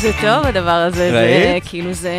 זה 0.00 0.10
טוב 0.20 0.46
הדבר 0.46 0.70
הזה, 0.70 1.10
ראית? 1.12 1.64
זה 1.64 1.70
כאילו 1.70 1.92
זה 1.92 2.12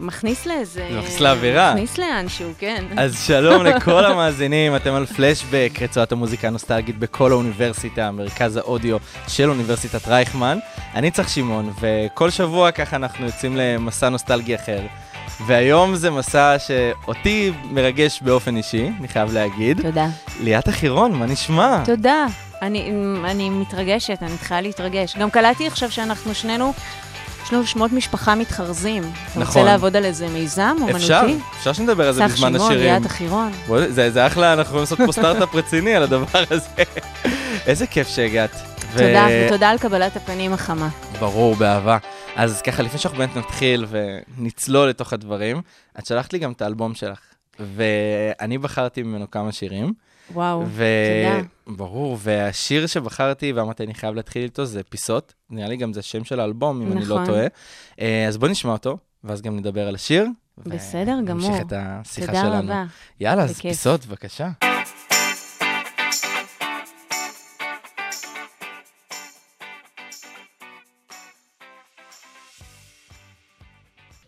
מכניס 0.00 0.46
לאיזה... 0.46 0.86
זה 0.90 0.98
מכניס 0.98 1.20
לאווירה. 1.20 1.74
מכניס 1.74 1.98
לאנשהו, 1.98 2.50
כן. 2.58 2.84
אז 2.96 3.24
שלום 3.26 3.64
לכל 3.64 4.04
המאזינים, 4.04 4.76
אתם 4.76 4.94
על 4.94 5.06
פלשבק, 5.06 5.70
רצועת 5.80 6.12
המוזיקה 6.12 6.48
הנוסטלגית 6.48 6.98
בכל 6.98 7.32
האוניברסיטה, 7.32 8.10
מרכז 8.10 8.56
האודיו 8.56 8.96
של 9.28 9.50
אוניברסיטת 9.50 10.08
רייכמן. 10.08 10.58
אני 10.94 11.10
צריך 11.10 11.28
שמעון, 11.28 11.72
וכל 11.80 12.30
שבוע 12.30 12.70
ככה 12.70 12.96
אנחנו 12.96 13.26
יוצאים 13.26 13.56
למסע 13.56 14.08
נוסטלגי 14.08 14.54
אחר. 14.54 14.80
והיום 15.46 15.94
זה 15.94 16.10
מסע 16.10 16.56
שאותי 16.58 17.52
מרגש 17.70 18.20
באופן 18.22 18.56
אישי, 18.56 18.90
אני 18.98 19.08
חייב 19.08 19.32
להגיד. 19.32 19.82
תודה. 19.82 20.06
ליאת 20.40 20.68
החירון, 20.68 21.12
מה 21.12 21.26
נשמע? 21.26 21.82
תודה. 21.84 22.26
אני, 22.62 22.92
אני 23.24 23.50
מתרגשת, 23.50 24.18
אני 24.22 24.32
מתחילה 24.32 24.60
להתרגש. 24.60 25.16
גם 25.16 25.30
קלטתי 25.30 25.66
עכשיו 25.66 25.90
שאנחנו 25.90 26.34
שנינו, 26.34 26.72
יש 27.44 27.52
לנו 27.52 27.66
שמות 27.66 27.92
משפחה 27.92 28.34
מתחרזים. 28.34 29.02
אתה 29.02 29.12
רוצה 29.26 29.40
נכון. 29.40 29.64
לעבוד 29.64 29.96
על 29.96 30.04
איזה 30.04 30.28
מיזם 30.28 30.76
אומנותי? 30.80 30.96
אפשר, 30.96 31.22
אפשר 31.58 31.72
שנדבר 31.72 32.06
על 32.06 32.12
זה 32.12 32.24
בזמן 32.24 32.36
שמעון, 32.52 32.70
השירים. 32.70 32.92
ליאת 32.92 33.06
החירון. 33.06 33.52
זה, 33.88 34.10
זה 34.10 34.26
אחלה, 34.26 34.52
אנחנו 34.52 34.64
יכולים 34.64 34.80
לעשות 34.80 34.98
פה 35.06 35.12
סטארט-אפ 35.12 35.54
רציני 35.54 35.94
על 35.94 36.02
הדבר 36.02 36.44
הזה. 36.50 36.68
איזה 37.66 37.86
כיף 37.86 38.08
שהגעת. 38.08 38.50
ו- 38.92 38.98
תודה, 38.98 39.26
ותודה 39.46 39.70
על 39.70 39.78
קבלת 39.78 40.16
הפנים 40.16 40.52
החמה. 40.52 40.88
ברור, 41.20 41.54
באהבה. 41.54 41.98
אז 42.36 42.62
ככה, 42.62 42.82
לפני 42.82 42.98
שאנחנו 42.98 43.18
באמת 43.18 43.36
נתחיל 43.36 43.86
ונצלול 44.38 44.88
לתוך 44.88 45.12
הדברים, 45.12 45.60
את 45.98 46.06
שלחת 46.06 46.32
לי 46.32 46.38
גם 46.38 46.52
את 46.52 46.62
האלבום 46.62 46.94
שלך, 46.94 47.20
ואני 47.76 48.58
בחרתי 48.58 49.02
ממנו 49.02 49.30
כמה 49.30 49.52
שירים. 49.52 49.92
וואו, 50.32 50.64
ו... 50.66 50.84
תודה. 51.24 51.42
ברור, 51.66 52.18
והשיר 52.20 52.86
שבחרתי 52.86 53.52
ואמרתי, 53.52 53.84
אני 53.84 53.94
חייב 53.94 54.14
להתחיל 54.14 54.42
איתו, 54.42 54.64
זה 54.64 54.82
פיסות. 54.82 55.34
נראה 55.50 55.68
לי 55.68 55.76
גם 55.76 55.92
זה 55.92 56.02
שם 56.02 56.24
של 56.24 56.40
האלבום, 56.40 56.82
אם 56.82 56.92
אני 56.92 57.04
לא 57.04 57.14
נכון. 57.14 57.26
טועה. 57.26 57.46
אה, 58.00 58.26
אז 58.28 58.36
בוא 58.36 58.48
נשמע 58.48 58.72
אותו, 58.72 58.98
ואז 59.24 59.42
גם 59.42 59.56
נדבר 59.56 59.88
על 59.88 59.94
השיר. 59.94 60.26
בסדר 60.58 61.16
גמור. 61.24 61.44
ונמשיך 61.46 61.66
את 61.66 61.72
השיחה 61.76 62.26
תודה 62.26 62.40
שלנו. 62.40 62.72
רבה. 62.72 62.84
יאללה, 63.20 63.42
אז 63.42 63.50
בכיף. 63.50 63.62
פיסות, 63.62 64.06
בבקשה. 64.06 64.50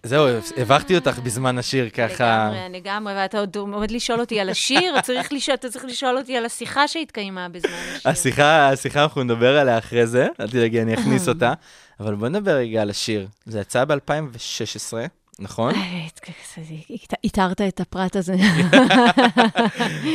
זהו, 0.07 0.27
הבכתי 0.57 0.95
אותך 0.95 1.19
בזמן 1.19 1.59
השיר 1.59 1.89
ככה. 1.89 2.51
לגמרי, 2.51 2.79
לגמרי, 2.79 3.15
ואתה 3.15 3.39
עוד 3.39 3.57
עומד 3.57 3.91
לשאול 3.91 4.21
אותי 4.21 4.41
על 4.41 4.48
השיר, 4.48 5.01
צריך 5.03 5.33
לשאול, 5.33 5.55
אתה 5.55 5.69
צריך 5.69 5.85
לשאול 5.85 6.19
אותי 6.19 6.37
על 6.37 6.45
השיחה 6.45 6.89
שהתקיימה 6.89 7.48
בזמן 7.48 7.71
השיר. 7.71 8.11
השיחה, 8.11 8.69
השיחה, 8.69 9.03
אנחנו 9.03 9.23
נדבר 9.23 9.59
עליה 9.59 9.79
אחרי 9.79 10.07
זה, 10.07 10.29
אל 10.41 10.48
תדאגי, 10.48 10.83
אני 10.83 10.95
אכניס 10.95 11.29
אותה. 11.33 11.53
אבל 12.01 12.15
בוא 12.15 12.29
נדבר 12.29 12.51
רגע 12.51 12.83
על 12.83 12.91
השיר. 12.91 13.27
זה 13.47 13.61
יצא 13.61 13.85
ב-2016, 13.85 14.93
נכון? 15.39 15.75
איתרת 17.25 17.61
את 17.61 17.81
הפרט 17.81 18.17
הזה. 18.17 18.35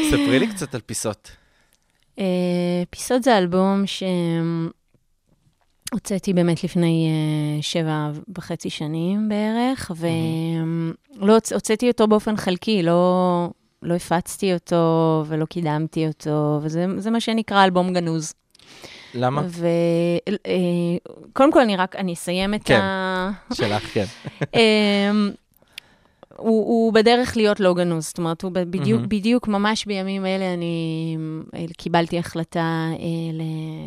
ספרי 0.09 0.39
לי 0.39 0.47
קצת 0.47 0.75
על 0.75 0.81
פיסות. 0.85 1.31
אה, 2.19 2.25
פיסות 2.89 3.23
זה 3.23 3.37
אלבום 3.37 3.83
שהוצאתי 5.93 6.33
באמת 6.33 6.63
לפני 6.63 7.09
אה, 7.09 7.61
שבע 7.61 8.11
וחצי 8.37 8.69
שנים 8.69 9.29
בערך, 9.29 9.91
ולא 9.95 11.37
הוצאתי 11.53 11.87
אותו 11.87 12.07
באופן 12.07 12.37
חלקי, 12.37 12.83
לא, 12.83 13.49
לא 13.83 13.93
הפצתי 13.93 14.53
אותו 14.53 15.23
ולא 15.27 15.45
קידמתי 15.45 16.07
אותו, 16.07 16.59
וזה 16.61 16.85
זה 16.97 17.11
מה 17.11 17.19
שנקרא 17.19 17.63
אלבום 17.63 17.93
גנוז. 17.93 18.33
למה? 19.13 19.41
וקודם 21.31 21.51
כל, 21.51 21.61
אני 21.61 21.77
רק, 21.77 21.95
אני 21.95 22.13
אסיים 22.13 22.53
את 22.53 22.63
כן. 22.63 22.79
ה... 22.79 23.31
שלך, 23.53 23.93
כן. 23.93 24.05
הוא, 26.41 26.65
הוא 26.65 26.93
בדרך 26.93 27.37
להיות 27.37 27.59
לא 27.59 27.73
גנוז, 27.73 28.05
זאת 28.05 28.17
אומרת, 28.17 28.41
הוא 28.41 28.51
בדיוק, 28.51 28.99
מהמם. 28.99 29.09
בדיוק 29.09 29.47
ממש 29.47 29.85
בימים 29.85 30.25
אלה 30.25 30.53
אני 30.53 31.17
אה, 31.55 31.65
קיבלתי 31.77 32.19
החלטה 32.19 32.89
אה, 32.91 32.97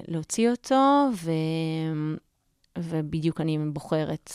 להוציא 0.08 0.50
אותו, 0.50 1.08
ו, 1.14 1.30
ובדיוק 2.78 3.40
אני 3.40 3.58
בוחרת 3.72 4.30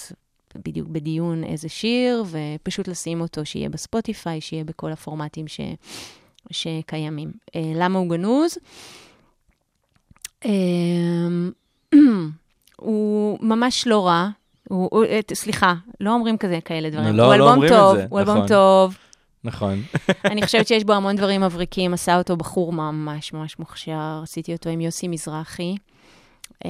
בדיוק 0.55 0.87
בדיון 0.87 1.43
איזה 1.43 1.69
שיר, 1.69 2.23
ופשוט 2.29 2.87
לשים 2.87 3.21
אותו, 3.21 3.45
שיהיה 3.45 3.69
בספוטיפיי, 3.69 4.41
שיהיה 4.41 4.63
בכל 4.63 4.91
הפורמטים 4.91 5.47
ש, 5.47 5.59
שקיימים. 6.51 7.31
אה, 7.55 7.71
למה 7.75 7.99
הוא 7.99 8.09
גנוז? 8.09 8.57
אמ, 10.45 11.51
הוא 12.79 13.39
ממש 13.41 13.87
לא 13.87 14.07
רע. 14.07 14.29
הוא, 14.69 14.89
הוא, 14.91 15.05
את- 15.19 15.33
סליחה, 15.33 15.73
לא 15.99 16.13
אומרים 16.13 16.37
כזה 16.37 16.59
כאלה 16.65 16.89
דברים. 16.89 17.15
לא, 17.15 17.23
הוא 17.23 17.29
לא 17.29 17.35
אלבום 17.35 17.49
אומרים 17.53 17.73
את 17.73 17.77
טוב, 17.77 17.95
זה, 17.95 18.05
הוא 18.09 18.19
אלבום 18.19 18.35
נכון. 18.35 18.47
טוב. 18.47 18.97
נכון. 19.43 19.81
אני 20.31 20.41
חושבת 20.45 20.67
שיש 20.67 20.83
בו 20.83 20.93
המון 20.93 21.15
דברים 21.19 21.41
מבריקים. 21.41 21.93
עשה 21.93 22.17
אותו 22.17 22.37
בחור 22.37 22.73
ממש 22.73 23.33
ממש 23.33 23.59
מוכשר. 23.59 24.19
עשיתי 24.23 24.53
אותו 24.53 24.69
עם 24.69 24.81
יוסי 24.81 25.07
מזרחי, 25.07 25.75
אמ, 26.65 26.69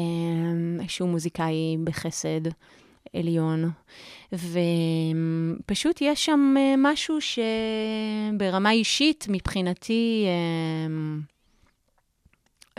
שהוא 0.87 1.09
מוזיקאי 1.09 1.77
בחסד 1.83 2.41
עליון. 3.15 3.71
ופשוט 4.33 6.01
יש 6.01 6.25
שם 6.25 6.53
אה, 6.57 6.73
משהו 6.77 7.17
שברמה 7.21 8.71
אישית, 8.71 9.25
מבחינתי, 9.29 10.25
אמ, 10.87 11.21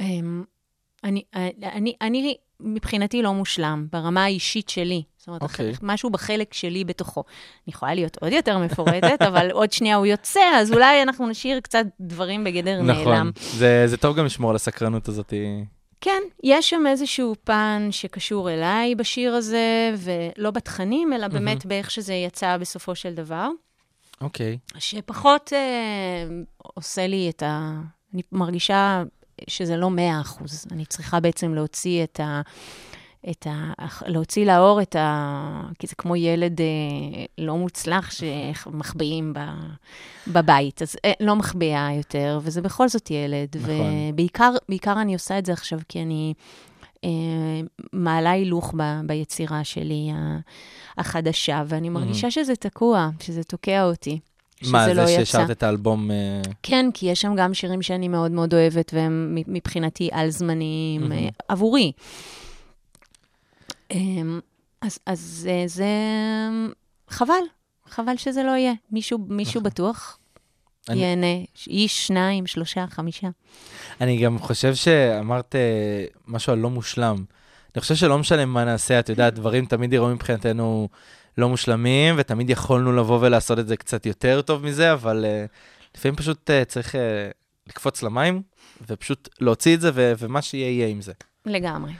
אמ, 0.00 0.44
אני, 1.04 1.22
אני, 1.62 1.94
אני 2.00 2.36
מבחינתי 2.62 3.22
לא 3.22 3.34
מושלם, 3.34 3.86
ברמה 3.92 4.24
האישית 4.24 4.68
שלי. 4.68 5.02
זאת 5.18 5.28
אומרת, 5.28 5.42
אוקיי. 5.42 5.72
okay. 5.72 5.76
משהו 5.82 6.10
בחלק 6.10 6.54
שלי 6.54 6.84
בתוכו. 6.84 7.24
אני 7.66 7.74
יכולה 7.74 7.94
להיות 7.94 8.16
עוד 8.20 8.32
יותר 8.32 8.58
מפורטת, 8.58 9.22
אבל 9.28 9.50
עוד 9.50 9.72
שנייה 9.72 9.96
הוא 9.96 10.06
יוצא, 10.06 10.40
אז 10.54 10.72
אולי 10.72 11.02
אנחנו 11.02 11.26
נשאיר 11.26 11.60
קצת 11.60 11.86
דברים 12.00 12.44
בגדר 12.44 12.82
נכון. 12.82 13.04
נעלם. 13.04 13.30
זה 13.36 13.82
זה 13.86 13.96
טוב 13.96 14.16
גם 14.16 14.24
לשמור 14.24 14.50
על 14.50 14.56
הסקרנות 14.56 15.08
הזאת. 15.08 15.32
כן, 16.00 16.22
יש 16.42 16.70
שם 16.70 16.84
איזשהו 16.86 17.34
פן 17.44 17.88
שקשור 17.90 18.50
אליי 18.50 18.94
בשיר 18.94 19.34
הזה, 19.34 19.94
ולא 19.96 20.50
בתכנים, 20.50 21.12
אלא 21.12 21.28
באמת 21.28 21.66
באיך 21.66 21.90
שזה 21.90 22.14
יצא 22.14 22.56
בסופו 22.56 22.94
של 22.94 23.14
דבר, 23.14 23.48
אוקיי. 24.20 24.58
שפחות 24.78 25.52
אה, 25.52 26.28
עושה 26.58 27.06
לי 27.06 27.30
את 27.30 27.42
ה... 27.42 27.80
אני 28.14 28.22
מרגישה 28.32 29.02
שזה 29.48 29.76
לא 29.76 29.90
מאה 29.90 30.20
אחוז. 30.20 30.66
אני 30.72 30.84
צריכה 30.84 31.20
בעצם 31.20 31.54
להוציא 31.54 32.04
את 32.04 32.20
ה... 32.20 32.40
את 33.30 33.46
ה... 33.46 33.72
להוציא 34.06 34.46
לאור 34.46 34.82
את 34.82 34.96
ה... 34.96 35.62
כי 35.78 35.86
זה 35.86 35.94
כמו 35.94 36.16
ילד 36.16 36.60
אה, 36.60 36.66
לא 37.38 37.56
מוצלח 37.56 38.10
שמחביאים 38.10 39.32
ב... 39.32 39.38
בבית. 40.26 40.82
אז 40.82 40.96
אה, 41.04 41.12
לא 41.20 41.36
מחביאה 41.36 41.88
יותר, 41.96 42.40
וזה 42.42 42.62
בכל 42.62 42.88
זאת 42.88 43.10
ילד. 43.10 43.56
נכון. 43.56 44.10
ובעיקר 44.12 44.52
בעיקר 44.68 45.00
אני 45.00 45.14
עושה 45.14 45.38
את 45.38 45.46
זה 45.46 45.52
עכשיו 45.52 45.78
כי 45.88 46.02
אני 46.02 46.34
אה, 47.04 47.10
מעלה 47.92 48.30
הילוך 48.30 48.74
ב... 48.76 49.00
ביצירה 49.06 49.64
שלי. 49.64 50.10
החדשה, 50.98 51.62
ואני 51.66 51.88
מרגישה 51.88 52.30
שזה 52.30 52.56
תקוע, 52.56 53.10
שזה 53.20 53.44
תוקע 53.44 53.84
אותי. 53.84 54.20
מה, 54.62 54.84
שזה 54.84 54.94
זה 54.94 55.00
לא 55.00 55.08
יצא. 55.08 55.24
שהשארת 55.24 55.50
את 55.50 55.62
האלבום... 55.62 56.10
אה, 56.10 56.16
כן, 56.62 56.86
כי 56.94 57.06
יש 57.06 57.20
שם 57.20 57.34
גם 57.36 57.54
שירים 57.54 57.82
שאני 57.82 58.08
מאוד 58.08 58.30
מאוד 58.30 58.54
אוהבת, 58.54 58.90
והם 58.94 59.34
מבחינתי 59.46 60.08
על-זמניים. 60.12 61.12
אה, 61.12 61.28
עבורי. 61.48 61.92
אמ, 63.90 64.40
אז, 64.82 64.98
אז 65.06 65.48
אה, 65.50 65.62
זה 65.66 65.86
חבל, 67.08 67.34
חבל 67.88 68.16
שזה 68.16 68.42
לא 68.42 68.50
יהיה. 68.50 68.72
מישהו, 68.92 69.18
מישהו 69.28 69.60
בטוח 69.62 70.18
נכון. 70.82 70.94
אני- 70.94 71.04
ייהנה, 71.04 71.44
איש, 71.66 72.06
שניים, 72.06 72.46
שלושה, 72.46 72.84
חמישה. 72.90 73.28
אני 74.00 74.16
גם 74.22 74.38
חושב 74.38 74.74
שאמרת 74.74 75.54
משהו 76.28 76.52
על 76.52 76.58
לא 76.58 76.70
מושלם. 76.70 77.24
אני 77.74 77.80
חושב 77.80 77.94
שלא 77.94 78.18
משנה 78.18 78.44
מה 78.44 78.64
נעשה, 78.64 78.98
את 79.00 79.08
יודעת, 79.08 79.34
דברים 79.34 79.66
תמיד 79.66 79.92
יראו 79.92 80.08
מבחינתנו 80.08 80.88
לא 81.40 81.48
מושלמים, 81.48 82.14
ותמיד 82.18 82.50
יכולנו 82.50 82.92
לבוא 82.92 83.18
ולעשות 83.20 83.58
את 83.58 83.68
זה 83.68 83.76
קצת 83.76 84.06
יותר 84.06 84.42
טוב 84.42 84.64
מזה, 84.64 84.92
אבל 84.92 85.24
אה, 85.24 85.44
לפעמים 85.96 86.16
פשוט 86.16 86.50
אה, 86.50 86.64
צריך 86.64 86.94
אה, 86.94 87.30
לקפוץ 87.66 88.02
למים, 88.02 88.42
ופשוט 88.86 89.28
להוציא 89.40 89.74
את 89.74 89.80
זה, 89.80 89.90
ו- 89.94 90.12
ומה 90.18 90.42
שיהיה, 90.42 90.70
יהיה 90.70 90.88
עם 90.88 91.02
זה. 91.02 91.12
לגמרי, 91.46 91.92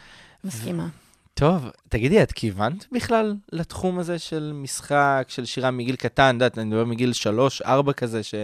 מסכימה. 0.44 0.88
טוב, 1.34 1.70
תגידי, 1.88 2.22
את 2.22 2.32
כיוונת 2.32 2.87
בכלל 2.92 3.34
לתחום 3.52 3.98
הזה 3.98 4.19
של 4.19 4.52
משחק, 4.54 5.25
של 5.28 5.44
שירה 5.44 5.70
מגיל 5.70 5.96
קטן, 5.96 6.28
את 6.28 6.34
יודעת, 6.34 6.58
אני 6.58 6.66
מדבר 6.66 6.84
מגיל 6.84 7.12
שלוש, 7.12 7.62
ארבע 7.62 7.92
כזה, 7.92 8.22
שכל 8.22 8.37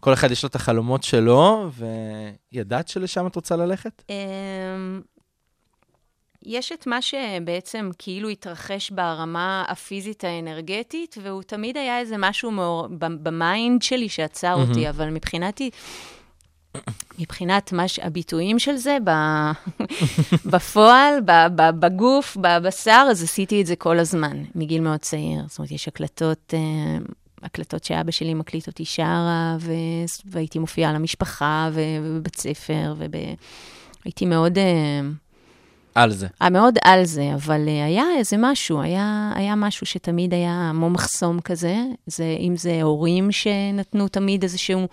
כל 0.00 0.12
אחד 0.12 0.30
יש 0.30 0.42
לו 0.42 0.48
את 0.48 0.54
החלומות 0.54 1.02
שלו, 1.02 1.70
וידעת 2.52 2.88
שלשם 2.88 3.26
את 3.26 3.36
רוצה 3.36 3.56
ללכת? 3.56 4.02
יש 6.44 6.72
את 6.72 6.86
מה 6.86 7.02
שבעצם 7.02 7.90
כאילו 7.98 8.28
התרחש 8.28 8.90
ברמה 8.90 9.64
הפיזית 9.68 10.24
האנרגטית, 10.24 11.18
והוא 11.22 11.42
תמיד 11.42 11.76
היה 11.76 11.98
איזה 11.98 12.16
משהו 12.18 12.50
מאור... 12.50 12.86
ב 12.98 13.15
mind 13.15 13.82
שלי 13.82 14.08
שעצר 14.08 14.56
מהמם. 14.56 14.70
אותי, 14.70 14.88
אבל 14.88 15.10
מבחינתי, 15.10 15.70
מבחינת 17.18 17.72
מה. 17.72 17.84
הביטויים 18.02 18.58
של 18.58 18.76
זה, 18.76 18.96
ב... 19.04 19.10
בפועל, 20.52 21.20
ב... 21.24 21.30
ב... 21.56 21.70
בגוף, 21.80 22.36
בבשר, 22.40 23.06
אז 23.10 23.22
עשיתי 23.22 23.60
את 23.60 23.66
זה 23.66 23.76
כל 23.76 23.98
הזמן, 23.98 24.42
מגיל 24.54 24.80
מאוד 24.80 25.00
צעיר. 25.00 25.40
זאת 25.48 25.58
אומרת, 25.58 25.70
יש 25.70 25.88
הקלטות, 25.88 26.54
אה, 26.54 26.98
הקלטות 27.42 27.84
שאבא 27.84 28.10
שלי 28.10 28.34
מקליט 28.34 28.66
אותי 28.66 28.84
שרה, 28.84 29.56
ו... 29.60 29.72
והייתי 30.24 30.58
מופיעה 30.58 30.92
למשפחה, 30.92 31.68
ו... 31.72 31.80
ובבית 32.02 32.36
ספר, 32.36 32.94
והייתי 34.04 34.26
מאוד... 34.26 34.58
אה, 35.96 36.02
על 36.02 36.10
זה. 36.10 36.26
היה 36.40 36.50
מאוד 36.50 36.74
על 36.84 37.04
זה, 37.04 37.34
אבל 37.34 37.68
אה, 37.68 37.84
היה 37.84 38.04
איזה 38.18 38.36
משהו, 38.38 38.80
היה, 38.80 39.32
היה 39.34 39.54
משהו 39.54 39.86
שתמיד 39.86 40.34
היה 40.34 40.70
כמו 40.74 40.90
מחסום 40.90 41.40
כזה, 41.40 41.76
זה, 42.06 42.36
אם 42.40 42.56
זה 42.56 42.82
הורים 42.82 43.32
שנתנו 43.32 44.08
תמיד 44.08 44.42
איזשהו, 44.42 44.86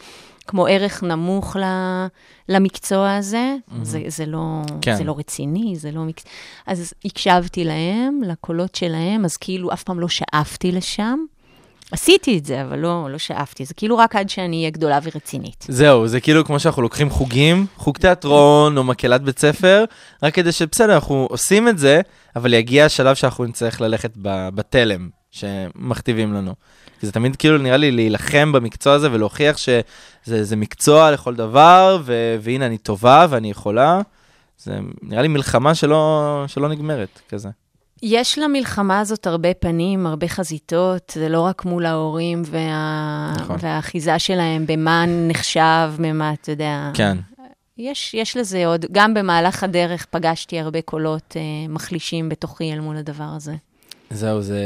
כמו 0.48 0.68
ערך 0.68 1.04
נמוך 1.04 1.56
ל, 1.56 1.64
למקצוע 2.50 3.16
הזה, 3.16 3.56
mm-hmm. 3.56 3.74
זה, 3.82 4.02
זה, 4.08 4.26
לא. 4.26 4.62
כן. 4.82 4.96
זה 4.96 5.04
לא 5.04 5.16
רציני, 5.18 5.76
זה 5.76 5.92
לא 5.92 6.04
מקצוע. 6.04 6.32
אז 6.68 6.94
הקשבתי 7.06 7.64
להם, 7.64 8.22
לקולות 8.26 8.76
שלהם, 8.76 9.26
אז 9.26 9.38
כאילו 9.38 9.74
אף 9.74 9.84
פעם 9.84 10.00
לא 10.00 10.08
שאפתי 10.08 10.72
לשם. 10.72 11.20
עשיתי 11.92 12.38
את 12.38 12.46
זה, 12.46 12.62
אבל 12.62 12.80
לא, 12.80 13.08
לא 13.12 13.18
שאפתי, 13.18 13.66
זה 13.66 13.74
כאילו 13.74 13.98
רק 13.98 14.16
עד 14.16 14.30
שאני 14.30 14.58
אהיה 14.58 14.70
גדולה 14.70 15.00
ורצינית. 15.04 15.66
זהו, 15.70 16.08
זה 16.08 16.22
כאילו 16.22 16.46
כמו 16.46 16.60
שאנחנו 16.60 16.82
לוקחים 16.82 17.10
חוגים, 17.10 17.66
חוג 17.78 17.98
תיאטרון 17.98 18.78
או 18.78 18.84
מקהלת 18.84 19.22
בית 19.22 19.40
ספר, 19.40 19.86
רק 20.24 20.34
כדי 20.34 20.52
שבסדר, 20.52 20.96
אנחנו 20.96 21.28
עושים 21.30 21.68
את 21.68 21.78
זה, 21.78 22.02
אבל 22.36 22.54
יגיע 22.54 22.86
השלב 22.86 23.16
שאנחנו 23.16 23.46
נצטרך 23.46 23.82
ללכת 23.82 24.12
בתלם 24.56 25.10
שמכתיבים 25.32 26.34
לנו. 26.34 26.54
כי 27.00 27.06
זה 27.06 27.12
תמיד 27.12 27.36
כאילו 27.36 27.58
נראה 27.58 27.78
לי 27.78 27.92
להילחם 27.92 28.52
במקצוע 28.52 28.94
הזה 28.94 29.12
ולהוכיח 29.12 29.58
שזה 29.58 30.44
זה 30.44 30.56
מקצוע 30.56 31.12
לכל 31.12 31.36
דבר, 31.36 32.02
ו- 32.06 32.36
והנה 32.42 32.66
אני 32.66 32.78
טובה 32.78 33.26
ואני 33.30 33.52
יכולה. 33.52 34.02
זה 34.58 34.80
נראה 35.02 35.22
לי 35.22 35.28
מלחמה 35.28 35.76
שלא, 35.76 36.44
שלא 36.48 36.70
נגמרת, 36.70 37.22
כזה. 37.30 37.50
יש 38.04 38.38
למלחמה 38.38 39.00
הזאת 39.00 39.28
הרבה 39.28 39.54
פנים, 39.54 40.08
הרבה 40.08 40.28
חזיתות, 40.28 41.14
זה 41.16 41.30
לא 41.30 41.42
רק 41.42 41.66
מול 41.66 41.86
ההורים 41.86 42.42
וה... 42.46 43.34
נכון. 43.38 43.56
והאחיזה 43.60 44.20
שלהם 44.20 44.66
במה 44.68 45.06
נחשב, 45.08 45.92
במה, 45.98 46.34
אתה 46.34 46.52
יודע. 46.52 46.92
כן. 46.94 47.18
יש, 47.78 48.14
יש 48.14 48.38
לזה 48.38 48.66
עוד, 48.66 48.86
גם 48.92 49.14
במהלך 49.14 49.64
הדרך 49.64 50.06
פגשתי 50.10 50.60
הרבה 50.60 50.82
קולות 50.82 51.36
אה, 51.36 51.42
מחלישים 51.70 52.30
בתוכי 52.30 52.74
אל 52.74 52.80
מול 52.80 52.98
הדבר 52.98 53.30
הזה. 53.36 53.54
זהו, 54.10 54.42
זה 54.42 54.62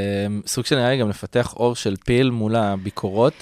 סוג 0.47 0.65
של 0.65 0.75
נראה 0.75 0.89
לי 0.89 0.97
גם 0.97 1.09
לפתח 1.09 1.53
אור 1.55 1.75
של 1.75 1.95
פיל 2.05 2.29
מול 2.29 2.55
הביקורות, 2.55 3.33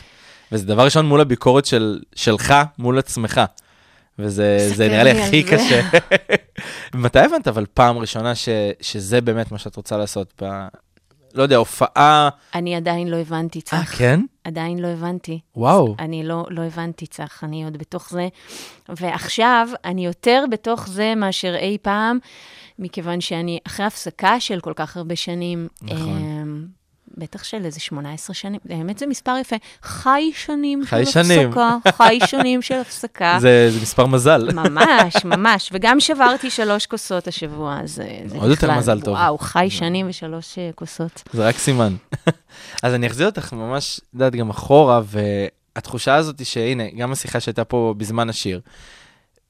וזה 0.51 0.65
דבר 0.65 0.85
ראשון 0.85 1.05
מול 1.05 1.21
הביקורת 1.21 1.65
של, 1.65 1.99
שלך, 2.15 2.53
מול 2.79 2.99
עצמך. 2.99 3.41
וזה 4.19 4.69
זה 4.75 4.87
נראה 4.87 5.03
לי 5.03 5.11
הכי 5.11 5.43
זה. 5.43 5.51
קשה. 5.51 5.81
מתי 7.03 7.19
הבנת 7.19 7.47
אבל 7.47 7.65
פעם 7.73 7.97
ראשונה 7.97 8.35
ש, 8.35 8.49
שזה 8.81 9.21
באמת 9.21 9.51
מה 9.51 9.57
שאת 9.57 9.75
רוצה 9.75 9.97
לעשות? 9.97 10.33
ב... 10.43 10.67
לא 11.33 11.43
יודע, 11.43 11.55
הופעה... 11.55 12.29
אני 12.55 12.75
עדיין 12.75 13.07
לא 13.07 13.17
הבנתי, 13.17 13.61
צח. 13.61 13.73
אה, 13.73 13.85
כן? 13.97 14.19
עדיין 14.43 14.79
לא 14.79 14.87
הבנתי. 14.87 15.39
וואו. 15.55 15.95
אני 15.99 16.23
לא, 16.23 16.45
לא 16.49 16.61
הבנתי, 16.61 17.07
צח, 17.07 17.43
אני 17.43 17.63
עוד 17.63 17.77
בתוך 17.77 18.09
זה. 18.09 18.27
ועכשיו, 18.89 19.69
אני 19.85 20.05
יותר 20.05 20.43
בתוך 20.51 20.87
זה 20.87 21.15
מאשר 21.15 21.55
אי 21.55 21.77
פעם, 21.81 22.19
מכיוון 22.79 23.21
שאני 23.21 23.59
אחרי 23.67 23.85
הפסקה 23.85 24.39
של 24.39 24.59
כל 24.59 24.73
כך 24.75 24.97
הרבה 24.97 25.15
שנים, 25.15 25.67
נכון. 25.81 26.67
בטח 27.17 27.43
של 27.43 27.65
איזה 27.65 27.79
18 27.79 28.33
שנים, 28.33 28.59
האמת 28.69 28.97
זה 28.97 29.07
מספר 29.07 29.35
יפה, 29.41 29.55
חי 29.83 30.31
שנים 30.35 30.85
חי 30.85 31.05
של 31.05 31.23
שנים. 31.23 31.49
הפסקה, 31.49 31.77
חי 31.97 32.19
שנים 32.25 32.61
של 32.61 32.75
הפסקה. 32.85 33.37
זה, 33.41 33.71
זה 33.71 33.81
מספר 33.81 34.05
מזל. 34.05 34.49
ממש, 34.53 35.25
ממש, 35.25 35.69
וגם 35.73 35.99
שברתי 35.99 36.49
שלוש 36.49 36.85
כוסות 36.85 37.27
השבוע, 37.27 37.79
אז 37.83 37.95
זה 37.95 38.19
זה 38.25 38.37
עוד 38.37 38.49
יותר 38.49 38.67
בכלל, 38.67 38.79
מזל 38.79 39.01
טוב. 39.01 39.13
וואו, 39.13 39.37
חי 39.37 39.67
שנים 39.69 40.09
ושלוש 40.09 40.57
אה, 40.57 40.69
כוסות. 40.75 41.23
זה 41.33 41.47
רק 41.47 41.57
סימן. 41.57 41.95
אז 42.83 42.93
אני 42.93 43.07
אחזיר 43.07 43.25
אותך 43.25 43.53
ממש, 43.53 43.99
את 43.99 44.13
יודעת, 44.13 44.35
גם 44.35 44.49
אחורה, 44.49 45.01
והתחושה 45.05 46.15
הזאת 46.15 46.39
היא 46.39 46.45
שהנה, 46.45 46.83
גם 46.97 47.11
השיחה 47.11 47.39
שהייתה 47.39 47.63
פה 47.63 47.93
בזמן 47.97 48.29
השיר, 48.29 48.61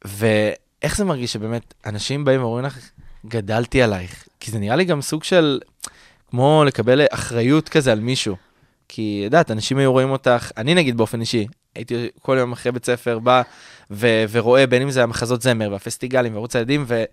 ואיך 0.05 0.97
זה 0.97 1.05
מרגיש 1.05 1.33
שבאמת 1.33 1.73
אנשים 1.85 2.25
באים 2.25 2.41
ואומרים 2.41 2.65
לך, 2.65 2.77
גדלתי 3.25 3.81
עלייך? 3.81 4.27
כי 4.39 4.51
זה 4.51 4.59
נראה 4.59 4.75
לי 4.75 4.85
גם 4.85 5.01
סוג 5.01 5.23
של, 5.23 5.59
כמו 6.33 6.63
לקבל 6.67 7.01
אחריות 7.11 7.69
כזה 7.69 7.91
על 7.91 7.99
מישהו. 7.99 8.35
כי, 8.87 9.19
את 9.21 9.25
יודעת, 9.25 9.51
אנשים 9.51 9.77
היו 9.77 9.91
רואים 9.91 10.09
אותך, 10.09 10.51
אני 10.57 10.75
נגיד 10.75 10.97
באופן 10.97 11.21
אישי, 11.21 11.47
הייתי 11.75 12.07
כל 12.21 12.37
יום 12.39 12.51
אחרי 12.51 12.71
בית 12.71 12.85
ספר, 12.85 13.19
בא 13.19 13.41
ו- 13.91 14.23
ורואה, 14.31 14.67
בין 14.67 14.81
אם 14.81 14.91
זה 14.91 15.03
המחזות 15.03 15.41
זמר 15.41 15.69
והפסטיגלים 15.71 16.33
וערוץ 16.33 16.55
הילדים, 16.55 16.83
ו- 16.87 17.03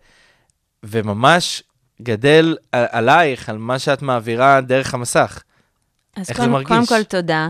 וממש 0.83 1.63
גדל 2.03 2.57
על- 2.73 2.87
עלייך, 2.91 3.49
על 3.49 3.59
מה 3.59 3.79
שאת 3.79 4.03
מעבירה 4.03 4.61
דרך 4.61 4.95
המסך. 4.95 5.43
אז 6.17 6.29
איך 6.29 6.39
זה 6.39 6.43
קודם, 6.43 6.53
מרגיש? 6.53 6.69
קודם 6.69 6.87
כל, 6.87 7.03
תודה. 7.03 7.49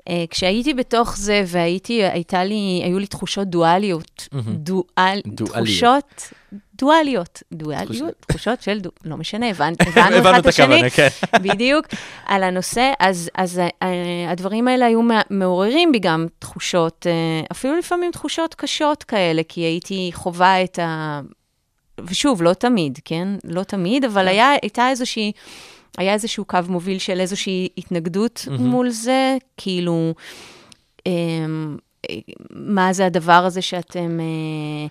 Uh, 0.00 0.12
כשהייתי 0.30 0.74
בתוך 0.74 1.16
זה, 1.16 1.44
והייתי, 1.46 2.04
הייתה 2.04 2.44
לי, 2.44 2.82
היו 2.84 2.98
לי 2.98 3.06
תחושות 3.06 3.48
דואליות. 3.48 4.28
מהמם. 4.32 4.54
דואל, 4.56 5.20
דואליות. 5.26 5.54
תחושות 5.56 6.32
דואליות. 6.80 7.42
דואליות? 7.52 8.14
תחושות 8.26 8.62
של, 8.62 8.80
דו, 8.80 8.90
לא 9.04 9.16
משנה, 9.16 9.50
הבנ, 9.50 9.72
הבנו 9.86 10.20
אחד 10.20 10.38
את 10.38 10.46
השני. 10.46 10.64
הכוונה, 10.64 10.90
כן. 10.90 11.08
בדיוק, 11.48 11.86
על 12.26 12.42
הנושא. 12.42 12.92
אז, 12.98 13.30
אז 13.34 13.58
uh, 13.58 13.84
הדברים 14.28 14.68
האלה 14.68 14.86
היו 14.86 15.02
מע- 15.02 15.20
מעוררים 15.30 15.92
בי 15.92 15.98
גם 15.98 16.26
תחושות, 16.38 17.06
uh, 17.06 17.46
אפילו 17.52 17.78
לפעמים 17.78 18.10
תחושות 18.10 18.54
קשות 18.54 19.04
כאלה, 19.04 19.42
כי 19.48 19.60
הייתי 19.60 20.10
חווה 20.14 20.64
את 20.64 20.78
ה... 20.78 21.20
ושוב, 22.04 22.42
לא 22.42 22.52
תמיד, 22.52 22.98
כן? 23.04 23.28
לא 23.44 23.62
תמיד, 23.62 24.04
אבל 24.04 24.28
היה, 24.28 24.52
הייתה 24.62 24.88
איזושהי, 24.90 25.32
היה 25.98 26.12
איזשהו 26.12 26.44
קו 26.44 26.58
מוביל 26.68 26.98
של 26.98 27.20
איזושהי 27.20 27.68
התנגדות 27.78 28.44
מהמם. 28.50 28.66
מול 28.66 28.90
זה, 28.90 29.36
כאילו, 29.56 30.14
אמ, 31.06 31.76
אה, 32.10 32.16
מה 32.50 32.92
זה 32.92 33.06
הדבר 33.06 33.32
הזה 33.32 33.62
שאתם 33.62 34.20
אה, 34.20 34.24
אה, 34.24 34.88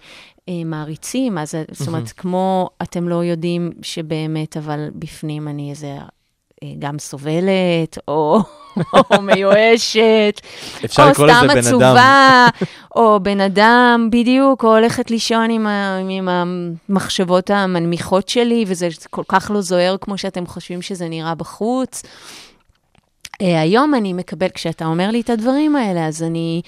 מעריצים? 0.65 1.35
מה 1.35 1.45
זה, 1.45 1.63
זאת 1.71 1.87
אומרת, 1.87 2.11
כמו 2.11 2.69
אתם 2.81 3.09
לא 3.09 3.23
יודעים 3.23 3.71
שבאמת, 3.81 4.57
אבל 4.57 4.89
בפנים 4.95 5.47
אני 5.47 5.69
איזה... 5.69 5.97
אה, 6.63 6.71
גם 6.79 6.99
סובלת, 6.99 7.97
או, 8.07 8.39
או 8.93 9.21
מיואשת, 9.35 10.41
או 10.83 11.13
סתם. 11.13 11.47
עצובה, 11.57 12.47
או 12.95 13.19
בן 13.23 13.41
אדם, 13.41 14.09
בדיוק, 14.11 14.63
או 14.63 14.69
הולכת 14.77 15.11
לישון 15.11 15.49
עם, 15.49 15.67
ה, 15.67 15.97
עם 16.09 16.29
המחשבות 16.29 17.49
המנמיכות 17.49 18.29
שלי, 18.29 18.65
וזה 18.67 18.87
כל 19.09 19.23
כך 19.27 19.51
לא 19.53 19.61
זוהר 19.61 19.95
כמו 20.01 20.17
שאתם 20.17 20.45
חושבים 20.45 20.81
שזה 20.81 21.09
נראה 21.09 21.35
בחוץ. 21.35 22.03
אה, 23.41 23.61
היום 23.61 23.95
אני 23.95 24.13
מקבל, 24.13 24.49
כשאתה 24.49 24.85
אומר 24.85 25.11
לי 25.11 25.21
את 25.21 25.29
הדברים 25.29 25.75
האלה, 25.75 26.07
אז 26.07 26.23
אני 26.23 26.61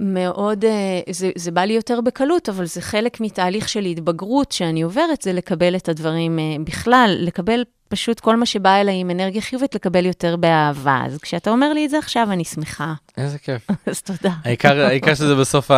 מאוד, 0.00 0.64
אה, 0.64 1.00
זה, 1.10 1.30
זה 1.36 1.50
בא 1.50 1.60
לי 1.60 1.72
יותר 1.72 2.00
בקלות, 2.00 2.48
אבל 2.48 2.66
זה 2.66 2.80
חלק 2.80 3.20
מתהליך 3.20 3.68
של 3.68 3.84
התבגרות 3.84 4.52
שאני 4.52 4.82
עוברת, 4.82 5.22
זה 5.22 5.32
לקבל 5.32 5.76
את 5.76 5.88
הדברים 5.88 6.38
אה, 6.38 6.56
בכלל, 6.64 7.16
לקבל 7.20 7.64
פשוט 7.88 8.20
כל 8.20 8.36
מה 8.36 8.46
שבא 8.46 8.80
אליי 8.80 9.00
עם 9.00 9.10
אנרגיה 9.10 9.40
חיובית, 9.40 9.74
לקבל 9.74 10.06
יותר 10.06 10.36
באהבה. 10.36 11.02
אז 11.06 11.18
כשאתה 11.18 11.50
אומר 11.50 11.72
לי 11.72 11.86
את 11.86 11.90
זה 11.90 11.98
עכשיו, 11.98 12.28
אני 12.32 12.44
שמחה. 12.44 12.94
איזה 13.16 13.38
כיף. 13.38 13.66
אז 13.86 14.02
תודה. 14.02 14.34
העיקר, 14.44 14.80
העיקר 14.80 15.14
שזה 15.14 15.34
בסוף 15.34 15.70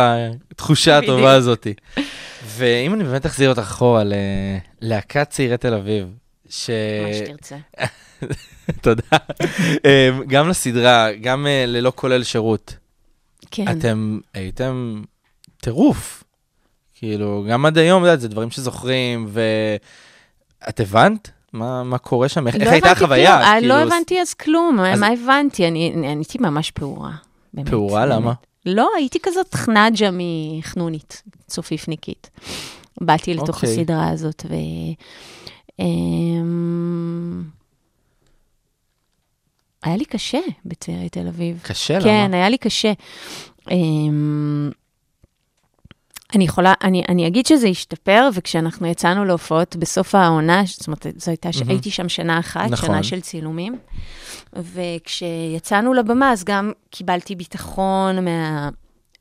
התחושה. 0.51 0.97
הטובה 0.97 1.31
הזאת. 1.31 1.67
ואם 2.45 2.93
אני 2.93 3.03
באמת 3.03 3.25
אחזיר 3.25 3.49
אותך 3.49 3.59
אחורה 3.59 4.03
ללהקת 4.81 5.29
צעירי 5.29 5.57
תל 5.57 5.73
אביב, 5.73 6.07
ש... 6.49 6.69
מה 7.07 7.13
שתרצה. 7.13 7.55
תודה. 8.81 9.17
אמ, 9.85 10.23
גם 10.27 10.49
לסדרה, 10.49 11.07
גם 11.21 11.47
אה, 11.47 11.65
ללא 11.67 11.91
כולל 11.95 12.23
שירות, 12.23 12.75
כן. 13.51 13.77
אתם 13.79 14.19
הייתם 14.33 15.01
טירוף. 15.57 16.23
כאילו, 16.95 17.45
גם 17.49 17.65
עד 17.65 17.77
היום, 17.77 18.03
את 18.03 18.07
יודעת, 18.07 18.21
זה 18.21 18.27
דברים 18.27 18.51
שזוכרים, 18.51 19.27
ואת 19.29 20.79
הבנת 20.79 21.31
מה, 21.53 21.83
מה 21.83 21.97
קורה 21.97 22.29
שם? 22.29 22.47
איך, 22.47 22.55
לא 22.55 22.61
איך 22.61 22.71
הייתה 22.71 22.91
החוויה? 22.91 23.37
כלום, 23.37 23.47
אה, 23.47 23.59
כאילו, 23.59 23.75
לא 23.75 23.79
הבנתי 23.81 24.21
אז 24.21 24.33
כלום, 24.33 24.79
אז- 24.79 24.99
מה 24.99 25.07
הבנתי? 25.07 25.67
אני 25.67 25.93
אני 25.95 26.07
הייתי 26.07 26.37
ממש 26.41 26.71
פעורה. 26.71 27.11
באמת, 27.53 27.69
פעורה? 27.69 28.05
למה? 28.05 28.33
לא, 28.65 28.89
הייתי 28.97 29.19
כזאת 29.23 29.55
חנג'ה 29.55 30.09
מחנונית, 30.11 31.23
צופיפניקית. 31.47 32.29
באתי 33.01 33.33
לתוך 33.33 33.55
אוקיי. 33.55 33.69
הסדרה 33.69 34.09
הזאת, 34.09 34.45
ו... 34.49 34.53
היה 39.83 39.97
לי 39.97 40.05
קשה 40.05 40.39
בצעירי 40.65 41.09
תל 41.09 41.27
אביב. 41.27 41.59
קשה, 41.63 41.93
למה? 41.93 42.03
כן, 42.03 42.33
היה 42.33 42.49
לי 42.49 42.57
קשה. 42.57 42.93
אמ, 43.71 44.71
אני 46.35 46.43
יכולה, 46.43 46.73
אני, 46.83 47.03
אני 47.09 47.27
אגיד 47.27 47.45
שזה 47.45 47.67
השתפר, 47.67 48.29
וכשאנחנו 48.33 48.87
יצאנו 48.87 49.25
להופעות 49.25 49.75
בסוף 49.75 50.15
העונה, 50.15 50.63
זאת 50.65 50.87
אומרת, 50.87 51.07
זו 51.17 51.31
הייתה, 51.31 51.49
מהמם. 51.55 51.69
הייתי 51.69 51.91
שם 51.91 52.09
שנה 52.09 52.39
אחת, 52.39 52.69
נכון. 52.69 52.87
שנה 52.87 53.03
של 53.03 53.21
צילומים, 53.21 53.77
וכשיצאנו 54.53 55.93
לבמה, 55.93 56.31
אז 56.31 56.43
גם 56.43 56.71
קיבלתי 56.89 57.35
ביטחון 57.35 58.25
מה... 58.25 58.69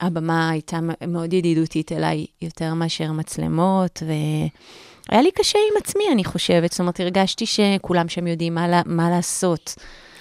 הבמה 0.00 0.48
הייתה 0.50 0.78
מאוד 1.08 1.32
ידידותית 1.32 1.92
אליי, 1.92 2.26
יותר 2.42 2.74
מאשר 2.74 3.12
מצלמות, 3.12 4.02
והיה 4.06 5.22
לי 5.22 5.30
קשה 5.30 5.58
עם 5.58 5.76
עצמי, 5.82 6.04
אני 6.12 6.24
חושבת. 6.24 6.70
זאת 6.70 6.80
אומרת, 6.80 7.00
הרגשתי 7.00 7.46
שכולם 7.46 8.08
שם 8.08 8.26
יודעים 8.26 8.54
מה, 8.54 8.82
מה 8.86 9.10
לעשות. 9.10 9.74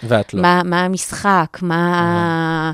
ואת 0.03 0.33
לא. 0.33 0.41
מה, 0.41 0.61
מה 0.65 0.85
המשחק, 0.85 1.57
מה... 1.61 2.71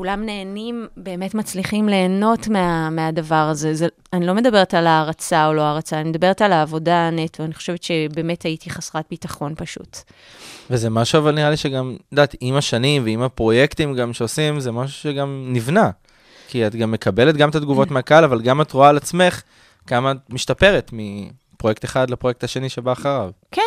כולם 0.00 0.26
נהנים, 0.26 0.86
באמת 0.96 1.34
מצליחים 1.34 1.88
ליהנות 1.88 2.48
מה, 2.48 2.90
מהדבר 2.90 3.34
הזה. 3.34 3.74
זה, 3.74 3.86
אני 4.12 4.26
לא 4.26 4.34
מדברת 4.34 4.74
על 4.74 4.86
הערצה 4.86 5.46
או 5.46 5.52
לא 5.52 5.62
הערצה, 5.62 6.00
אני 6.00 6.08
מדברת 6.08 6.42
על 6.42 6.52
העבודה 6.52 7.10
נטו. 7.10 7.44
אני 7.44 7.54
חושבת 7.54 7.82
שבאמת 7.82 8.42
הייתי 8.42 8.70
חסרת 8.70 9.04
ביטחון 9.10 9.54
פשוט. 9.56 9.98
וזה 10.70 10.90
משהו, 10.90 11.18
אבל 11.18 11.34
נראה 11.34 11.50
לי 11.50 11.56
שגם, 11.56 11.96
את 11.96 12.12
יודעת, 12.12 12.34
עם 12.40 12.56
השנים 12.56 13.04
ועם 13.04 13.22
הפרויקטים 13.22 13.94
גם 13.94 14.12
שעושים, 14.12 14.60
זה 14.60 14.72
משהו 14.72 15.10
שגם 15.10 15.46
נבנה. 15.48 15.90
כי 16.48 16.66
את 16.66 16.74
גם 16.76 16.90
מקבלת 16.90 17.36
גם 17.36 17.48
את 17.48 17.54
התגובות 17.54 17.90
מהקהל, 17.90 18.24
אבל 18.24 18.42
גם 18.42 18.60
את 18.60 18.72
רואה 18.72 18.88
על 18.88 18.96
עצמך 18.96 19.42
כמה 19.86 20.10
את 20.10 20.16
משתפרת 20.30 20.90
מפרויקט 20.92 21.84
אחד 21.84 22.10
לפרויקט 22.10 22.44
השני 22.44 22.68
שבא 22.68 22.92
אחריו. 22.92 23.30
כן, 23.50 23.62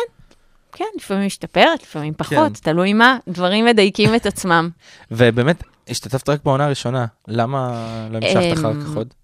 כן, 0.76 0.84
לפעמים 0.96 1.26
משתפרת, 1.26 1.82
לפעמים 1.82 2.14
פחות, 2.16 2.36
כן. 2.36 2.72
תלוי 2.72 2.92
מה, 2.92 3.18
דברים 3.28 3.64
מדייקים 3.64 4.14
את 4.14 4.26
עצמם. 4.26 4.70
ובאמת, 5.10 5.62
השתתפת 5.88 6.28
רק 6.28 6.44
בעונה 6.44 6.64
הראשונה, 6.64 7.06
למה 7.28 7.70
לא 8.10 8.16
המשכת 8.16 8.58
אחר 8.58 8.70
אמ, 8.70 8.80
כך 8.80 8.96
עוד? 8.96 9.14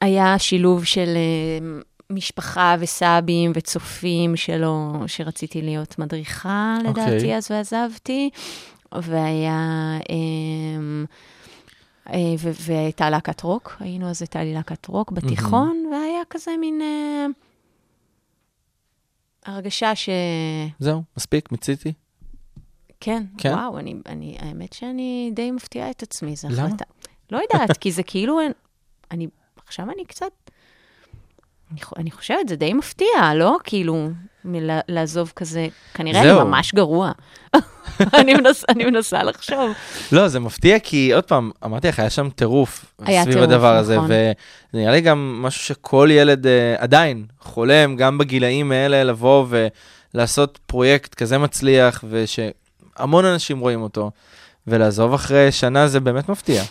היה 0.00 0.38
שילוב 0.38 0.84
של 0.84 1.16
אה, 1.16 1.80
משפחה 2.10 2.76
וסבים 2.80 3.52
וצופים 3.54 4.36
שלא, 4.36 4.92
שרציתי 5.06 5.62
להיות 5.62 5.98
מדריכה, 5.98 6.76
לדעתי, 6.84 7.14
אוקיי. 7.14 7.36
אז 7.36 7.50
ועזבתי. 7.50 8.30
והיה... 8.92 9.98
אמ, 10.10 11.04
אה, 12.12 12.34
והייתה 12.66 13.10
להקת 13.10 13.42
רוק, 13.42 13.76
היינו 13.80 14.10
אז, 14.10 14.22
הייתה 14.22 14.44
לי 14.44 14.54
להקת 14.54 14.86
רוק 14.86 15.12
בתיכון, 15.12 15.86
והיה 15.92 16.22
כזה 16.30 16.50
מין 16.60 16.80
אה, 16.82 17.26
הרגשה 19.46 19.94
ש... 19.94 20.08
זהו, 20.78 21.02
מספיק, 21.16 21.52
מיציתי. 21.52 21.92
כן, 23.00 23.24
כן? 23.38 23.52
וואו, 23.52 23.78
אני, 23.78 23.94
אני, 24.06 24.36
האמת 24.38 24.72
שאני 24.72 25.30
די 25.34 25.50
מפתיעה 25.50 25.90
את 25.90 26.02
עצמי, 26.02 26.36
זו 26.36 26.48
למה? 26.48 26.66
החלטה. 26.66 26.84
לא 27.32 27.38
יודעת, 27.38 27.76
כי 27.76 27.92
זה 27.92 28.02
כאילו, 28.02 28.40
אני, 29.10 29.28
עכשיו 29.66 29.90
אני 29.90 30.04
קצת, 30.04 30.32
אני, 31.70 31.80
אני 31.96 32.10
חושבת, 32.10 32.48
זה 32.48 32.56
די 32.56 32.72
מפתיע, 32.72 33.34
לא? 33.34 33.56
כאילו, 33.64 34.08
מלה, 34.44 34.80
לעזוב 34.88 35.32
כזה, 35.36 35.66
כנראה 35.94 36.22
זהו. 36.22 36.40
אני 36.40 36.48
ממש 36.48 36.74
גרוע. 36.74 37.12
אני, 38.18 38.34
מנס, 38.34 38.64
אני 38.68 38.84
מנסה 38.84 39.22
לחשוב. 39.22 39.72
לא, 40.12 40.28
זה 40.28 40.40
מפתיע, 40.40 40.78
כי 40.78 41.12
עוד 41.14 41.24
פעם, 41.24 41.50
אמרתי 41.64 41.88
לך, 41.88 41.98
היה 41.98 42.10
שם 42.10 42.28
טירוף 42.30 42.84
היה 43.04 43.22
סביב 43.22 43.34
טירוף, 43.34 43.50
הדבר 43.50 43.76
הזה, 43.76 43.96
נכון. 43.96 44.04
וזה 44.04 44.32
נראה 44.74 44.92
לי 44.92 45.00
גם 45.00 45.38
משהו 45.42 45.64
שכל 45.64 46.08
ילד 46.12 46.46
אה, 46.46 46.74
עדיין 46.78 47.24
חולם, 47.40 47.96
גם 47.96 48.18
בגילאים 48.18 48.72
האלה, 48.72 49.04
לבוא 49.04 49.46
ולעשות 50.14 50.58
פרויקט 50.66 51.14
כזה 51.14 51.38
מצליח, 51.38 52.04
ושהמון 52.08 53.24
אנשים 53.24 53.58
רואים 53.58 53.82
אותו, 53.82 54.10
ולעזוב 54.66 55.14
אחרי 55.14 55.52
שנה 55.52 55.88
זה 55.88 56.00
באמת 56.00 56.28
מפתיע. 56.28 56.62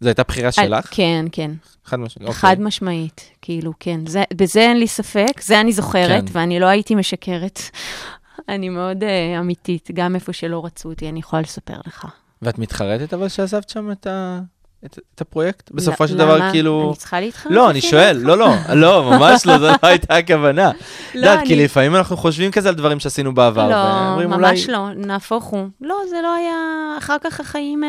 זו 0.00 0.08
הייתה 0.08 0.22
בחירה 0.22 0.52
שלך? 0.52 0.88
כן, 0.90 1.24
כן, 1.32 1.50
חד 1.84 1.96
משמעית. 1.96 2.28
אוקיי. 2.28 2.40
חד 2.40 2.60
משמעית, 2.60 3.30
כאילו, 3.42 3.72
כן. 3.80 4.06
זה, 4.06 4.22
בזה 4.34 4.60
אין 4.60 4.78
לי 4.78 4.86
ספק, 4.86 5.40
זה 5.40 5.60
אני 5.60 5.72
זוכרת, 5.72 6.28
כן. 6.28 6.38
ואני 6.38 6.60
לא 6.60 6.66
הייתי 6.66 6.94
משקרת. 6.94 7.60
אני 8.48 8.68
מאוד 8.68 9.02
uh, 9.02 9.40
אמיתית, 9.40 9.88
גם 9.92 10.14
איפה 10.14 10.32
שלא 10.32 10.64
רצו 10.64 10.88
אותי, 10.88 11.08
אני 11.08 11.18
יכולה 11.18 11.42
לספר 11.42 11.76
לך. 11.86 12.06
ואת 12.42 12.58
מתחרטת 12.58 13.14
אבל 13.14 13.28
שעזבת 13.28 13.68
שם 13.68 13.90
את, 13.92 14.06
ה... 14.06 14.40
את, 14.84 14.98
את 15.14 15.20
הפרויקט? 15.20 15.70
בסופו 15.70 16.08
של 16.08 16.14
למה? 16.14 16.24
דבר, 16.24 16.50
כאילו... 16.50 16.88
אני 16.88 16.96
צריכה 16.96 17.20
להתחרט? 17.20 17.52
לא, 17.52 17.70
אני 17.70 17.80
שואל? 17.80 18.16
לא, 18.16 18.38
לא, 18.38 18.54
לא, 18.74 19.10
ממש 19.10 19.46
לא, 19.46 19.58
זו 19.58 19.66
לא 19.66 19.88
הייתה 19.88 20.16
הכוונה. 20.16 20.70
לא, 21.14 21.18
יודעת, 21.18 21.46
כי 21.46 21.54
אני- 21.54 21.64
לפעמים 21.64 21.96
אנחנו 21.96 22.16
חושבים 22.16 22.50
כזה 22.50 22.68
על 22.68 22.74
דברים 22.74 23.00
שעשינו 23.00 23.34
בעבר, 23.34 23.68
לא, 23.68 24.26
ממש 24.26 24.68
אולי... 24.68 24.78
לא, 24.78 25.06
נהפוך 25.06 25.44
הוא. 25.44 25.68
לא, 25.80 25.96
זה 26.10 26.16
לא 26.22 26.34
היה... 26.34 26.54
אחר 26.98 27.16
כך 27.22 27.40
החיים... 27.40 27.82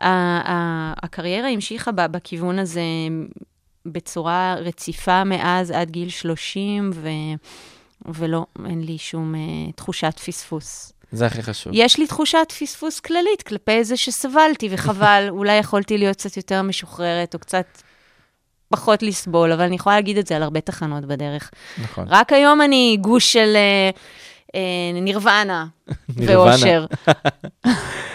הקריירה 0.00 1.48
המשיכה 1.48 1.90
בכיוון 1.92 2.58
הזה 2.58 2.82
בצורה 3.86 4.56
רציפה 4.58 5.24
מאז 5.24 5.70
עד 5.70 5.90
גיל 5.90 6.08
30, 6.08 6.90
ו... 6.94 7.08
ולא, 8.06 8.46
אין 8.66 8.80
לי 8.80 8.98
שום 8.98 9.34
אה, 9.34 9.72
תחושת 9.72 10.18
פספוס. 10.18 10.92
זה 11.12 11.26
הכי 11.26 11.42
חשוב. 11.42 11.72
יש 11.76 11.98
לי 11.98 12.06
תחושת 12.06 12.52
פספוס 12.58 13.00
כללית 13.00 13.42
כלפי 13.46 13.84
זה 13.84 13.96
שסבלתי, 13.96 14.68
וחבל, 14.70 15.26
אולי 15.38 15.56
יכולתי 15.56 15.98
להיות 15.98 16.16
קצת 16.16 16.36
יותר 16.36 16.62
משוחררת, 16.62 17.34
או 17.34 17.38
קצת 17.38 17.82
פחות 18.68 19.02
לסבול, 19.02 19.52
אבל 19.52 19.62
אני 19.62 19.76
יכולה 19.76 19.96
להגיד 19.96 20.18
את 20.18 20.26
זה 20.26 20.36
על 20.36 20.42
הרבה 20.42 20.60
תחנות 20.60 21.04
בדרך. 21.04 21.50
נכון. 21.82 22.04
רק 22.08 22.32
היום 22.32 22.62
אני 22.62 22.96
גוש 23.00 23.32
של 23.32 23.56
אה, 23.56 23.90
אה, 24.54 25.00
נירוונה 25.00 25.66
נירוונה. 26.16 26.50
ואושר. 26.50 26.86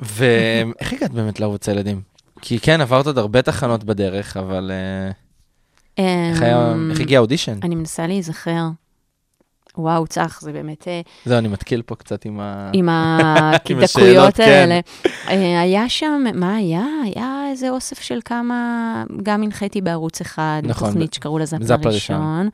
ואיך 0.00 0.92
הגעת 0.92 1.10
באמת 1.10 1.40
לערוץ 1.40 1.68
הילדים? 1.68 2.00
כי 2.40 2.60
כן, 2.60 2.80
עברת 2.80 3.06
עוד 3.06 3.18
הרבה 3.18 3.42
תחנות 3.42 3.84
בדרך, 3.84 4.36
אבל 4.36 4.70
אה, 4.70 5.10
איך 6.32 6.42
אמ, 6.42 6.90
איך 6.90 7.00
הגיע 7.00 7.18
האודישן? 7.18 7.58
אני 7.62 7.74
מנסה 7.74 8.06
להיזכר. 8.06 8.68
וואו, 9.78 10.06
צח, 10.06 10.40
זה 10.40 10.52
באמת 10.52 10.88
אה, 10.88 11.00
זהו, 11.24 11.38
אני 11.38 11.48
מתקיל 11.48 11.82
פה 11.82 11.94
קצת 11.94 12.24
עם 12.24 12.40
ה... 12.40 12.70
עם 12.72 12.88
הדקויות 13.68 14.34
כן. 14.34 14.42
האלה. 14.42 14.80
אה, 15.28 15.60
היה 15.60 15.88
שם, 15.88 16.24
מה 16.34 16.56
היה? 16.56 16.86
היה 17.04 17.44
איזה 17.50 17.70
אוסף 17.70 18.00
של 18.00 18.18
כמה, 18.24 19.04
גם 19.22 19.42
הנחיתי 19.42 19.80
בערוץ 19.80 20.20
אחד, 20.20 20.62
נכון, 20.64 20.88
תוכנית 20.88 21.14
שקראו 21.14 21.38
לה 21.38 21.44
זאפ 21.44 21.62
זאפ 21.62 21.86
הראשון. 21.86 22.48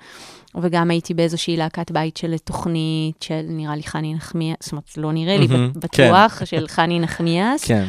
וגם 0.61 0.91
הייתי 0.91 1.15
באיזושהי 1.15 1.57
להקת 1.57 1.91
בית 1.91 2.17
של 2.17 2.39
תוכנית 2.39 3.23
של 3.23 3.43
נראה 3.49 3.77
לי 3.77 3.83
חני 3.83 4.15
נחמיאס, 4.15 4.57
זאת 4.61 4.73
אומרת, 4.73 4.99
לא 4.99 5.13
נראה 5.13 5.39
לי, 5.39 5.47
מהמם, 5.47 5.73
בטוח, 5.77 6.45
של 6.45 6.69
חני 6.69 7.01
נחמיאס. 7.01 7.65
כן, 7.65 7.85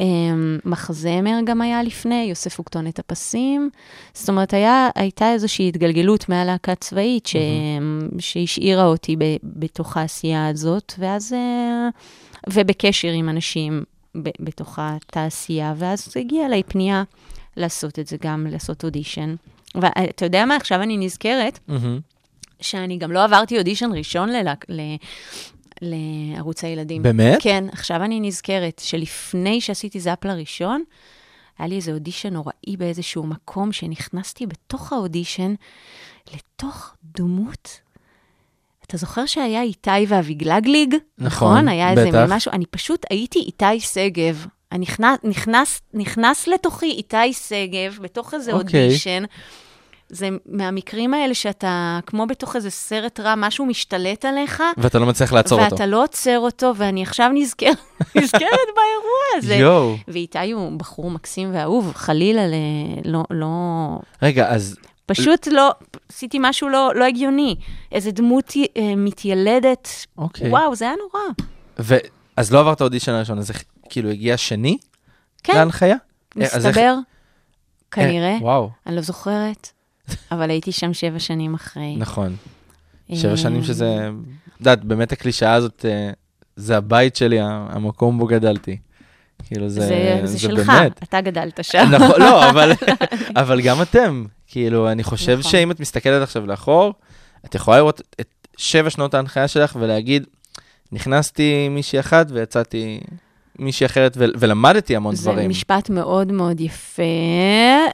אמ, 0.00 0.58
מחזמר 0.64 1.38
גם 1.44 1.62
היה 1.62 1.82
לפני, 1.82 2.26
יוסף 2.30 2.58
אוקטון 2.58 2.86
את 2.86 2.98
הפסים. 2.98 3.70
זאת 4.14 4.28
אומרת, 4.28 4.54
היה, 4.54 4.88
הייתה 4.94 5.32
איזושהי 5.32 5.68
התגלגלות 5.68 6.28
מהלהקה 6.28 6.74
צבאית 6.74 7.26
ש, 7.26 7.36
שהשאירה 8.18 8.84
אותי 8.84 9.16
ב, 9.16 9.24
בתוך 9.42 9.96
העשייה 9.96 10.48
הזאת, 10.48 10.94
ואז... 10.98 11.32
אה, 11.32 11.88
ובקשר 12.52 13.08
עם 13.08 13.28
אנשים 13.28 13.84
ב, 14.16 14.28
בתוך 14.40 14.78
התעשייה, 14.82 15.74
ואז 15.76 16.12
הגיעה 16.16 16.46
אליי 16.46 16.62
פנייה 16.62 17.02
לעשות 17.56 17.98
את 17.98 18.06
זה 18.06 18.16
גם, 18.22 18.46
לעשות 18.50 18.84
אודישן. 18.84 19.34
ואתה 19.74 20.24
יודע 20.24 20.44
מה, 20.44 20.56
עכשיו 20.56 20.82
אני 20.82 20.96
נזכרת 20.96 21.58
מהמם. 21.68 22.00
שאני 22.60 22.96
גם 22.98 23.12
לא 23.12 23.24
עברתי 23.24 23.58
אודישן 23.58 23.90
ראשון 23.92 24.28
ללהק- 24.28 24.66
ל... 24.68 24.80
לערוץ 25.82 26.64
הילדים. 26.64 27.02
באמת? 27.02 27.38
כן, 27.42 27.64
עכשיו 27.72 28.02
אני 28.02 28.20
נזכרת 28.20 28.80
שלפני 28.84 29.60
שעשיתי 29.60 30.00
זאפ 30.00 30.24
לראשון, 30.24 30.82
היה 31.58 31.68
לי 31.68 31.76
איזה 31.76 31.92
אודישן 31.92 32.32
נוראי 32.32 32.76
באיזשהו 32.78 33.26
מקום, 33.26 33.72
שנכנסתי 33.72 34.46
בתוך 34.46 34.92
האודישן 34.92 35.54
לתוך 36.34 36.94
דמות. 37.04 37.80
אתה 38.86 38.96
זוכר 38.96 39.26
שהיה 39.26 39.62
איתי 39.62 39.90
ואביגלגליג? 40.08 40.94
נכון, 41.18 41.68
היה 41.68 41.90
איזה 41.90 42.06
בטח. 42.08 42.18
מין 42.18 42.36
משהו, 42.36 42.52
אני 42.52 42.66
פשוט 42.66 43.06
הייתי 43.10 43.38
איתי 43.38 43.80
שגב. 43.80 44.46
נכנס, 44.78 45.18
נכנס, 45.24 45.80
נכנס 45.94 46.48
לתוכי 46.48 46.86
איתי 46.90 47.32
שגב, 47.32 47.98
בתוך 48.00 48.34
איזה 48.34 48.52
אוקיי. 48.52 48.84
אודישן. 48.86 49.24
זה 50.08 50.28
מהמקרים 50.46 51.14
האלה 51.14 51.34
שאתה, 51.34 51.98
כמו 52.06 52.26
בתוך 52.26 52.56
איזה 52.56 52.70
סרט 52.70 53.20
רע, 53.20 53.34
משהו 53.36 53.66
משתלט 53.66 54.24
עליך, 54.24 54.62
ואתה 54.76 54.98
לא 54.98 55.06
מצליח 55.06 55.32
לעצור 55.32 55.60
אותו. 55.60 55.72
ואתה 55.74 55.86
לא 55.86 56.02
עוצר 56.02 56.38
אותו, 56.38 56.72
ואני 56.76 57.02
עכשיו 57.02 57.30
נזכר, 57.34 57.70
נזכרת 58.16 58.42
באירוע 58.76 59.36
הזה. 59.36 59.54
יואו. 59.54 59.96
ואיתי 60.08 60.52
הוא 60.52 60.72
בחור 60.78 61.10
מקסים 61.10 61.54
ואהוב, 61.54 61.92
חלילה, 61.94 62.46
ל... 62.46 62.52
לא, 63.04 63.22
לא... 63.30 63.46
רגע, 64.22 64.48
אז 64.48 64.76
פשוט 65.06 65.46
לא, 65.46 65.70
עשיתי 66.12 66.38
משהו 66.40 66.68
לא, 66.68 66.92
לא 66.94 67.04
הגיוני. 67.04 67.56
איזה 67.92 68.10
דמות 68.10 68.52
אה, 68.76 68.92
מתיילדת, 68.96 69.88
אוקיי. 70.18 70.48
וואו, 70.50 70.74
זה 70.74 70.84
היה 70.84 70.94
נורא. 70.96 71.24
ו... 71.78 71.96
אז 72.36 72.52
לא 72.52 72.60
עברת 72.60 72.82
אודישן 72.82 73.12
הראשון, 73.12 73.38
אז 73.38 73.50
איך- 73.50 73.64
כאילו 73.92 74.10
הגיע 74.10 74.36
שני 74.36 74.78
כן, 75.42 75.54
להנחיה? 75.54 75.96
אה, 76.40 76.46
אז 76.52 76.66
איך- 76.66 76.76
מסתבר, 76.76 76.94
כנראה, 77.90 78.34
אה, 78.34 78.38
וואו, 78.42 78.70
אני 78.86 78.96
לא 78.96 79.02
זוכרת, 79.02 79.68
אבל 80.32 80.50
הייתי 80.50 80.72
שם 80.72 80.94
שבע 80.94 81.18
שנים 81.18 81.54
אחרי. 81.54 81.96
נכון. 81.96 82.36
אה, 83.10 83.16
שבע 83.16 83.36
שנים 83.36 83.64
שזה, 83.64 84.10
את 84.48 84.60
יודעת, 84.60 84.84
באמת 84.84 85.12
הקלישאה 85.12 85.52
הזאת, 85.54 85.84
אה, 85.88 86.10
זה 86.56 86.76
הבית 86.76 87.16
שלי, 87.16 87.38
המקום 87.40 88.18
בו 88.18 88.26
גדלתי. 88.26 88.76
כאילו, 89.46 89.68
זה, 89.68 89.80
זה, 89.80 90.20
זה 90.24 90.38
שלך, 90.38 90.66
באמת. 90.66 91.02
אתה 91.02 91.20
גדלת 91.20 91.64
שם. 91.64 91.84
נכון, 91.94 92.20
לא, 92.20 92.44
אבל, 92.50 92.72
אבל 93.36 93.60
גם 93.60 93.82
אתם. 93.82 94.24
כאילו, 94.46 94.92
אני 94.92 95.04
חושב 95.04 95.38
נכון. 95.38 95.50
שאם 95.50 95.70
את 95.70 95.80
מסתכלת 95.80 96.22
עכשיו 96.22 96.46
לאחור, 96.46 96.94
את 97.44 97.54
יכולה 97.54 97.76
לראות 97.76 98.00
את 98.20 98.48
שבע 98.56 98.90
שנות 98.90 99.14
ההנחיה 99.14 99.48
שלך 99.48 99.76
ולהגיד, 99.80 100.26
נכנסתי 100.92 101.68
מישהי 101.68 102.00
אחת 102.00 102.26
ויצאתי 102.30 103.00
מישהי 103.58 103.86
אחרת, 103.86 104.14
ו- 104.16 104.24
ולמדתי 104.38 104.96
המון 104.96 105.14
זה 105.14 105.30
דברים. 105.30 105.50
משפט 105.50 105.90
מאוד 105.90 106.32
מאוד 106.32 106.60
יפה. 106.60 107.02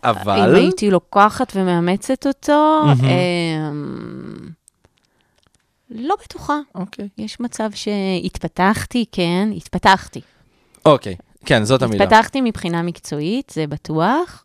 אבל- 0.04 0.48
אם 0.50 0.64
הייתי 0.64 0.90
לוקחת 0.90 1.52
ומאמצת 1.56 2.26
אותו, 2.26 2.82
מהמם. 2.86 3.04
אמ, 3.04 4.48
לא 5.90 6.14
בטוחה. 6.24 6.58
אוקיי. 6.74 7.08
יש 7.18 7.40
מצב 7.40 7.70
שהתפתחתי, 7.74 9.04
כן, 9.12 9.48
התפתחתי. 9.56 10.20
אוקיי, 10.84 11.14
כן, 11.46 11.64
זאת 11.64 11.82
המילה. 11.82 12.04
התפתחתי 12.04 12.40
מבחינה 12.40 12.82
מקצועית, 12.82 13.52
זה 13.54 13.66
בטוח. 13.66 14.44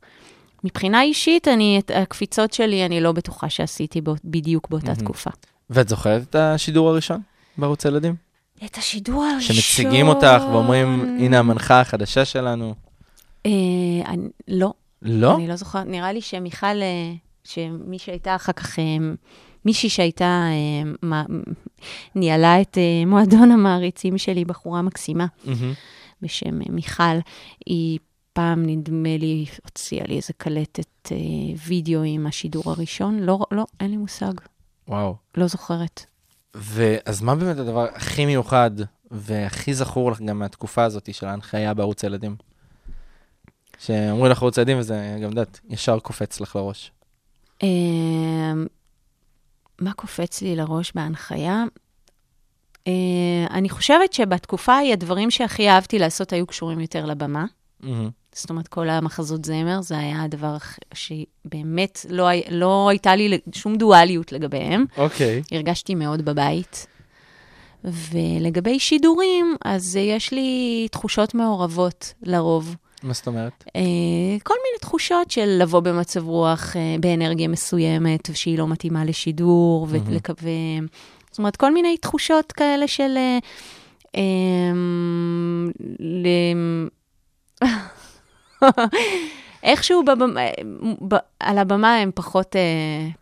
מבחינה 0.63 1.01
אישית, 1.01 1.47
אני, 1.47 1.79
את 1.79 1.91
הקפיצות 1.95 2.53
שלי, 2.53 2.85
אני 2.85 3.01
לא 3.01 3.11
בטוחה 3.11 3.49
שעשיתי 3.49 4.01
בו, 4.01 4.15
בדיוק 4.25 4.69
באותה 4.69 4.85
מהמם. 4.87 4.99
תקופה. 4.99 5.29
ואת 5.69 5.89
זוכרת 5.89 6.21
את 6.29 6.35
השידור 6.35 6.89
הראשון 6.89 7.21
בערוץ 7.57 7.85
הילדים? 7.85 8.15
את 8.65 8.77
השידור 8.77 9.23
הראשון... 9.23 9.55
שמציגים 9.55 10.07
אותך 10.07 10.41
ואומרים, 10.51 11.17
הנה 11.19 11.39
המנחה 11.39 11.81
החדשה 11.81 12.25
שלנו. 12.25 12.75
אה, 13.45 13.51
אני, 14.05 14.27
לא, 14.47 14.73
לא? 15.01 15.35
אני 15.35 15.47
לא 15.47 15.55
זוכרת, 15.55 15.85
נראה 15.87 16.11
לי 16.13 16.21
שמיכל, 16.21 16.65
אה, 16.81 17.13
שמי 17.43 17.99
שהייתה 17.99 18.35
אחר 18.35 18.51
כך, 18.51 18.79
אה, 18.79 18.83
מישהי 19.65 19.89
שהייתה, 19.89 20.25
אה, 20.25 20.91
מה- 21.01 21.25
ניהלה 22.15 22.61
את 22.61 22.77
מועדון 23.07 23.51
המעריצים 23.51 24.17
שלי, 24.17 24.45
בחורה 24.45 24.81
מקסימה 24.81 25.25
מהמם. 25.45 25.73
בשם 26.21 26.59
מיכל, 26.69 27.03
היא 27.65 27.99
פעם, 28.33 28.63
נדמה 28.65 29.17
לי, 29.17 29.45
הוציאה 29.63 30.05
לי 30.07 30.15
איזה 30.15 30.33
קלטת 30.37 31.11
אה, 31.11 31.17
וידאו 31.67 32.01
עם 32.03 32.27
השידור 32.27 32.63
הראשון. 32.65 33.19
לא, 33.19 33.39
לא, 33.51 33.65
אין 33.79 33.91
לי 33.91 33.97
מושג, 33.97 34.33
וואו. 34.87 35.15
לא 35.37 35.47
זוכרת. 35.47 36.05
ואז 36.55 37.21
מה 37.21 37.35
באמת 37.35 37.57
הדבר 37.57 37.87
הכי 37.95 38.25
מיוחד 38.25 38.71
והכי 39.11 39.73
זכור 39.73 40.11
לך 40.11 40.21
גם 40.21 40.39
מהתקופה 40.39 40.83
הזאת 40.83 41.13
של 41.13 41.25
ההנחיה 41.25 41.73
בערוץ 41.73 42.03
הילדים? 42.03 42.35
שאומרים 43.79 44.31
לך 44.31 44.41
ערוץ 44.41 44.57
הילדים 44.57 44.79
וזה 44.79 45.17
גם, 45.23 45.29
יודעת, 45.29 45.59
ישר 45.69 45.99
קופץ 45.99 46.39
לך 46.39 46.55
לראש. 46.55 46.91
אה, 47.63 47.67
מה 49.81 49.93
קופץ 49.93 50.41
לי 50.41 50.55
לראש 50.55 50.91
בהנחיה? 50.95 51.63
אה, 52.87 52.91
אני 53.51 53.69
חושבת 53.69 54.13
שבתקופה 54.13 54.73
ההיא, 54.73 54.93
הדברים 54.93 55.31
שהכי 55.31 55.69
אהבתי 55.69 55.99
לעשות 55.99 56.33
היו 56.33 56.47
קשורים 56.47 56.79
יותר 56.79 57.05
לבמה. 57.05 57.45
מהמם. 57.83 58.09
זאת 58.35 58.49
אומרת, 58.49 58.67
כל 58.67 58.89
המחזות 58.89 59.45
זמר, 59.45 59.81
זה 59.81 59.97
היה 59.97 60.23
הדבר 60.23 60.57
שבאמת 60.93 62.05
לא, 62.09 62.27
לא 62.49 62.89
הייתה 62.89 63.15
לי 63.15 63.39
שום 63.53 63.75
דואליות 63.75 64.31
לגביהם. 64.31 64.85
אוקיי. 64.97 65.41
הרגשתי 65.51 65.95
מאוד 65.95 66.25
בבית. 66.25 66.87
ולגבי 67.83 68.79
שידורים, 68.79 69.55
אז 69.65 69.95
יש 69.95 70.31
לי 70.31 70.87
תחושות 70.91 71.33
מעורבות 71.33 72.13
לרוב. 72.21 72.75
מה 73.03 73.13
זאת 73.13 73.27
אומרת? 73.27 73.63
אה, 73.75 73.81
כל 74.43 74.53
מיני 74.53 74.79
תחושות 74.81 75.31
של 75.31 75.57
לבוא 75.61 75.79
במצב 75.79 76.27
רוח, 76.27 76.75
אה, 76.75 76.95
באנרגיה 76.99 77.47
מסוימת, 77.47 78.29
שהיא 78.33 78.57
לא 78.57 78.67
מתאימה 78.67 79.05
לשידור, 79.05 79.87
מהמם. 79.87 80.07
ולקווה... 80.07 80.51
זאת 81.31 81.37
אומרת, 81.37 81.55
כל 81.55 81.73
מיני 81.73 81.97
תחושות 81.97 82.51
כאלה 82.51 82.87
של... 82.87 83.17
אה, 87.63 88.69
איכשהו 89.63 90.03
בבמה, 90.05 90.41
ב, 91.07 91.15
על 91.39 91.57
הבמה 91.57 91.95
הן 91.95 92.11
פחות, 92.15 92.55
אה, 92.55 92.61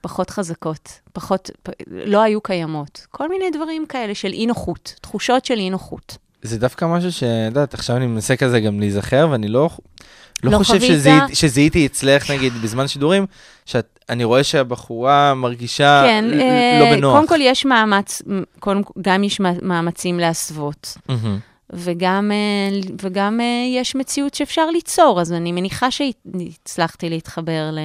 פחות 0.01 0.29
חזקות, 0.29 0.99
פחות, 1.13 1.49
פ, 1.63 1.69
לא 1.87 2.21
היו 2.21 2.41
קיימות. 2.41 3.05
כל 3.11 3.29
מיני 3.29 3.45
דברים 3.51 3.85
כאלה 3.85 4.15
של 4.15 4.33
אי 4.33 4.45
נוחות, 4.45 4.95
תחושות 5.01 5.45
של 5.45 5.57
אי 5.57 5.69
נוחות. 5.69 6.17
זה 6.41 6.59
דווקא 6.59 6.85
משהו 6.85 7.11
שאת 7.11 7.27
יודעת, 7.45 7.73
עכשיו 7.73 7.97
אני 7.97 8.07
מנסה 8.07 8.35
כזה 8.35 8.59
גם 8.59 8.79
להיזכר, 8.79 9.27
ואני 9.31 9.47
לא, 9.47 9.69
לא, 10.43 10.51
לא 10.51 10.57
חושב 10.57 10.73
חווית? 10.73 10.91
שזיהיתי- 11.35 11.85
אצלך, 11.85 12.31
נגיד, 12.31 12.53
בזמן 12.53 12.87
שידורים, 12.87 13.25
שאני 13.65 14.23
רואה 14.23 14.43
שהבחורה 14.43 15.33
מרגישה 15.33 16.03
כן, 16.07 16.25
ל- 16.27 16.41
אה, 16.41 16.79
לא 16.79 16.95
בנוח. 16.95 17.15
קודם 17.15 17.27
כל 17.27 17.41
יש 17.41 17.65
מאמץ, 17.65 18.21
קודם, 18.59 18.81
גם 19.01 19.23
יש 19.23 19.39
מא- 19.39 19.49
מאמצים 19.61 20.19
להסוות, 20.19 20.97
מהמם. 21.09 21.39
וגם, 21.73 22.31
אה, 22.31 22.79
וגם 23.01 23.41
אה, 23.41 23.65
יש 23.75 23.95
מציאות 23.95 24.33
שאפשר 24.33 24.69
ליצור, 24.69 25.21
אז 25.21 25.33
אני 25.33 25.51
מניחה 25.51 25.87
שהצלחתי 25.91 27.09
להתחבר 27.09 27.71
ל... 27.71 27.79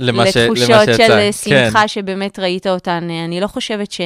למה 0.00 0.26
ש- 0.32 0.36
למה 0.36 0.56
שיצא. 0.56 0.96
של 0.96 1.12
אה, 1.12 1.30
כן. 1.44 1.66
שמחה 1.66 1.88
שבאמת 1.88 2.38
ראית 2.38 2.66
אותן. 2.66 3.08
אני 3.24 3.40
לא 3.40 3.46
חושבת 3.46 3.92
ש... 3.92 4.00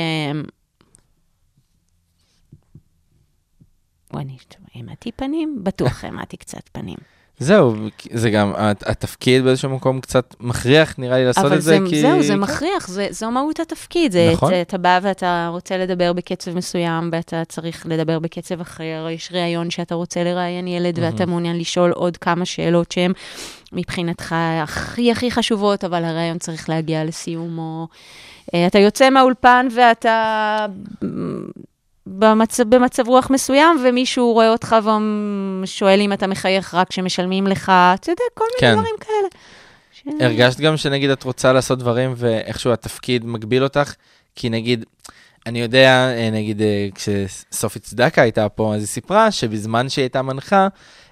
וואי, 4.13 4.25
אני 4.25 4.37
העמדתי 4.75 5.13
פנים? 5.13 5.59
בטוח 5.63 6.05
העמדתי 6.05 6.37
קצת 6.37 6.69
פנים. 6.73 6.99
זהו, 7.41 7.75
זה 8.13 8.31
גם, 8.31 8.53
הת- 8.57 8.89
התפקיד 8.89 9.45
באיזשהו 9.45 9.71
מקום 9.71 10.01
קצת 10.01 10.35
מכריח, 10.41 10.95
נראה 10.99 11.19
לי, 11.19 11.25
לעשות 11.25 11.45
אבל 11.45 11.57
את 11.57 11.63
זה, 11.63 11.79
זה, 11.79 11.91
כי... 11.91 12.01
זהו, 12.01 12.23
זה. 12.23 12.37
מכריח, 12.37 12.89
זה, 12.89 13.07
זו 13.11 13.31
מהות 13.31 13.61
התפקיד. 13.61 14.13
זה, 14.13 14.31
נכון. 14.33 14.49
אתה, 14.53 14.61
אתה 14.61 14.79
בא 14.79 14.99
ואתה 15.03 15.49
רוצה 15.53 15.77
לדבר 15.77 16.13
בקצב 16.13 16.57
מסוים, 16.57 17.09
ואתה 17.13 17.43
צריך 17.49 17.87
לדבר 17.89 18.19
בקצב 18.19 18.61
אחר, 18.61 19.07
יש 19.11 19.33
ראיון 19.33 19.71
שאתה 19.71 19.95
רוצה 19.95 20.25
לראיין 20.25 20.69
ילד, 20.69 21.01
מהמם. 21.01 21.13
ואתה 21.13 21.27
מעוניין 21.27 21.59
לשאול 21.59 21.91
עוד 21.93 22.17
כמה 22.17 22.45
שאלות 22.45 22.93
שהן 22.93 23.13
מבחינתך 23.73 24.35
הכי 24.63 25.13
הכי 25.13 25.31
חשובות, 25.31 25.85
אבל 25.85 26.05
הראיון 26.05 26.39
צריך 26.39 26.69
להגיע 26.69 27.05
לסיום, 27.05 27.59
או... 27.59 27.87
אה, 28.55 28.67
אתה 28.67 28.79
יוצא 28.79 29.11
מהאולפן 29.11 29.69
ואתה... 29.75 30.67
במצב, 32.19 32.63
במצב 32.75 33.09
רוח 33.09 33.31
מסוים, 33.31 33.85
ומישהו 33.85 34.33
רואה 34.33 34.49
אותך 34.49 34.77
ושואל 35.63 36.01
אם 36.01 36.13
אתה 36.13 36.27
מחייך 36.27 36.75
רק 36.75 36.89
כשמשלמים 36.89 37.47
לך, 37.47 37.73
אתה 37.95 38.11
יודע, 38.11 38.25
כל 38.35 38.45
מיני 38.45 38.75
כן. 38.75 38.81
דברים 38.81 38.95
כאלה. 39.01 39.29
ש- 39.93 40.23
הרגשת 40.23 40.61
גם 40.61 40.77
שנגיד 40.77 41.11
את 41.11 41.23
רוצה 41.23 41.53
לעשות 41.53 41.79
דברים 41.79 42.15
ואיכשהו 42.17 42.73
התפקיד 42.73 43.27
מגביל 43.27 43.63
אותך? 43.65 43.95
כי 44.37 44.51
נגיד, 44.51 44.85
אני 45.47 45.61
יודע, 45.61 46.15
אה, 46.17 46.31
נגיד 46.31 46.63
אה, 46.63 46.89
כשסופי 46.95 47.79
צדקה 47.79 48.23
הייתה 48.23 48.49
פה, 48.49 48.75
אז 48.75 48.81
היא 48.81 48.89
סיפרה 48.89 49.31
שבזמן 49.31 49.89
שהיא 49.89 50.03
הייתה 50.03 50.23
מנחה, 50.23 50.69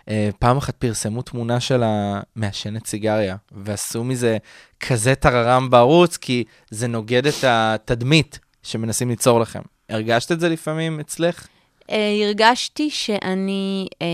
אה, 0.08 0.30
פעם 0.38 0.56
אחת 0.56 0.74
פרסמו 0.76 1.22
תמונה 1.22 1.60
שלה 1.60 2.20
מעשנת 2.36 2.86
סיגריה, 2.86 3.36
ועשו 3.52 4.04
מזה 4.04 4.36
כזה 4.80 5.14
טררם 5.14 5.70
בערוץ, 5.70 6.16
כי 6.16 6.44
זה 6.70 6.86
נוגד 6.86 7.26
את 7.26 7.44
התדמית 7.44 8.38
שמנסים 8.62 9.08
ליצור 9.08 9.40
לכם. 9.40 9.62
הרגשת 9.88 10.32
את 10.32 10.40
זה 10.40 10.48
לפעמים 10.48 11.00
אצלך? 11.00 11.48
אה, 11.90 12.14
הרגשתי 12.24 12.90
שאני, 12.90 13.88
אה, 14.02 14.06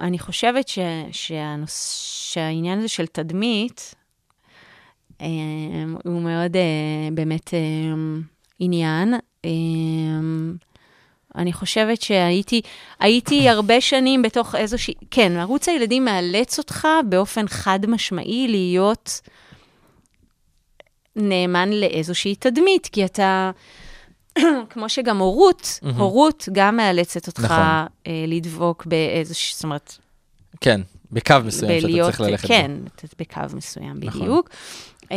אני 0.00 0.18
חושבת 0.18 0.68
ש, 0.68 0.78
שהנוס, 1.12 2.02
שהעניין 2.32 2.78
הזה 2.78 2.88
של 2.88 3.06
תדמית, 3.06 3.94
אה, 5.20 5.26
הוא 6.04 6.22
מאוד 6.22 6.56
אה, 6.56 7.08
באמת 7.12 7.54
אה, 7.54 7.58
עניין. 8.58 9.14
אה, 9.44 9.50
אני 11.36 11.52
חושבת 11.52 12.02
שהייתי 12.02 12.60
הייתי 13.00 13.48
הרבה 13.48 13.80
שנים 13.80 14.22
בתוך 14.22 14.54
איזושהי, 14.54 14.94
כן, 15.10 15.36
ערוץ 15.36 15.68
הילדים 15.68 16.04
מאלץ 16.04 16.58
אותך 16.58 16.88
באופן 17.08 17.48
חד 17.48 17.80
משמעי 17.88 18.48
להיות 18.48 19.20
נאמן 21.16 21.70
לאיזושהי 21.70 22.34
תדמית, 22.34 22.88
כי 22.92 23.04
אתה, 23.04 23.50
כמו 24.70 24.88
שגם 24.88 25.18
הורות. 25.18 25.80
הורות 25.96 26.48
גם 26.52 26.76
מאלצת 26.76 27.26
אותך 27.26 27.44
נכון. 27.44 27.58
אה, 28.06 28.24
לדבוק 28.28 28.86
באיזושהי, 28.86 29.54
זאת 29.54 29.64
אומרת, 29.64 29.98
כן, 30.60 30.80
בקו 31.12 31.34
מסוים 31.44 31.80
שאתה 31.80 32.02
צריך 32.02 32.20
ללכת 32.20 32.42
בו. 32.42 32.48
כן, 32.48 32.70
אתה 32.96 33.06
בקו 33.18 33.56
מסוים 33.56 33.96
נכון. 34.02 34.20
בדיוק. 34.20 34.50
Um, 35.04 35.10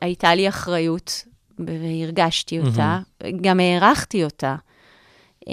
הייתה 0.00 0.34
לי 0.34 0.48
אחריות, 0.48 1.24
והרגשתי 1.58 2.60
אותה, 2.60 2.98
גם 3.40 3.60
הערכתי 3.60 4.24
אותה. 4.24 4.56
Um, 5.44 5.48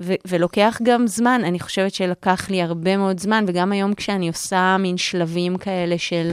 ו- 0.00 0.14
ולוקח 0.26 0.78
גם 0.82 1.06
זמן, 1.06 1.40
אני 1.44 1.60
חושבת 1.60 1.94
שלקח 1.94 2.50
לי 2.50 2.62
הרבה 2.62 2.96
מאוד 2.96 3.20
זמן, 3.20 3.44
וגם 3.48 3.72
היום 3.72 3.94
כשאני 3.94 4.28
עושה 4.28 4.76
מין 4.78 4.96
שלבים 4.96 5.58
כאלה 5.58 5.98
של 5.98 6.32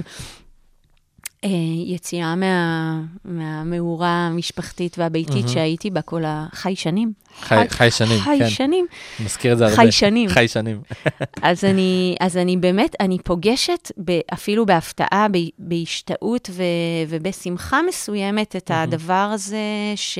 יציאה 1.85 2.35
מה, 2.35 3.01
מהמאורה 3.25 4.27
המשפחתית 4.27 4.97
והביתית 4.97 5.35
מהמם. 5.35 5.47
שהייתי 5.47 5.89
בה 5.89 6.01
כל 6.01 6.23
החי 6.25 6.75
שנים. 6.75 7.13
חי, 7.39 7.69
חי 7.69 7.91
שנים, 7.91 8.19
חי 8.19 8.35
כן. 8.39 8.49
שנים. 8.49 8.85
מזכיר 9.25 9.53
את 9.53 9.57
זה 9.57 9.65
הרבה. 9.65 9.75
חי 9.75 9.91
שנים. 9.91 10.29
חי 10.29 10.47
שנים. 10.47 10.81
אז 11.41 11.63
אני, 11.63 12.15
אז 12.19 12.37
אני 12.37 12.57
באמת, 12.57 12.95
אני 12.99 13.17
פוגשת 13.23 13.91
ב, 14.05 14.19
אפילו 14.33 14.65
בהפתעה, 14.65 15.27
ב, 15.31 15.37
בהשתאות 15.59 16.49
ו, 16.53 16.63
ובשמחה 17.07 17.81
מסוימת 17.87 18.55
את 18.55 18.71
מהמם. 18.71 18.83
הדבר 18.83 19.29
הזה 19.33 19.57
ש, 19.95 20.19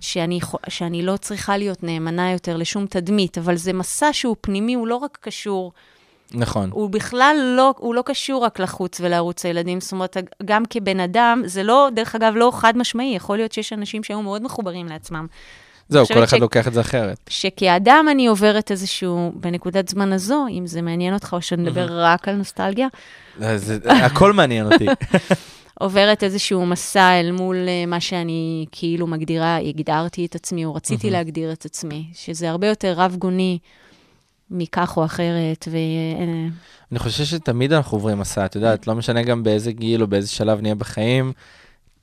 שאני, 0.00 0.40
שאני 0.68 1.02
לא 1.02 1.16
צריכה 1.16 1.56
להיות 1.56 1.82
נאמנה 1.82 2.32
יותר 2.32 2.56
לשום 2.56 2.86
תדמית, 2.86 3.38
אבל 3.38 3.56
זה 3.56 3.72
מסע 3.72 4.08
שהוא 4.12 4.36
פנימי, 4.40 4.74
הוא 4.74 4.86
לא 4.86 4.96
רק 4.96 5.18
קשור, 5.20 5.72
נכון. 6.34 6.70
הוא 6.72 6.90
בכלל 6.90 7.36
לא, 7.56 7.74
הוא 7.78 7.94
לא 7.94 8.02
קשור 8.06 8.44
רק 8.44 8.60
לחוץ 8.60 9.00
ולערוץ 9.00 9.44
הילדים. 9.46 9.80
זאת 9.80 9.92
אומרת, 9.92 10.16
גם 10.44 10.62
כבן 10.70 11.00
אדם, 11.00 11.42
זה 11.44 11.62
לא, 11.62 11.88
דרך 11.94 12.14
אגב, 12.14 12.32
לא 12.36 12.50
חד 12.54 12.76
משמעי, 12.76 13.12
יכול 13.16 13.36
להיות 13.36 13.52
שיש 13.52 13.72
אנשים 13.72 14.04
שהיו 14.04 14.22
מאוד 14.22 14.42
מחוברים 14.42 14.86
לעצמם. 14.86 15.26
זהו, 15.88 16.06
כל 16.06 16.24
אחד 16.24 16.36
ש- 16.36 16.40
לוקח 16.40 16.68
את 16.68 16.72
זה 16.74 16.80
אחרת. 16.80 17.16
שכאדם 17.28 18.06
אני 18.10 18.26
עוברת 18.26 18.70
איזשהו, 18.70 19.32
בנקודת 19.34 19.88
זמן 19.88 20.12
הזו, 20.12 20.46
אם 20.50 20.66
זה 20.66 20.82
מעניין 20.82 21.14
אותך 21.14 21.32
או 21.32 21.42
שנדבר 21.42 21.86
רק 22.04 22.28
על 22.28 22.34
נוסטלגיה, 22.34 22.88
זה- 23.38 23.58
זה- 23.58 23.78
הכל 23.92 24.32
מעניין 24.32 24.72
אותי. 24.72 24.86
עוברת 25.80 26.22
איזשהו 26.22 26.66
מסע 26.66 27.20
אל 27.20 27.32
מול 27.32 27.56
אה, 27.68 27.86
מה 27.86 28.00
שאני 28.00 28.66
כאילו 28.72 29.06
מגדירה, 29.06 29.56
הגדרתי 29.56 30.26
את 30.26 30.34
עצמי, 30.34 30.64
או 30.64 30.74
רציתי 30.74 31.10
להגדיר 31.10 31.52
את 31.52 31.64
עצמי, 31.64 32.04
שזה 32.14 32.50
הרבה 32.50 32.66
יותר 32.66 32.92
רב-גוני 32.96 33.58
מכך 34.50 34.96
או 34.96 35.04
אחרת, 35.04 35.68
ו... 35.70 35.76
אה, 35.76 36.48
אני 36.92 36.98
חושב 36.98 37.24
שתמיד 37.24 37.72
אנחנו 37.72 37.96
עוברים 37.96 38.18
מסע, 38.18 38.44
את 38.44 38.54
יודעת, 38.54 38.86
לא 38.86 38.94
משנה 38.94 39.22
גם 39.22 39.42
באיזה 39.42 39.72
גיל 39.72 40.02
או 40.02 40.06
באיזה 40.06 40.28
שלב 40.28 40.60
נהיה 40.60 40.74
בחיים, 40.74 41.32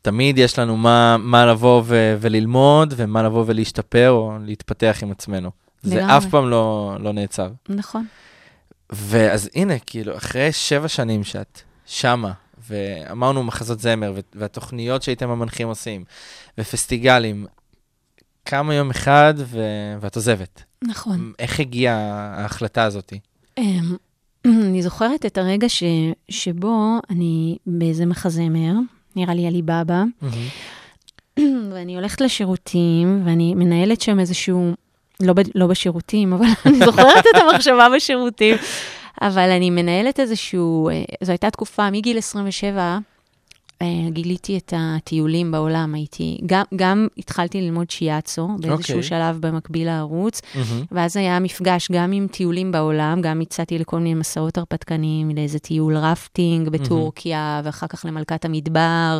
תמיד 0.01 0.37
יש 0.37 0.59
לנו 0.59 0.77
מה, 0.77 1.17
מה 1.19 1.45
לבוא 1.45 1.81
ו- 1.85 2.17
וללמוד, 2.21 2.93
ומה 2.97 3.23
לבוא 3.23 3.43
ולהשתפר 3.47 4.09
או 4.09 4.37
להתפתח 4.45 4.99
עם 5.01 5.11
עצמנו. 5.11 5.51
זה 5.81 5.95
לגמרי. 5.95 6.17
אף 6.17 6.25
פעם 6.25 6.49
לא, 6.49 6.95
לא 6.99 7.13
נעצר. 7.13 7.49
נכון. 7.69 8.05
ואז 8.89 9.49
הנה, 9.55 9.79
כאילו, 9.79 10.17
אחרי 10.17 10.51
שבע 10.51 10.87
שנים 10.87 11.23
שאת 11.23 11.61
שמה, 11.85 12.31
ואמרנו 12.69 13.43
מחזות 13.43 13.79
זמר, 13.79 14.13
והתוכניות 14.35 15.03
שהייתם 15.03 15.29
המנחים 15.29 15.67
עושים, 15.67 16.03
ופסטיגלים, 16.57 17.45
קם 18.49 18.69
יום 18.71 18.89
אחד 18.89 19.33
ו- 19.37 19.95
ואת 20.01 20.15
עוזבת. 20.15 20.63
נכון. 20.83 21.31
איך 21.39 21.59
הגיעה 21.59 21.95
ההחלטה 22.37 22.83
הזאת? 22.83 23.13
אמ, 23.57 23.95
אני 24.45 24.83
זוכרת 24.83 25.25
את 25.25 25.37
הרגע 25.37 25.69
ש... 25.69 25.83
שבו 26.29 26.99
אני 27.09 27.57
באיזה 27.65 28.05
מחזמר, 28.05 28.73
נראה 29.15 29.33
לי 29.33 29.47
עליבאבא, 29.47 30.03
ואני 31.71 31.95
הולכת 31.95 32.21
לשירותים, 32.21 33.21
ואני 33.25 33.55
מנהלת 33.55 34.01
שם 34.01 34.19
איזשהו, 34.19 34.71
לא, 35.19 35.33
ב, 35.33 35.39
לא 35.55 35.67
בשירותים, 35.67 36.33
אבל 36.33 36.45
אני 36.65 36.79
זוכרת 36.85 37.25
את 37.35 37.41
המחשבה 37.41 37.87
בשירותים, 37.95 38.55
אבל 39.21 39.49
אני 39.49 39.69
מנהלת 39.69 40.19
איזשהו, 40.19 40.89
אה, 40.89 41.03
זו 41.23 41.31
הייתה 41.31 41.49
תקופה, 41.49 41.91
מגיל 41.91 42.17
27, 42.17 42.79
אה, 42.79 42.97
גיליתי 44.09 44.57
את 44.57 44.73
הטיולים 44.77 45.51
בעולם, 45.51 45.93
הייתי, 45.95 46.37
גם, 46.45 46.63
גם 46.75 47.07
התחלתי 47.17 47.61
ללמוד 47.61 47.89
שיאצו 47.89 48.47
באיזשהו 48.59 48.95
אוקיי. 48.95 49.03
שלב 49.03 49.37
במקביל 49.39 49.87
לערוץ, 49.87 50.41
ואז 50.91 51.17
היה 51.17 51.39
מפגש 51.39 51.91
גם 51.91 52.11
עם 52.11 52.27
טיולים 52.27 52.71
בעולם, 52.71 53.21
גם 53.21 53.41
הצעתי 53.41 53.79
לכל 53.79 53.97
מיני 53.97 54.13
מסעות 54.13 54.57
הרפתקניים, 54.57 55.29
לאיזה 55.35 55.59
טיול 55.59 55.97
רפטינג 55.97 56.69
בטורקיה, 56.69 57.61
ואחר 57.63 57.87
כך 57.87 58.05
למלכת 58.05 58.45
המדבר. 58.45 59.19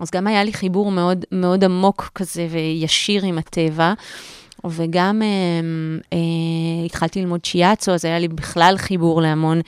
אז 0.00 0.10
גם 0.14 0.26
היה 0.26 0.44
לי 0.44 0.52
חיבור 0.52 0.90
מאוד, 0.90 1.24
מאוד 1.32 1.64
עמוק 1.64 2.10
כזה 2.14 2.46
וישיר 2.50 3.24
עם 3.24 3.38
הטבע. 3.38 3.92
וגם 4.70 5.22
אה, 5.22 5.28
אה, 6.12 6.84
התחלתי 6.86 7.20
ללמוד 7.20 7.44
שיאצו, 7.44 7.92
אז 7.92 8.04
היה 8.04 8.18
לי 8.18 8.28
בכלל 8.28 8.74
חיבור 8.78 9.22
להמון 9.22 9.60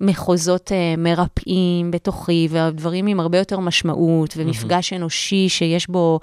מחוזות 0.00 0.72
אה, 0.72 0.94
מרפאים 0.98 1.90
בתוכי, 1.90 2.48
ודברים 2.50 3.06
עם 3.06 3.20
הרבה 3.20 3.38
יותר 3.38 3.60
משמעות, 3.60 4.34
ומפגש 4.36 4.92
אנושי 4.92 5.48
שיש 5.48 5.90
בו 5.90 6.20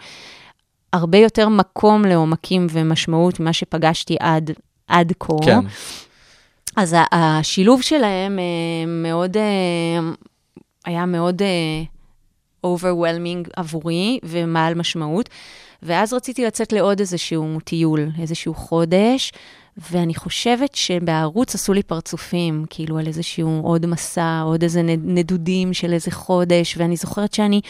הרבה 0.93 1.17
יותר 1.17 1.49
מקום 1.49 2.05
לעומקים 2.05 2.67
ומשמעות 2.69 3.39
ממה 3.39 3.53
שפגשתי 3.53 4.15
עד, 4.19 4.51
עד 4.87 5.13
כה. 5.19 5.33
כן. 5.45 5.59
אז 6.75 6.95
השילוב 7.11 7.81
שלהם 7.81 8.39
אה, 8.39 8.85
מאוד, 8.87 9.37
אה, 9.37 10.11
היה 10.85 11.05
מאוד 11.05 11.41
overwhelming 12.65 13.49
עבורי 13.55 14.19
ומעל 14.23 14.73
משמעות. 14.73 15.29
ואז 15.83 16.13
רציתי 16.13 16.45
לצאת 16.45 16.73
לעוד 16.73 16.99
איזשהו 16.99 17.59
טיול, 17.63 18.09
איזשהו 18.21 18.53
חודש, 18.53 19.31
ואני 19.77 20.15
חושבת 20.15 20.75
שבערוץ 20.75 21.55
עשו 21.55 21.73
לי 21.73 21.83
פרצופים, 21.83 22.65
כאילו 22.69 22.99
על 22.99 23.07
איזשהו 23.07 23.61
עוד 23.63 23.85
מסע, 23.85 24.41
עוד 24.45 24.63
איזה 24.63 24.81
נד- 24.81 25.05
נדודים 25.05 25.73
של 25.73 25.93
איזה 25.93 26.11
חודש, 26.11 26.77
ואני 26.77 26.97
זוכרת 26.97 27.33
שאני... 27.33 27.61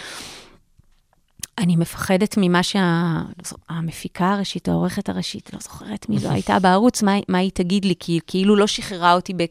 אני 1.58 1.76
מפחדת 1.76 2.36
ממה 2.38 2.62
שהמפיקה 2.64 4.34
הראשית, 4.34 4.68
העורכת 4.68 5.10
הראשית, 5.10 5.54
לא 5.54 5.60
זוכרת 5.60 6.10
מי 6.10 6.20
זו 6.20 6.30
הייתה 6.36 6.60
בערוץ, 6.60 7.04
מה, 7.04 7.12
מה 7.28 7.38
היא 7.38 7.52
תגיד 7.54 7.86
לי, 7.86 7.94
כי 8.00 8.20
כאילו 8.28 8.56
לא 8.56 8.68
שחררה 8.68 9.14
אותי 9.14 9.34
ב, 9.34 9.44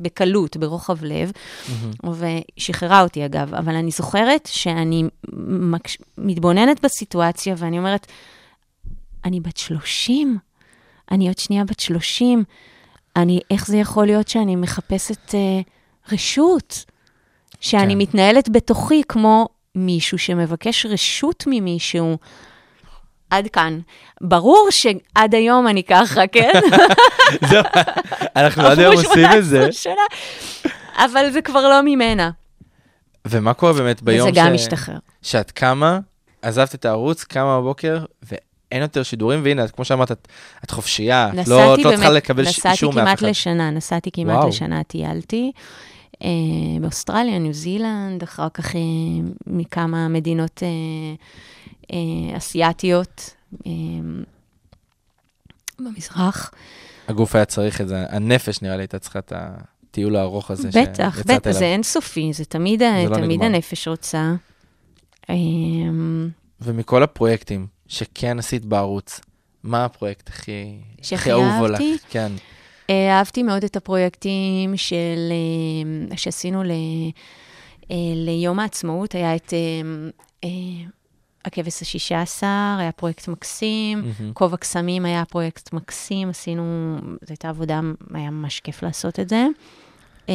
בקלות, 0.00 0.56
ברוחב 0.56 1.04
לב, 1.04 1.30
ושחררה 2.04 3.02
אותי 3.02 3.26
אגב, 3.26 3.54
אבל 3.54 3.74
אני 3.74 3.90
זוכרת 3.90 4.48
שאני 4.52 5.04
מקש, 5.48 5.98
מתבוננת 6.18 6.84
בסיטואציה 6.84 7.54
ואני 7.58 7.78
אומרת, 7.78 8.06
אני 9.24 9.40
בת 9.40 9.56
30, 9.56 10.38
אני 11.10 11.28
עוד 11.28 11.38
שנייה 11.38 11.64
בת 11.64 11.80
30, 11.80 12.44
אני, 13.16 13.40
איך 13.50 13.66
זה 13.66 13.76
יכול 13.76 14.06
להיות 14.06 14.28
שאני 14.28 14.56
מחפשת 14.56 15.34
אה, 15.34 15.60
רשות? 16.12 16.84
שאני 17.60 17.92
כן. 17.92 17.98
מתנהלת 17.98 18.48
בתוכי 18.48 19.02
כמו 19.08 19.48
מישהו 19.74 20.18
שמבקש 20.18 20.86
רשות 20.86 21.44
ממישהו. 21.46 22.16
עד 23.30 23.48
כאן. 23.48 23.80
ברור 24.20 24.68
שעד 24.70 25.34
היום 25.34 25.68
אני 25.68 25.82
ככה, 25.84 26.26
כן? 26.26 26.52
זהו, 27.50 27.62
אנחנו 28.36 28.62
עד 28.68 28.78
היום 28.78 28.94
עושים 28.94 29.26
את 29.38 29.44
זה. 29.44 29.56
18 29.56 29.72
שנה, 29.72 30.72
אבל 31.04 31.30
זה 31.30 31.42
כבר 31.42 31.68
לא 31.68 31.80
ממנה. 31.82 32.30
ומה 33.26 33.54
קורה 33.54 33.72
באמת 33.72 34.02
ביום 34.02 34.28
וזה 34.28 34.40
גם 34.40 34.46
ש- 34.58 34.60
משתחרר. 34.60 34.96
שאת 35.22 35.50
קמה, 35.50 35.98
עזבת 36.42 36.74
את 36.74 36.84
הערוץ, 36.84 37.24
קמה 37.24 37.60
בבוקר, 37.60 38.04
ואין 38.74 38.82
יותר 38.82 39.02
שידורים, 39.02 39.40
והנה, 39.44 39.68
כמו 39.68 39.84
שאמרת, 39.84 40.12
את, 40.12 40.28
את 40.64 40.70
חופשייה, 40.70 41.30
את 41.40 41.48
לא, 41.48 41.74
את 41.74 41.78
לא 41.78 41.90
צריכה 41.90 42.10
לקבל 42.10 42.46
אישור 42.46 42.62
מאף 42.64 42.72
נסעתי 42.72 42.86
אחד. 42.86 43.16
כמעט 43.16 43.22
לשנה, 43.22 43.70
נסעתי 43.70 44.10
כמעט 44.12 44.36
וואו. 44.36 44.48
לשנה, 44.48 44.82
טיילתי. 44.82 45.52
אה, 46.22 46.28
באוסטרליה, 46.80 47.38
ניו 47.38 47.52
זילנד, 47.52 48.22
אחר 48.22 48.48
כך 48.54 48.76
אה, 48.76 48.80
מכמה 49.46 50.08
מדינות 50.08 50.62
אה, 50.62 50.68
אה, 51.92 52.36
אסיאתיות 52.36 53.34
אה, 53.66 53.72
במזרח. 55.78 56.50
הגוף 57.08 57.34
היה 57.34 57.44
צריך 57.44 57.80
את 57.80 57.88
זה, 57.88 58.04
הנפש 58.08 58.62
נראה 58.62 58.76
לי 58.76 58.82
הייתה 58.82 58.98
צריכה 58.98 59.18
את 59.18 59.32
הטיול 59.36 60.16
הארוך 60.16 60.50
הזה 60.50 60.68
בטח, 60.68 61.16
שיצאת 61.16 61.26
בטח, 61.26 61.46
אליו. 61.46 61.58
זה 61.58 61.64
אינסופי, 61.64 62.32
זה 62.32 62.44
תמיד, 62.44 62.80
זה 62.80 63.06
לא 63.08 63.16
תמיד 63.16 63.30
נגמר. 63.30 63.46
הנפש 63.46 63.88
רוצה. 63.88 64.34
אה, 65.30 65.34
ומכל 66.60 67.02
הפרויקטים 67.02 67.73
שכן 67.88 68.38
עשית 68.38 68.64
בערוץ, 68.64 69.20
מה 69.62 69.84
הפרויקט 69.84 70.28
הכי, 70.28 70.78
הכי 71.12 71.32
אהוב 71.32 71.64
עליך? 71.64 71.80
כן. 72.10 72.32
אה, 72.90 73.18
אהבתי 73.18 73.42
מאוד 73.42 73.64
את 73.64 73.76
הפרויקטים 73.76 74.76
של, 74.76 75.32
אה, 76.10 76.16
שעשינו 76.16 76.62
ל, 76.62 76.70
אה, 77.90 77.96
ליום 78.14 78.60
העצמאות, 78.60 79.14
היה 79.14 79.36
את 79.36 79.52
הכבש 81.44 81.82
השישה 81.82 82.22
עשר, 82.22 82.76
היה 82.78 82.92
פרויקט 82.92 83.28
מקסים. 83.28 84.02
כובע 84.32 84.56
קסמים 84.56 85.04
היה 85.04 85.24
פרויקט 85.24 85.72
מקסים, 85.72 86.28
עשינו, 86.28 86.96
זו 87.00 87.28
הייתה 87.28 87.48
עבודה, 87.48 87.80
היה 88.14 88.30
ממש 88.30 88.60
כיף 88.60 88.82
לעשות 88.82 89.20
את 89.20 89.28
זה. 89.28 89.46
אה, 90.28 90.34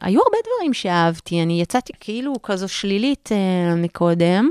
היו 0.00 0.20
הרבה 0.22 0.36
דברים 0.46 0.74
שאהבתי, 0.74 1.42
אני 1.42 1.60
יצאתי 1.60 1.92
כאילו 2.00 2.32
כזו 2.42 2.68
שלילית 2.68 3.28
אה, 3.32 3.74
מקודם. 3.74 4.50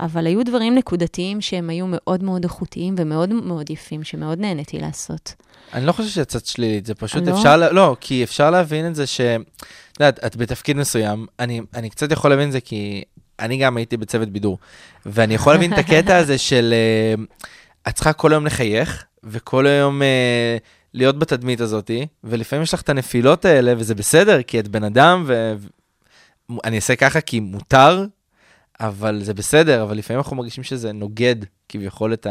אבל 0.00 0.26
היו 0.26 0.44
דברים 0.44 0.74
נקודתיים 0.74 1.40
שהם 1.40 1.70
היו 1.70 1.86
מאוד 1.88 2.22
מאוד 2.24 2.44
איכותיים 2.44 2.94
ומאוד 2.98 3.28
מאוד 3.32 3.70
יפים, 3.70 4.04
שמאוד 4.04 4.38
נהניתי 4.38 4.78
לעשות. 4.78 5.34
אני 5.74 5.86
לא 5.86 5.92
חושב 5.92 6.08
שיצאת 6.08 6.46
שלילית, 6.46 6.86
זה 6.86 6.94
פשוט 6.94 7.26
לא? 7.28 7.34
אפשר, 7.38 7.56
לה- 7.56 7.72
לא, 7.72 7.96
כי 8.00 8.24
אפשר 8.24 8.50
להבין 8.50 8.86
את 8.86 8.94
זה 8.94 9.06
ש... 9.06 9.20
את 9.20 10.00
יודעת, 10.00 10.24
את 10.26 10.36
בתפקיד 10.36 10.76
מסוים, 10.76 11.26
אני, 11.40 11.60
אני 11.74 11.90
קצת 11.90 12.12
יכול 12.12 12.30
להבין 12.30 12.48
את 12.48 12.52
זה 12.52 12.60
כי 12.60 13.02
אני 13.40 13.56
גם 13.56 13.76
הייתי 13.76 13.96
בצוות 13.96 14.28
בידור, 14.28 14.58
ואני 15.06 15.34
יכול 15.34 15.52
להבין 15.52 15.72
את 15.72 15.78
הקטע 15.78 16.16
הזה 16.16 16.38
של 16.48 16.74
אה, 16.74 17.22
את 17.88 17.94
צריכה 17.94 18.12
כל 18.12 18.32
היום 18.32 18.46
לחייך, 18.46 19.04
וכל 19.24 19.66
היום 19.66 20.02
אה, 20.02 20.56
להיות 20.94 21.18
בתדמית 21.18 21.60
הזאתי, 21.60 22.06
ולפעמים 22.24 22.62
יש 22.62 22.74
לך 22.74 22.80
את 22.80 22.88
הנפילות 22.88 23.44
האלה, 23.44 23.74
וזה 23.78 23.94
בסדר, 23.94 24.42
כי 24.42 24.60
את 24.60 24.68
בן 24.68 24.84
אדם, 24.84 25.24
ואני 25.28 26.76
אעשה 26.76 26.96
ככה 26.96 27.20
כי 27.20 27.40
מותר, 27.40 28.04
אבל 28.80 29.22
זה 29.24 29.34
בסדר, 29.34 29.82
אבל 29.82 29.96
לפעמים 29.98 30.18
אנחנו 30.20 30.36
מרגישים 30.36 30.64
שזה 30.64 30.92
נוגד 30.92 31.36
כביכול 31.68 32.12
את 32.12 32.26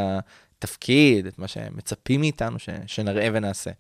התפקיד, 0.59 1.25
את 1.27 1.39
מה 1.39 1.47
שמצפים 1.47 2.21
מאיתנו 2.21 2.59
ש, 2.59 2.69
שנראה 2.87 3.29
ונעשה. 3.33 3.71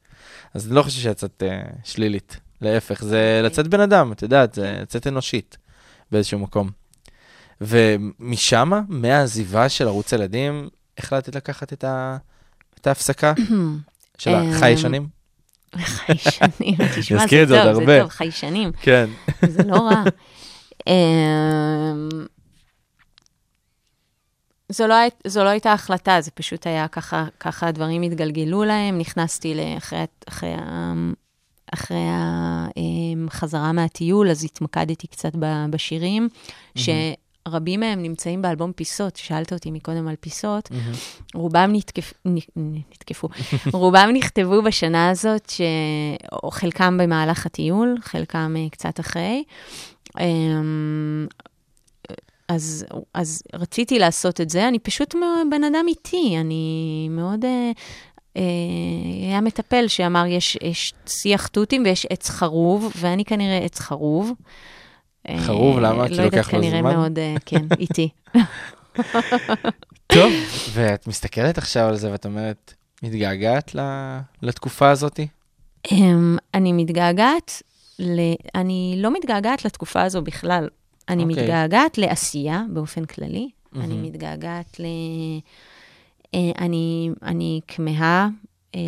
אז 0.53 0.67
אני 0.67 0.75
לא 0.75 0.81
חושב 0.83 1.01
שיצאת 1.01 1.43
uh, 1.45 1.75
שלילית, 1.83 2.37
להפך, 2.61 3.03
זה 3.03 3.07
אוקיי. 3.07 3.41
לצאת 3.43 3.67
בן 3.67 3.79
אדם, 3.79 4.11
את 4.11 4.21
יודעת, 4.21 4.53
זה 4.53 4.77
לצאת 4.81 5.07
אנושית 5.07 5.57
באיזשהו 6.11 6.39
מקום. 6.39 6.69
ומשם, 7.61 8.71
מהעזיבה 8.87 9.69
של 9.69 9.87
ערוץ 9.87 10.11
ילדים, 10.13 10.69
החלטת 10.97 11.35
לקחת 11.35 11.73
את 11.73 11.83
ה- 11.83 12.17
את 12.81 12.87
ההפסקה 12.87 13.33
של 14.17 14.29
אמ, 14.35 14.51
החיישנים? 14.51 15.07
חיישנים, 15.75 16.75
תשמע, 16.99 17.27
זה 17.27 17.45
טוב. 17.63 17.85
זה 17.85 17.99
טוב, 18.01 18.09
חיישנים. 18.09 18.71
כן. 18.81 19.09
זה 19.47 19.63
לא 19.63 19.75
רע. 19.75 20.03
אמ, 24.69 24.73
זו 24.73 24.87
לא, 24.87 24.93
הי- 24.93 25.09
זו 25.27 25.43
לא 25.43 25.49
הייתה 25.49 25.73
החלטה, 25.73 26.21
זה 26.21 26.31
פשוט 26.31 26.67
היה 26.67 26.87
ככה, 26.87 27.25
ככה 27.39 27.67
הדברים 27.67 28.01
התגלגלו 28.01 28.63
להם. 28.63 28.97
נכנסתי 28.97 29.53
לאחרי, 29.55 30.05
אחרי, 30.27 30.55
אחרי 31.73 31.97
החזרה 33.27 33.71
מהטיול, 33.71 34.29
אז 34.29 34.43
התמקדתי 34.43 35.07
קצת 35.07 35.31
בשירים, 35.69 36.29
שרבים 36.75 37.79
מהם 37.79 38.01
נמצאים 38.01 38.41
באלבום 38.41 38.71
פיסות. 38.71 39.15
שאלת 39.15 39.53
אותי 39.53 39.71
מקודם 39.71 40.07
על 40.07 40.15
פיסות. 40.19 40.69
רובם 41.33 41.69
נתקפ... 41.73 42.13
נתקפו, 42.55 43.27
רובם 43.73 44.09
נכתבו 44.13 44.61
בשנה 44.61 45.09
הזאת, 45.09 45.49
ש... 45.49 45.61
חלקם 46.51 46.97
במהלך 46.97 47.45
הטיול, 47.45 47.97
חלקם 48.01 48.55
אה, 48.57 48.69
קצת 48.69 48.99
אחרי. 48.99 49.43
אז, 52.47 52.85
אז 53.13 53.43
רציתי 53.53 53.99
לעשות 53.99 54.41
את 54.41 54.49
זה, 54.49 54.67
אני 54.67 54.79
פשוט 54.79 55.15
בן 55.51 55.63
אדם 55.63 55.85
איטי, 55.87 56.37
אני 56.39 57.07
מאוד... 57.11 57.45
אה, 57.45 57.71
אה, 58.37 58.41
היה 59.29 59.41
מטפל 59.41 59.87
שאמר, 59.87 60.25
יש, 60.25 60.57
יש 60.61 60.93
שיח 61.07 61.47
תותים 61.47 61.83
ויש 61.85 62.05
עץ 62.09 62.29
חרוב, 62.29 62.93
ואני 62.95 63.25
כנראה 63.25 63.57
עץ 63.57 63.79
חרוב. 63.79 64.31
אה, 65.29 65.37
חרוב? 65.39 65.79
למה? 65.79 66.07
כי 66.07 66.13
לא 66.15 66.21
יודעת, 66.21 66.33
לוקח 66.33 66.53
לו 66.53 66.59
כנראה 66.61 66.79
זמן? 66.79 66.95
מאוד, 66.95 67.19
אה, 67.19 67.35
כן, 67.45 67.65
איטי. 67.79 68.09
טוב, 70.07 70.31
ואת 70.73 71.07
מסתכלת 71.07 71.57
עכשיו 71.57 71.87
על 71.87 71.95
זה 71.95 72.11
ואת 72.11 72.25
אומרת, 72.25 72.73
מתגעגעת 73.03 73.75
ל- 73.75 74.19
לתקופה 74.41 74.89
הזאתי? 74.89 75.27
אמ, 75.91 76.37
אני 76.53 76.73
מתגעגעת, 76.73 77.61
ל... 77.99 78.19
אני 78.55 78.95
לא 78.97 79.13
מתגעגעת 79.13 79.65
לתקופה 79.65 80.01
הזו 80.01 80.21
בכלל. 80.21 80.67
אני 81.09 81.23
אוקיי. 81.23 81.43
מתגעגעת 81.43 81.97
לעשייה 81.97 82.63
באופן 82.69 83.05
כללי. 83.05 83.49
אני 83.75 83.87
מהמם. 83.87 84.03
מתגעגעת 84.03 84.79
ל... 84.79 84.85
אה, 86.35 86.51
אני, 86.57 87.09
אני 87.23 87.61
כמהה 87.67 88.27
אה, 88.75 88.81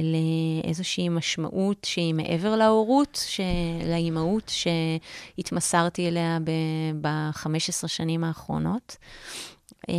לאיזושהי 0.63 1.10
משמעות 1.10 1.77
שהיא 1.86 2.13
מעבר 2.13 2.55
להורות, 2.55 3.23
ש... 3.27 3.41
לאימהות 3.86 4.51
שהתמסרתי 5.36 6.08
אליה 6.08 6.38
ב-15 7.01 7.88
שנים 7.88 8.23
האחרונות. 8.23 8.97
אה, 9.89 9.95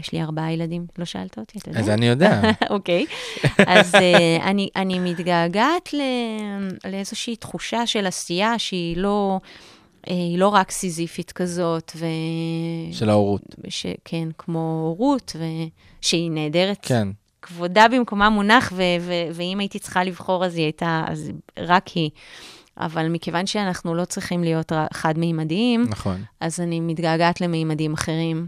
יש 0.00 0.12
לי 0.12 0.22
ארבעה 0.22 0.52
ילדים, 0.52 0.86
לא 0.98 1.04
שאלת 1.04 1.38
אותי, 1.38 1.58
אתה 1.58 1.70
יודע? 1.70 1.80
אז 1.80 1.88
אני 1.88 2.06
יודע. 2.06 2.40
אוקיי. 2.70 3.06
אז 3.66 3.94
אני, 4.40 4.68
אני 4.76 4.98
מתגעגעת 4.98 5.94
לאיזושהי 6.84 7.36
תחושה 7.36 7.86
של 7.86 8.06
עשייה 8.06 8.58
שהיא 8.58 8.96
לא, 8.96 9.40
היא 10.06 10.38
לא 10.38 10.48
רק 10.48 10.70
סיזיפית 10.70 11.32
כזאת, 11.32 11.92
ו... 11.96 12.06
של 12.92 13.10
ההורות. 13.10 13.42
ש... 13.68 13.86
כן, 14.04 14.28
כמו 14.38 14.94
רות, 14.98 15.36
ושהיא 16.02 16.30
נהדרת. 16.30 16.78
כן. 16.82 17.08
כבודה 17.42 17.86
במקומה 17.92 18.30
מונח, 18.30 18.72
ו- 18.76 18.82
ו- 19.00 19.28
ואם 19.34 19.58
הייתי 19.58 19.78
צריכה 19.78 20.04
לבחור, 20.04 20.44
אז 20.44 20.56
היא 20.56 20.64
הייתה, 20.64 21.04
אז 21.08 21.30
רק 21.58 21.88
היא. 21.88 22.10
אבל 22.76 23.08
מכיוון 23.08 23.46
שאנחנו 23.46 23.94
לא 23.94 24.04
צריכים 24.04 24.44
להיות 24.44 24.72
חד-מימדיים, 24.92 25.84
נכון. 25.88 26.24
אז 26.40 26.60
אני 26.60 26.80
מתגעגעת 26.80 27.40
למימדים 27.40 27.92
אחרים. 27.94 28.46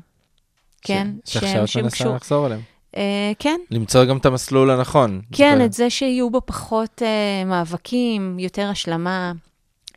כן, 0.83 1.09
ש- 1.25 1.33
שעכשיו 1.33 1.65
את 1.65 1.77
מנסה 1.85 2.05
לחזור 2.05 2.47
אליהם. 2.47 2.61
אה, 2.97 3.33
כן, 3.38 3.61
למצוא 3.71 4.05
גם 4.05 4.17
את 4.17 4.27
המסלול 4.27 4.71
הנכון. 4.71 5.21
כן, 5.33 5.55
זה- 5.59 5.65
את 5.65 5.73
זה 5.73 5.91
שיהיו 5.91 6.31
בו 6.31 6.41
פחות 6.47 7.03
uh, 7.03 7.49
מאבקים, 7.49 8.38
יותר 8.38 8.69
השלמה, 8.69 9.33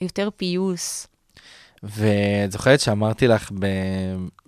יותר 0.02 0.30
פיוס. 0.38 1.08
ואת 1.86 2.52
זוכרת 2.52 2.80
שאמרתי 2.80 3.28
לך, 3.28 3.52
ב... 3.60 3.66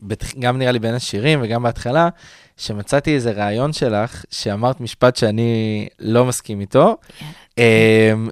בתח... 0.01 0.33
גם 0.39 0.57
נראה 0.57 0.71
לי 0.71 0.79
בין 0.79 0.93
השירים 0.93 1.39
וגם 1.41 1.63
בהתחלה, 1.63 2.09
שמצאתי 2.57 3.15
איזה 3.15 3.31
ראיון 3.31 3.73
שלך, 3.73 4.25
שאמרת 4.31 4.81
משפט 4.81 5.15
שאני 5.15 5.87
לא 5.99 6.25
מסכים 6.25 6.61
איתו. 6.61 6.97
אמ, 7.21 7.27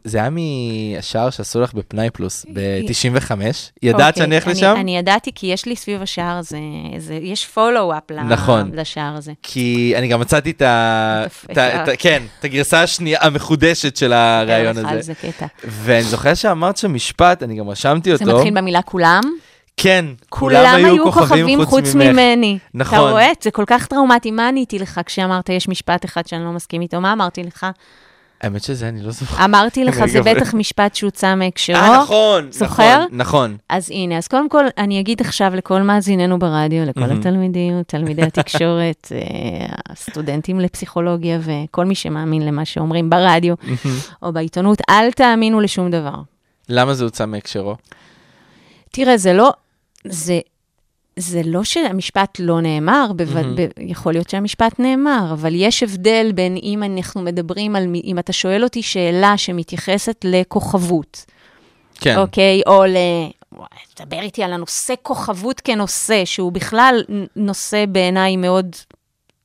זה 0.03 0.17
היה 0.17 0.29
מהשער 0.29 1.29
שעשו 1.29 1.61
לך 1.61 1.73
בפנאי 1.73 2.09
פלוס 2.09 2.45
ב-95. 2.53 3.31
ידעת 3.83 3.99
אוקיי, 3.99 4.23
שאני 4.23 4.35
הולך 4.35 4.47
לשם? 4.47 4.75
אני 4.79 4.97
ידעתי, 4.97 5.31
כי 5.35 5.47
יש 5.47 5.65
לי 5.65 5.75
סביב 5.75 6.01
השער 6.01 6.37
הזה, 6.37 6.57
יש 7.21 7.45
פולו-אפ 7.45 8.11
נכון. 8.11 8.71
לשער 8.73 9.15
הזה. 9.15 9.31
כי 9.43 9.93
אני 9.97 10.07
גם 10.07 10.19
מצאתי 10.19 10.51
את 10.51 10.61
ה... 10.61 11.23
כן, 11.99 12.23
את 12.39 12.45
הגרסה 12.45 12.83
השנייה, 12.83 13.19
המחודשת 13.21 13.95
של 13.97 14.13
הראיון 14.13 14.77
ערך 14.77 14.87
על 14.87 14.97
הזה. 14.97 15.13
זה 15.21 15.27
קטע. 15.31 15.45
ואני 15.63 16.03
זוכר 16.03 16.33
שאמרת 16.33 16.77
שם 16.77 16.93
משפט, 16.93 17.43
אני 17.43 17.55
גם 17.55 17.69
רשמתי 17.69 18.17
זה 18.17 18.23
אותו. 18.23 18.37
מתחיל 18.37 18.57
במילה 18.57 18.81
כולם. 18.81 19.21
כן, 19.77 20.05
כולם 20.29 20.75
היו 20.75 21.03
כוכבים 21.03 21.65
חוץ 21.65 21.95
ממך. 21.95 22.05
ממני. 22.05 22.57
נכון. 22.73 22.99
אתה 22.99 23.11
רואה? 23.11 23.31
זה 23.41 23.51
כל 23.51 23.63
כך 23.67 23.85
טראומטי. 23.85 24.31
מה 24.31 24.47
עניתי 24.47 24.79
לך 24.79 25.01
כשאמרת, 25.05 25.49
יש 25.49 25.67
משפט 25.67 26.05
אחד 26.05 26.27
שאני 26.27 26.43
לא 26.43 26.51
מסכים 26.51 26.81
איתו? 26.81 27.01
מה 27.01 27.13
אמרתי 27.13 27.43
לך? 27.43 27.65
האמת 28.45 28.63
שזה 28.63 28.89
אני 28.89 29.01
לא 29.01 29.11
זוכר. 29.11 29.45
אמרתי 29.45 29.83
לך, 29.83 30.05
זה 30.05 30.21
בטח 30.21 30.53
משפט 30.53 30.95
שהוצא 30.95 31.35
מהקשרו. 31.35 31.75
אה, 31.75 31.97
נכון, 32.03 32.47
זוכר? 32.51 32.99
נכון, 33.05 33.17
נכון. 33.17 33.57
אז 33.69 33.91
הנה, 33.91 34.17
אז 34.17 34.27
קודם 34.27 34.49
כל, 34.49 34.65
אני 34.77 34.99
אגיד 34.99 35.21
עכשיו 35.21 35.55
לכל 35.55 35.81
מאזיננו 35.81 36.39
ברדיו, 36.39 36.85
לכל. 36.85 37.11
התלמידים, 37.11 37.83
תלמידי 37.87 38.21
התקשורת, 38.31 39.11
אה, 39.11 39.75
הסטודנטים 39.89 40.59
לפסיכולוגיה 40.59 41.39
וכל 41.41 41.85
מי 41.85 41.95
שמאמין 41.95 42.45
למה 42.45 42.65
שאומרים 42.65 43.09
ברדיו 43.09 43.55
או 44.23 44.33
בעיתונות, 44.33 44.81
אל 44.89 45.11
תאמינו 45.11 45.59
לשום 45.59 45.91
דבר. 45.91 46.15
למה 46.69 46.93
זה 46.93 47.03
הוצא 47.03 47.25
מהקשרו? 47.25 47.75
תראה, 48.91 49.17
זה 49.17 49.33
לא, 49.33 49.51
זה, 50.07 50.39
זה 51.19 51.41
לא 51.45 51.63
שהמשפט 51.63 52.39
לא 52.39 52.61
נאמר, 52.61 53.11
בו. 53.15 53.23
ב, 53.55 53.67
יכול 53.79 54.13
להיות 54.13 54.29
שהמשפט 54.29 54.79
נאמר, 54.79 55.29
אבל 55.31 55.55
יש 55.55 55.83
הבדל 55.83 56.31
בין 56.35 56.57
אם 56.63 56.83
אנחנו 56.83 57.21
מדברים 57.21 57.75
על, 57.75 57.83
אם 58.03 58.19
אתה 58.19 58.33
שואל 58.33 58.63
אותי 58.63 58.81
שאלה 58.81 59.37
שמתייחסת 59.37 60.25
לכוכבות, 60.27 61.25
כן. 61.95 62.17
אוקיי? 62.17 62.61
או 62.67 62.85
ל... 62.85 62.95
דבר 63.99 64.19
איתי 64.19 64.43
על 64.43 64.53
הנושא 64.53 64.93
כוכבות 65.01 65.59
כנושא, 65.59 66.25
שהוא 66.25 66.51
בכלל 66.51 67.03
נושא 67.35 67.85
בעיניי 67.89 68.37
מאוד 68.37 68.75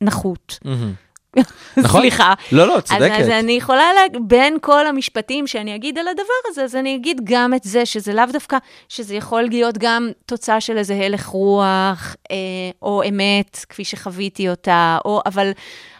נחות. 0.00 0.59
מהמם. 0.64 0.92
נכון. 1.77 2.01
סליחה. 2.01 2.35
לא, 2.53 2.66
לא, 2.66 2.77
אז, 2.77 2.83
צודקת. 2.83 3.21
אז 3.21 3.29
אני 3.29 3.53
יכולה, 3.53 3.93
לה, 3.93 4.19
בין 4.21 4.57
כל 4.61 4.87
המשפטים 4.87 5.47
שאני 5.47 5.75
אגיד 5.75 5.99
על 5.99 6.09
הדבר 6.09 6.23
הזה, 6.47 6.64
אז 6.64 6.77
אני 6.77 6.97
אגיד 6.97 7.21
גם 7.25 7.55
את 7.55 7.64
זה, 7.64 7.87
שזה 7.87 8.14
לאו 8.14 8.25
דווקא, 8.33 8.57
שזה 8.88 9.14
יכול 9.14 9.43
להיות 9.43 9.79
גם 9.79 10.09
תוצאה 10.27 10.61
של 10.61 10.79
איזה 10.79 10.95
הלך 10.95 11.27
רוח, 11.27 12.16
אה, 12.31 12.37
או 12.83 13.03
אמת, 13.09 13.64
כפי 13.69 13.85
שחוויתי 13.85 14.49
אותה, 14.49 14.99
או, 15.05 15.21
אבל, 15.27 15.51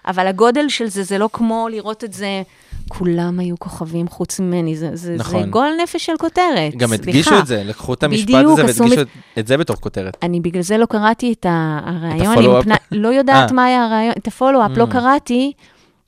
אבל 0.07 0.27
הגודל 0.27 0.69
של 0.69 0.87
זה, 0.87 1.03
זה 1.03 1.19
לא 1.19 1.29
כמו 1.33 1.69
לראות 1.71 2.05
את 2.05 2.13
זה, 2.13 2.43
כולם 2.91 3.39
היו 3.41 3.59
כוכבים 3.59 4.09
חוץ 4.09 4.41
ממני, 4.41 4.77
זה, 4.77 4.91
זה, 4.97 5.15
נכון. 5.19 5.43
זה 5.43 5.49
גועל 5.49 5.73
נפש 5.83 6.07
של 6.07 6.13
כותרת. 6.19 6.75
גם. 6.77 6.93
הדגישו 6.93 7.39
את 7.39 7.47
זה, 7.47 7.63
לקחו 7.65 7.95
את 7.95 8.03
המשפט 8.03 8.25
בדיוק, 8.31 8.59
הזה 8.59 8.63
והדגישו 8.83 9.03
את- 9.03 9.09
את 9.39 9.47
זה 9.47 9.57
בתור 9.57 9.77
כותרת. 9.77 10.17
אני 10.23 10.41
בגלל 10.41 10.63
זה 10.63 10.79
לא 10.79 10.87
קראתי 10.87 11.33
את 11.33 11.47
הרעיון, 11.49 12.27
הפולו-אפ? 12.33 12.67
מפני- 12.67 12.75
לא 13.01 13.09
יודעת 13.09 13.51
אה. 13.51 13.55
מה 13.57 13.65
היה 13.65 13.85
הרעיון, 13.85 14.15
את 14.19 14.27
הפולו-אפ 14.27 14.71
לא 14.77 14.85
Mm. 14.85 14.93
קראתי, 14.93 15.53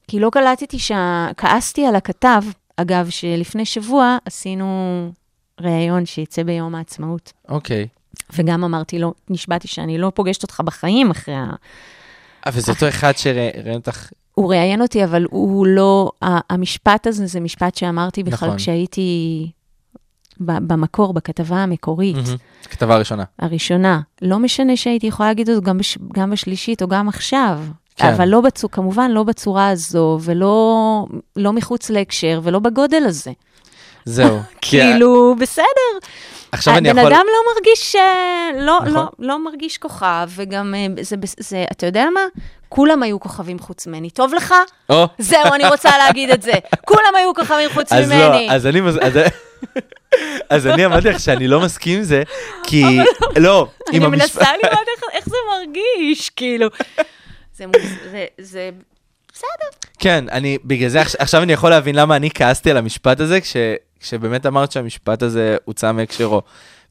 כי 0.09 0.21
לא 0.21 0.31
קלטתי 0.31 0.79
שה... 0.79 1.29
כעסתי 1.37 1.87
על 1.87 1.97
הכתב, 1.97 2.43
אגב, 2.77 3.07
שלפני 3.11 3.65
שבוע 3.65 4.17
עשינו 4.25 4.67
ראיון 5.61 6.07
שיצא 6.07 6.43
ביום 6.43 6.75
העצמאות, 6.75 7.33
אוקיי. 7.49 7.87
וגם 8.37 8.65
אמרתי 8.65 8.99
לו, 8.99 9.15
נשבעתי 9.31 9.69
שאני 9.69 9.99
לא 9.99 10.13
פוגשת 10.15 10.43
אותך 10.43 10.61
בחיים 10.65 11.11
אחרי 11.11 11.35
ה... 11.35 11.47
אבל 12.47 12.61
זה 12.61 12.73
אותו 12.73 12.89
אחד 12.89 13.13
שראיין 13.17 13.75
אותך, 13.75 14.09
הוא 14.35 14.51
ראיין 14.51 14.83
אותי, 14.83 15.05
אבל 15.05 15.27
הוא 15.31 15.67
לא... 15.67 16.11
המשפט 16.23 17.07
הזה 17.07 17.27
זה 17.27 17.41
משפט 17.41 17.75
שאמרתי 17.75 18.23
בכלל 18.23 18.49
נכון. 18.49 18.59
כשהייתי 18.59 19.51
במקור, 20.41 21.13
בכתבה 21.13 21.57
המקורית. 21.57 22.17
מהמם. 22.17 22.37
כתבה 22.71 22.97
ראשונה. 22.97 23.25
הראשונה. 23.39 24.01
לא 24.23 24.39
משנה 24.39 24.77
שהייתי 24.77 25.07
יכולה 25.07 25.29
להגיד 25.29 25.51
אותו 25.51 25.63
גם, 25.63 25.79
בש... 25.79 25.99
גם 26.13 26.31
בשלישית 26.31 26.83
או 26.83 26.89
גם 26.89 27.09
עכשיו. 27.09 27.61
כן. 27.97 28.13
אבל 28.13 28.29
לא 28.29 28.41
בצור, 28.41 28.71
כמובן 28.71 29.11
לא 29.11 29.23
בצורה 29.23 29.69
הזו, 29.69 30.19
ולא 30.23 31.07
לא 31.37 31.53
מחוץ 31.53 31.91
להקשר, 31.91 32.41
ולא 32.43 32.59
בגודל 32.59 33.03
הזה. 33.07 33.33
זהו. 34.05 34.39
כאילו, 34.63 35.35
בסדר. 35.39 35.65
עכשיו 36.53 36.77
אני 36.77 36.91
הבן 36.91 36.99
יכול... 37.01 37.13
אדם 37.13 37.27
לא 37.27 37.55
מרגיש, 37.55 37.97
אה, 37.97 38.51
לא, 38.59 38.79
נכון. 38.81 38.93
לא, 38.95 39.09
לא 39.19 39.45
מרגיש 39.45 39.79
כוכב, 39.79 40.29
וגם 40.37 40.75
אה, 40.75 40.87
זה, 41.03 41.17
זה, 41.41 41.65
אתה 41.73 41.87
יודע 41.87 42.07
מה? 42.15 42.21
כולם 42.69 43.03
היו 43.03 43.21
כוכבים 43.21 43.59
חוץ 43.59 43.87
ממני. 43.87 44.11
טוב 44.11 44.35
לך? 44.35 44.55
או, 44.91 45.07
זהו, 45.19 45.53
אני 45.55 45.69
רוצה 45.69 45.99
להגיד 45.99 46.31
את 46.31 46.43
זה. 46.43 46.53
כולם 46.87 47.15
היו 47.17 47.35
כוכבים 47.35 47.71
חוץ 47.75 47.93
אז 47.93 48.07
ממני. 48.07 48.47
לא, 48.49 48.53
אז 48.53 48.67
אני... 48.67 48.81
אז- 48.81 49.19
אז 50.51 50.67
אני 50.67 50.87
אמרתי 50.87 51.09
לך 51.09 51.21
שאני 51.21 51.49
לא 51.49 51.61
מסכים 51.61 51.99
עם 51.99 52.05
זה, 52.05 52.23
כי... 52.63 52.85
לא, 53.37 53.67
אני 53.89 53.97
עם 54.05 54.11
מנסה. 54.11 54.41
לראות 54.63 54.87
איך, 55.13 55.25
זה 55.29 55.37
מרגיש, 55.51 56.31
כאילו. 56.31 56.67
זה, 58.39 58.71
בסדר. 59.33 59.79
כן, 59.99 60.25
אני, 60.33 60.59
בגלל 60.65 60.89
זה 60.89 61.03
עכש- 61.03 61.17
עכשיו 61.19 61.43
אני 61.43 61.53
יכול 61.53 61.71
להבין 61.71 61.95
למה 61.95 62.17
אני 62.17 62.31
כעסתי 62.35 62.71
על 62.71 62.77
המשפט 62.77 63.21
הזה, 63.21 63.41
כש, 63.41 63.57
כשבאמת 64.03 64.47
אמרת 64.47 64.73
שהמשפט 64.73 65.23
הזה 65.23 65.57
הוצא 65.65 65.93
מהקשרו. 65.93 66.43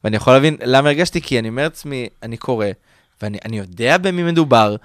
ואני 0.04 0.16
יכול 0.16 0.32
להבין 0.32 0.56
למה 0.64 0.88
הרגשתי, 0.88 1.20
כי 1.20 1.38
אני 1.38 1.48
אומר 1.48 1.62
לעצמי, 1.62 2.08
אני 2.22 2.36
קורא, 2.36 2.66
ואני 3.22 3.38
אני 3.44 3.58
יודע 3.58 3.98
במי 3.98 4.22
מדובר, 4.22 4.76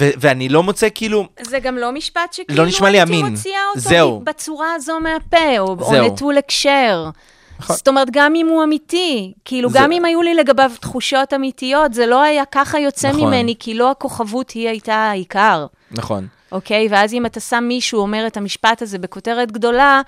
ו, 0.00 0.10
ואני 0.20 0.48
לא 0.48 0.62
מוצא 0.62 0.88
כאילו, 0.94 1.26
זה 1.40 1.58
גם 1.58 1.76
לא 1.76 1.92
משפט 1.92 2.32
שכאילו 2.32 2.62
לא 2.62 2.68
נשמע 2.68 2.90
לי 2.90 2.98
הייתי 3.00 3.12
אמין. 3.12 3.26
מוציאה 3.26 3.60
אותו 3.68 3.80
זהו. 3.80 4.20
בצורה 4.24 4.74
הזו 4.74 5.00
מהפה, 5.00 5.58
או, 5.58 5.76
או. 5.80 6.06
נטול 6.06 6.38
הקשר. 6.38 7.10
נכון. 7.58 7.76
זאת 7.76 7.88
אומרת, 7.88 8.08
גם 8.12 8.34
אם 8.34 8.46
הוא 8.48 8.64
אמיתי, 8.64 9.32
כאילו, 9.44 9.70
זה- 9.70 9.78
גם 9.78 9.92
אם 9.92 10.04
היו 10.04 10.22
לי 10.22 10.34
לגביו 10.34 10.72
תחושות 10.80 11.32
אמיתיות, 11.34 11.94
זה 11.94 12.06
לא 12.06 12.22
היה 12.22 12.44
ככה 12.52 12.78
יוצא 12.78 13.08
נכון. 13.08 13.20
ממני, 13.28 13.54
כי 13.58 13.74
לא 13.74 13.90
הכוכבות 13.90 14.50
היא 14.50 14.68
הייתה 14.68 14.94
העיקר, 14.94 15.66
נכון, 15.90 16.26
אוקיי? 16.52 16.88
ואז 16.90 17.14
אם 17.14 17.26
אתה 17.26 17.40
שם 17.40 17.64
מישהו 17.68 18.00
אומר 18.00 18.26
את 18.26 18.36
המשפט 18.36 18.82
הזה 18.82 18.98
בכותרת 18.98 19.52
גדולה, 19.52 20.00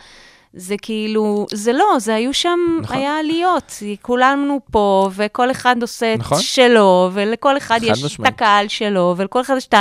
זה 0.58 0.74
כאילו, 0.82 1.46
זה 1.52 1.72
לא, 1.72 1.84
זה 1.98 2.14
היו 2.14 2.34
שם, 2.34 2.58
נכון. 2.82 2.96
היה 2.96 3.18
עליות. 3.18 3.72
כולנו 4.02 4.60
פה, 4.70 5.10
וכל 5.14 5.50
אחד 5.50 5.76
עושה 5.82 6.14
את 6.14 6.18
נכון. 6.18 6.38
שלו, 6.40 7.10
ולכל 7.12 7.56
אחד 7.56 7.78
חד 7.78 7.86
יש 7.86 8.00
את 8.00 8.04
משמעית. 8.04 8.34
הקהל 8.34 8.68
שלו, 8.68 9.14
ולכל 9.16 9.40
אחד 9.40 9.54
יש 9.56 9.66
את 9.66 9.74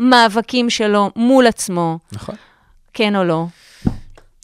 המאבקים 0.00 0.70
שלו 0.70 1.10
מול 1.16 1.46
עצמו, 1.46 1.98
נכון. 2.12 2.34
כן 2.94 3.16
או 3.16 3.24
לא. 3.24 3.44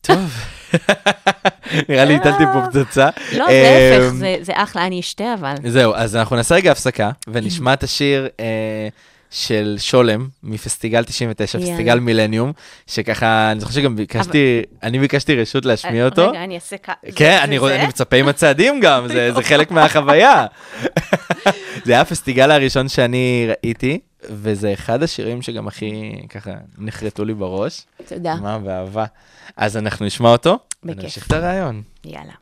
טוב. 0.03 0.33
נראה 1.89 2.05
לי 2.05 2.15
הטלתי 2.15 2.45
פה 2.53 2.85
פצצה. 2.85 3.09
לא, 3.37 3.45
אמ, 3.49 3.51
להפך, 3.51 4.15
זה- 4.15 4.37
זה 4.41 4.53
אחלה, 4.55 4.87
אני 4.87 5.01
אשתה 5.01 5.35
אבל. 5.35 5.55
זהו, 5.67 5.95
אז 5.95 6.17
אנחנו 6.17 6.37
נעשה 6.37 6.55
רגע 6.55 6.73
הפסקה, 6.73 7.11
ונשמע 7.29 7.73
את 7.79 7.83
השיר 7.83 8.29
אה, 8.41 8.89
של 9.31 9.77
שולם, 9.79 10.29
מפסטיגל 10.43 11.05
99, 11.05 11.59
יאללה. 11.59 11.73
פסטיגל 11.73 11.99
מילניום, 12.01 12.53
שככה, 12.87 13.53
אני 13.53 13.61
זוכר 13.61 13.73
שגם 13.73 13.97
ביקשתי, 13.97 14.63
אני 14.83 14.99
ביקשתי 14.99 15.35
רשות 15.35 15.65
להשמיע 15.65 16.05
אותו. 16.05 16.23
אה, 16.25 16.29
רגע, 16.31 16.45
אני 16.45 16.55
אעשה 16.55 16.77
כ... 16.83 16.91
כן, 17.15 17.37
זה- 17.39 17.45
אני, 17.45 17.59
זה 17.59 17.65
רוצ- 17.65 17.69
זה? 17.69 17.77
אני 17.79 17.87
מצפה 17.87 18.17
עם 18.17 18.29
הצעדים 18.29 18.81
גם, 18.81 19.09
זה, 19.09 19.33
זה 19.35 19.43
חלק 19.51 19.71
מהחוויה. 19.71 20.47
זה 21.85 21.93
היה 21.93 22.01
הפסטיגל 22.01 22.51
הראשון 22.51 22.89
שאני 22.89 23.47
ראיתי, 23.49 23.99
וזה 24.31 24.73
אחד 24.73 25.03
השירים 25.03 25.43
שגם 25.43 25.69
הכי 25.69 25.93
ככה 26.29 26.51
נחרטו 26.79 27.25
לי 27.25 27.35
בראש. 27.35 27.83
תודה, 28.09 28.35
מה 28.35 28.59
באהבה. 28.59 29.05
אז 29.57 29.77
אנחנו 29.77 30.07
נשמע 30.07 30.29
אותו, 30.29 30.59
בכיף. 30.85 30.99
ונמשיך 31.01 31.27
את 31.27 31.33
הרעיון. 31.33 31.83
יאללה. 32.05 32.33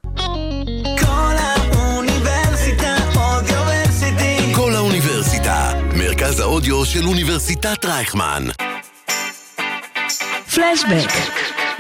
מרכז 6.25 6.41
האודיו 6.41 6.85
של 6.85 7.07
אוניברסיטת 7.07 7.85
רייכמן. 7.85 8.45
פלשבק, 10.55 11.11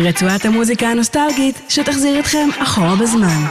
רצועת 0.01 0.45
המוזיקה 0.45 0.87
הנוסטלגית 0.87 1.63
שתחזיר 1.69 2.21
אתכם 2.21 2.49
אחורה 2.59 2.97
בזמן. 2.97 3.47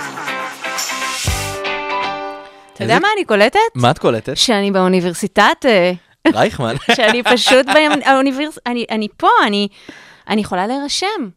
אתה 2.73 2.83
יודע 2.83 2.99
מה 2.99 3.07
אני 3.15 3.25
קולטת? 3.25 3.59
מה 3.75 3.91
את 3.91 3.99
קולטת? 3.99 4.37
שאני 4.37 4.71
באוניברסיטת, 4.71 5.65
אה, 5.65 5.91
רייכמן. 6.33 6.75
שאני 6.95 7.23
פשוט 7.23 7.65
באוניברסיטת, 8.05 8.61
אני 8.65 8.85
אני 8.91 9.07
פה, 9.17 9.29
אני 9.47 9.67
אני 10.29 10.41
יכולה 10.41 10.67
להירשם 10.67 11.29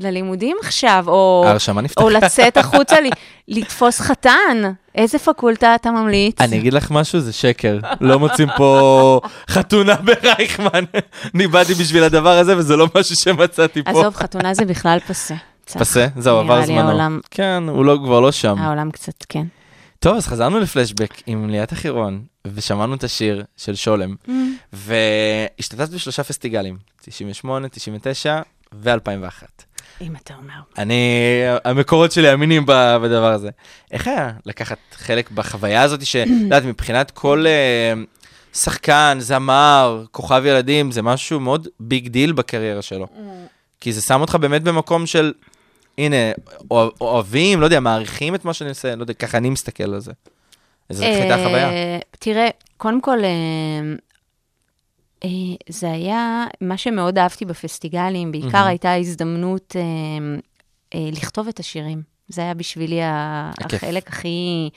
ללימודים 0.00 0.56
עכשיו, 0.62 1.04
או... 1.06 1.44
ההרשמה 1.46 1.80
נפתחה. 1.80 2.04
או 2.04 2.10
לצאת 2.10 2.56
החוצה, 2.56 2.96
לתפוס 3.48 4.00
חתן. 4.00 4.72
איזה 4.98 5.18
פקולטה 5.18 5.74
אתה 5.74 5.90
ממליץ? 5.90 6.40
אני 6.40 6.58
אגיד 6.58 6.72
לך 6.72 6.90
משהו, 6.90 7.20
זה 7.20 7.32
שקר. 7.32 7.78
לא 8.00 8.18
מוצאים 8.18 8.48
פה 8.56 9.20
חתונה 9.50 9.94
ברייכמן. 9.94 10.84
אני 11.34 11.46
באתי 11.46 11.74
בשביל 11.74 12.04
הדבר 12.04 12.38
הזה, 12.38 12.56
וזה 12.56 12.76
לא 12.76 12.86
משהו 12.98 13.16
שמצאתי 13.16 13.82
פה. 13.84 13.90
עזוב, 13.90 14.14
חתונה 14.16 14.54
זה 14.54 14.64
בכלל 14.64 14.98
פסה. 15.08 15.34
פסה? 15.64 16.06
זהו, 16.16 16.42
נראה 16.42 16.54
עבר 16.54 16.60
לי 16.60 16.66
זמנו. 16.66 16.80
העולם- 16.88 17.20
כן, 17.30 17.62
הוא 17.68 17.84
לא- 17.84 17.98
כבר 18.04 18.20
לא 18.20 18.32
שם. 18.32 18.58
העולם 18.58 18.90
קצת, 18.90 19.24
כן. 19.28 19.44
טוב, 20.00 20.16
אז 20.16 20.26
חזרנו 20.26 20.60
לפלשבק 20.60 21.14
עם 21.26 21.50
ליאת 21.50 21.72
אחירון, 21.72 22.22
ושמענו 22.54 22.94
את 22.94 23.04
השיר 23.04 23.44
של 23.56 23.74
שולם, 23.74 24.14
Mm. 24.26 24.30
והשתתפת 24.72 25.88
בשלושה 25.88 26.24
פסטיגלים, 26.24 26.76
98, 27.02 27.68
99 27.68 28.40
ו-2001. 28.72 29.42
אם 30.00 30.12
אתה 30.22 30.34
אומר. 30.34 30.54
אני, 30.78 30.94
המקורות 31.64 32.12
שלי 32.12 32.32
אמינים 32.32 32.62
בדבר 32.66 33.32
הזה. 33.32 33.50
איך 33.90 34.06
היה 34.08 34.30
לקחת 34.46 34.78
חלק 34.92 35.30
בחוויה 35.30 35.82
הזאת, 35.82 36.06
שאת 36.06 36.28
יודעת, 36.42 36.64
מבחינת 36.64 37.10
כל 37.10 37.44
אה, 37.46 37.92
שחקן, 38.54 39.16
זמר, 39.20 40.04
כוכב 40.10 40.42
ילדים, 40.46 40.90
זה 40.90 41.02
משהו 41.02 41.40
מאוד 41.40 41.68
big 41.80 42.08
deal 42.08 42.32
בקריירה 42.32 42.82
שלו. 42.82 43.06
כי 43.80 43.92
זה 43.92 44.00
שם 44.02 44.20
אותך 44.20 44.34
באמת 44.34 44.62
במקום 44.62 45.06
של, 45.06 45.32
הנה, 45.98 46.16
אוהב- 46.70 46.90
אוהבים, 47.00 47.60
לא 47.60 47.64
יודע, 47.64 47.80
מעריכים 47.80 48.34
את 48.34 48.44
מה 48.44 48.52
שאני 48.54 48.70
עושה, 48.70 48.96
לא 48.96 49.02
יודע, 49.02 49.14
ככה 49.14 49.38
אני 49.38 49.50
מסתכל 49.50 49.94
על 49.94 50.00
זה. 50.00 50.12
איזה 50.90 51.04
אה, 51.04 51.34
החוויה. 51.34 51.70
תראה, 52.18 52.48
קודם 52.76 53.00
כל, 53.00 53.18
אה, 53.24 53.28
זה 55.68 55.92
היה, 55.92 56.46
מה 56.60 56.76
שמאוד 56.76 57.18
אהבתי 57.18 57.44
בפסטיגלים, 57.44 58.32
בעיקר 58.32 58.48
מהמם. 58.52 58.68
הייתה 58.68 58.94
הזדמנות 58.94 59.76
אה, 59.76 59.82
אה, 60.94 61.10
לכתוב 61.12 61.48
את 61.48 61.60
השירים. 61.60 62.02
זה 62.28 62.40
היה 62.40 62.54
בשבילי 62.54 63.00
הכיף. 63.02 63.84
החלק 63.84 64.08
הכי, 64.08 64.70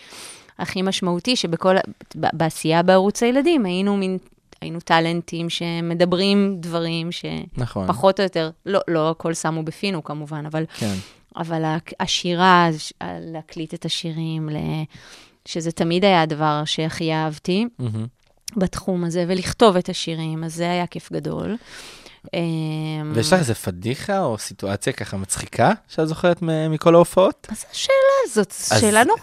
הכי 0.60 0.82
משמעותי, 0.82 1.36
שבכל, 1.36 1.76
בעשייה 2.16 2.84
בערוץ 2.84 3.24
הילדים 3.24 3.66
היינו 3.66 3.98
מין, 3.98 4.18
היינו 4.62 4.80
טאלנטים 4.80 5.50
שמדברים 5.50 6.56
דברים 6.60 7.10
נכון, 7.58 7.88
שפחות 7.88 8.20
או 8.20 8.24
יותר, 8.24 8.50
לא, 8.66 8.80
לא 8.88 9.10
הכל 9.10 9.34
שמו 9.34 9.64
בפינו 9.64 10.04
כמובן, 10.04 10.46
אבל 10.46 10.64
כן. 10.78 10.94
אבל 11.36 11.76
השירה, 12.00 12.70
להקליט 13.04 13.74
את 13.74 13.86
השירים, 13.86 14.50
שזה 15.46 15.72
תמיד 15.72 16.06
היה 16.06 16.22
הדבר 16.22 16.62
שהכי 16.66 17.14
אהבתי 17.14 17.66
מהמם. 17.80 18.06
בתחום 18.58 19.04
הזה, 19.04 19.26
ולכתוב 19.28 19.78
את 19.78 19.90
השירים, 19.90 20.44
אז 20.44 20.56
זה 20.56 20.72
היה 20.72 20.88
כיף 20.88 21.12
גדול. 21.12 21.56
אמ, 22.34 23.12
ויש 23.16 23.28
לך 23.28 23.40
איזה 23.40 23.56
פדיחה 23.56 24.24
או 24.24 24.38
סיטואציה 24.38 24.94
ככה 24.94 25.18
מצחיקה 25.18 25.72
שאת 25.88 26.08
זוכרת 26.08 26.38
מכל 26.70 26.96
ההופעות? 26.96 27.48
מה 27.50 27.56
זה 27.56 27.66
השאלה 27.72 27.96
הזאת? 28.26 28.54
שאלה 28.80 29.04
נורא... 29.04 29.20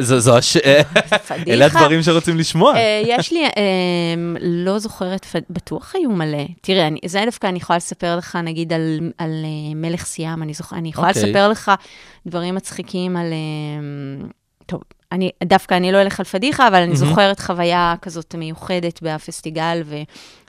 זו, 0.00 0.20
זו 0.20 0.38
הש... 0.38 0.56
פדיחה. 1.28 1.50
אלה 1.50 1.66
הדברים 1.66 2.02
שרוצים 2.02 2.38
לשמוע. 2.38 2.76
אה, 2.76 3.02
יש 3.06 3.32
לי, 3.32 3.44
אמ, 3.46 4.36
לא 4.40 4.78
זוכרת, 4.78 5.26
בטוח 5.50 5.94
היו 5.94 6.10
מלא. 6.10 6.44
תראה, 6.60 6.86
אני- 6.86 7.00
זה 7.06 7.22
דווקא 7.26 7.46
אני 7.46 7.58
יכולה 7.58 7.76
לספר 7.76 8.16
לך, 8.16 8.38
נגיד, 8.44 8.72
על, 8.72 9.10
על 9.18 9.30
אה, 9.44 9.74
מלך 9.74 10.04
סיאם, 10.04 10.42
אני 10.42 10.54
זוכרת, 10.54 10.78
אני 10.78 10.88
יכולה 10.88 11.08
אוקיי. 11.08 11.22
לספר 11.22 11.48
לך 11.48 11.72
דברים 12.26 12.54
מצחיקים 12.54 13.16
על... 13.16 13.26
טוב, 14.66 14.80
אני, 15.14 15.30
דווקא 15.44 15.74
אני 15.74 15.92
לא 15.92 16.02
אלך 16.02 16.20
על 16.20 16.26
פדיחה, 16.26 16.68
אבל 16.68 16.76
אני 16.76 16.84
מהמם. 16.86 16.96
זוכרת 16.96 17.40
חוויה 17.40 17.94
כזאת 18.02 18.34
מיוחדת 18.34 19.02
בפסטיגל, 19.02 19.82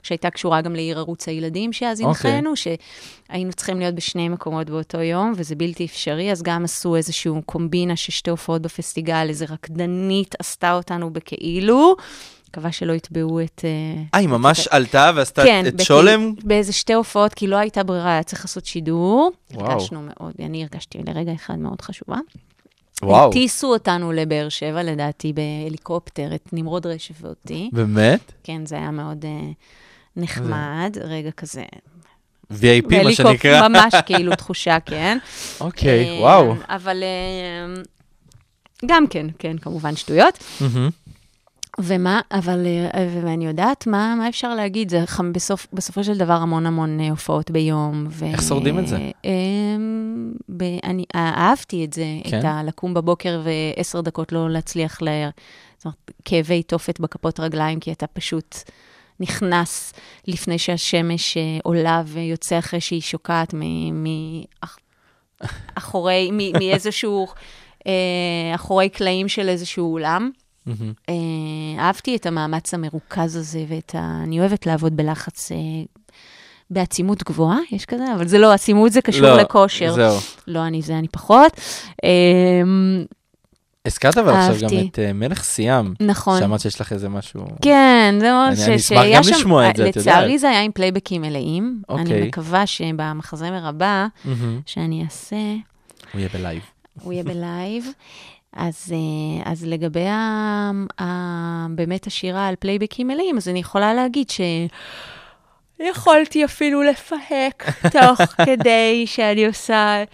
ושהייתה 0.02 0.30
קשורה 0.30 0.60
גם 0.60 0.74
לעיר 0.74 0.98
ערוץ 0.98 1.28
הילדים 1.28 1.72
שאז 1.72 2.02
אוקיי. 2.02 2.30
הנחינו, 2.30 2.52
שהיינו 2.56 3.52
צריכים 3.52 3.78
להיות 3.78 3.94
בשני 3.94 4.28
מקומות 4.28 4.70
באותו 4.70 4.98
יום, 5.00 5.32
וזה 5.36 5.54
בלתי 5.54 5.84
אפשרי, 5.84 6.32
אז 6.32 6.42
גם 6.42 6.64
עשו 6.64 6.96
איזושהי 6.96 7.32
קומבינה 7.46 7.96
ששתי 7.96 8.30
הופעות 8.30 8.62
בפסטיגל, 8.62 9.26
איזה 9.28 9.44
רקדנית 9.48 10.34
עשתה 10.38 10.72
אותנו 10.72 11.12
בכאילו. 11.12 11.96
מקווה 12.48 12.72
שלא 12.72 12.92
יתבעו 12.92 13.40
את... 13.40 13.60
אה, 13.64 14.02
אה, 14.14 14.18
היא 14.20 14.28
ממש 14.28 14.68
עלתה 14.68 15.10
ועשתה 15.14 15.42
כן, 15.44 15.64
את 15.68 15.74
בכאילו- 15.74 15.84
שולם? 15.84 16.34
באיזה 16.44 16.72
שתי 16.72 16.92
הופעות, 16.92 17.34
כי 17.34 17.46
לא 17.46 17.56
הייתה 17.56 17.82
ברירה, 17.82 18.12
היה 18.12 18.22
צריך 18.22 18.44
לעשות 18.44 18.66
שידור. 18.66 19.30
וואו. 19.54 19.70
הרגשנו 19.70 20.02
מאוד, 20.02 20.32
אני 20.40 20.62
הרגשתי 20.62 20.98
לרגע 21.06 21.32
אחד 21.34 21.58
מאוד 21.58 21.80
חשובה. 21.82 22.16
וואו, 23.02 23.28
הטיסו 23.28 23.72
אותנו 23.72 24.12
לבאר 24.12 24.48
שבע, 24.48 24.82
לדעתי, 24.82 25.32
בהליקופטר, 25.32 26.34
את 26.34 26.48
נמרוד 26.52 26.86
רשף 26.86 27.14
ואותי. 27.20 27.70
באמת? 27.72 28.32
כן, 28.44 28.66
זה 28.66 28.76
היה 28.76 28.90
מאוד 28.90 29.24
אה, 29.24 29.50
נחמד, 30.16 30.96
רגע 31.00 31.30
כזה. 31.30 31.64
VIP, 32.52 33.04
מה 33.04 33.12
שנקרא. 33.12 33.68
ממש 33.68 33.94
כאילו 34.06 34.36
תחושה, 34.36 34.80
כן. 34.86 35.18
אוקיי, 35.60 36.10
אה, 36.10 36.20
וואו. 36.20 36.54
אבל 36.68 37.02
אה, 37.02 37.82
גם 38.86 39.06
כן, 39.06 39.26
כן, 39.38 39.58
כמובן 39.58 39.96
שטויות. 39.96 40.38
מהמם. 40.60 40.90
ומה, 41.78 42.20
אבל, 42.32 42.66
אה, 42.66 43.08
ואני 43.22 43.46
יודעת 43.46 43.86
מה, 43.86 44.14
מה 44.18 44.28
אפשר 44.28 44.54
להגיד, 44.54 44.90
זה 44.90 45.02
חם, 45.06 45.32
בסוף, 45.32 45.66
בסופו 45.72 46.04
של 46.04 46.18
דבר 46.18 46.32
המון 46.32 46.66
המון 46.66 47.00
אה, 47.00 47.10
הופעות 47.10 47.50
ביום. 47.50 48.06
ו, 48.10 48.24
איך 48.24 48.42
שורדים 48.42 48.78
את 48.78 48.88
זה? 48.88 48.96
אה, 48.96 49.30
ב, 50.48 50.62
אני 50.84 51.04
אה, 51.14 51.32
אהבתי 51.36 51.84
את 51.84 51.92
זה, 51.92 52.04
כן? 52.24 52.38
את 52.38 52.44
ה, 52.44 52.62
לקום 52.62 52.94
בבוקר 52.94 53.42
ועשר 53.44 54.00
דקות 54.00 54.32
לא 54.32 54.50
להצליח 54.50 55.02
ל... 55.02 55.08
זאת 55.76 55.84
אומרת, 55.84 56.10
כאבי 56.24 56.62
תופת 56.62 57.00
בכפות 57.00 57.40
רגליים, 57.40 57.80
כי 57.80 57.92
אתה 57.92 58.06
פשוט 58.06 58.56
נכנס 59.20 59.92
לפני 60.26 60.58
שהשמש 60.58 61.36
עולה 61.62 62.02
ויוצא 62.06 62.58
אחרי 62.58 62.80
שהיא 62.80 63.00
שוקעת 63.00 63.54
מאחורי, 65.76 66.30
מאיזשהו, 66.30 67.26
אחורי 68.54 68.88
קלעים 68.88 69.28
של 69.28 69.48
איזשהו 69.48 69.92
אולם. 69.92 70.30
אה, 71.08 71.14
אהבתי 71.78 72.16
את 72.16 72.26
המאמץ 72.26 72.74
המרוכז 72.74 73.36
הזה, 73.36 73.64
ואת 73.68 73.94
ה... 73.94 74.20
אני 74.22 74.40
אוהבת 74.40 74.66
לעבוד 74.66 74.96
בלחץ 74.96 75.52
אה, 75.52 75.56
בעצימות 76.70 77.22
גבוהה, 77.22 77.58
יש 77.72 77.84
כזה, 77.84 78.04
אבל 78.14 78.28
זה 78.28 78.38
לא, 78.38 78.52
עצימות 78.52 78.92
זה 78.92 79.00
קשור 79.00 79.22
לא, 79.22 79.36
לכושר. 79.36 79.92
זהו. 79.92 80.18
לא, 80.46 80.66
אני 80.66 80.82
זה, 80.82 80.98
אני 80.98 81.08
פחות. 81.08 81.60
אה, 82.04 82.10
הזכרת 83.86 84.18
אבל 84.18 84.32
עכשיו 84.32 84.56
גם. 84.60 84.86
את 84.92 84.98
אה, 84.98 85.12
מלך 85.12 85.42
סיאם. 85.42 85.92
נכון. 86.00 86.40
שאמרת 86.40 86.60
שיש 86.60 86.80
לך 86.80 86.92
איזה 86.92 87.08
משהו... 87.08 87.46
כן, 87.62 88.14
זה 88.20 88.30
מאוד 88.32 88.54
ש... 88.54 88.60
אני 88.60 88.76
אשמח 88.76 89.04
גם 89.14 89.20
לשמוע 89.20 89.70
את 89.70 89.76
זה, 89.76 89.88
את 89.88 89.96
לצערי 89.96 90.24
יודעת. 90.24 90.40
זה 90.40 90.50
היה 90.50 90.60
עם 90.60 90.72
פלייבקים 90.72 91.22
מלאים. 91.22 91.82
אוקיי. 91.88 92.04
אני 92.04 92.28
מקווה 92.28 92.66
שבמחזמר 92.66 93.66
הבא. 93.66 94.06
שאני 94.66 95.04
אעשה, 95.04 95.36
הוא 96.12 96.18
יהיה 96.18 96.28
בלייב. 96.34 96.62
הוא 97.02 97.12
יהיה 97.12 97.24
בלייב. 97.24 97.92
אז, 98.56 98.92
אה, 98.92 99.52
אז 99.52 99.64
לגבי 99.66 100.06
ה, 100.06 100.70
ה, 101.00 101.66
באמת 101.70 102.06
השירה 102.06 102.48
על 102.48 102.54
פלייבקים 102.56 103.06
מלאים, 103.06 103.36
אז 103.36 103.48
אני 103.48 103.58
יכולה 103.58 103.94
להגיד 103.94 104.30
ש... 104.30 104.40
יכולתי 105.80 106.44
אפילו 106.44 106.82
לפהק 106.82 107.64
תוך 107.92 108.20
כדי 108.46 109.04
שאני 109.06 109.46
עושה 109.46 110.04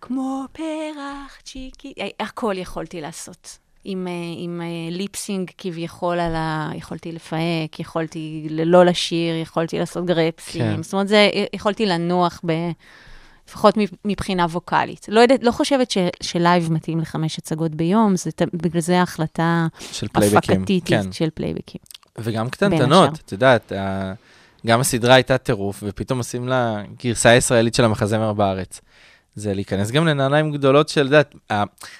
כמו 0.00 0.44
פרח 0.52 1.38
צ'יקי, 1.44 1.92
אה, 2.00 2.08
הכל 2.20 2.54
יכולתי 2.58 3.00
לעשות. 3.00 3.58
עם, 3.84 4.08
אה, 4.08 4.12
עם 4.36 4.60
lip-sync 4.90 5.50
כביכול 5.58 6.20
על 6.20 6.34
ה... 6.34 6.70
יכולתי 6.74 7.12
לפהק, 7.12 7.80
יכולתי 7.80 8.46
לא 8.50 8.84
לשיר, 8.84 9.36
יכולתי 9.36 9.78
לעשות 9.78 10.06
גרפסים. 10.06 10.62
כן. 10.62 10.82
זאת 10.82 10.92
אומרת, 10.92 11.08
זה, 11.08 11.30
יכולתי 11.52 11.86
לנוח 11.86 12.40
ב... 12.46 12.52
לפחות 13.52 13.78
מבחינה 14.04 14.44
ווקאלית. 14.44 15.06
לא 15.08 15.20
יודעת, 15.20 15.42
לא 15.42 15.50
חושבת 15.50 15.90
ש, 15.90 15.98
שלייב 16.22 16.72
מתאים 16.72 17.00
לחמש 17.00 17.38
הצגות 17.38 17.74
ביום, 17.74 18.16
זה, 18.16 18.30
בגלל 18.54 18.80
זה 18.80 19.00
ההחלטה 19.00 19.66
של. 19.92 20.06
הפקתית 20.14 20.84
כן. 20.86 21.12
של 21.12 21.28
פלייבקים. 21.34 21.80
וגם 22.18 22.48
קטנטנות. 22.48 23.18
את 23.24 23.32
יודעת, 23.32 23.72
גם 24.66 24.80
הסדרה 24.80 25.14
הייתה 25.14 25.38
טירוף, 25.38 25.82
ופתאום 25.86 26.18
עושים 26.18 26.48
לה 26.48 26.82
גרסה 27.04 27.34
ישראלית 27.34 27.74
של 27.74 27.84
המחזמר 27.84 28.32
בארץ. 28.32 28.80
זה 29.34 29.54
להיכנס 29.54 29.90
גם 29.90 30.06
לנעליים 30.06 30.52
גדולות 30.52 30.88
של, 30.88 31.00
את 31.00 31.06
יודעת, 31.06 31.34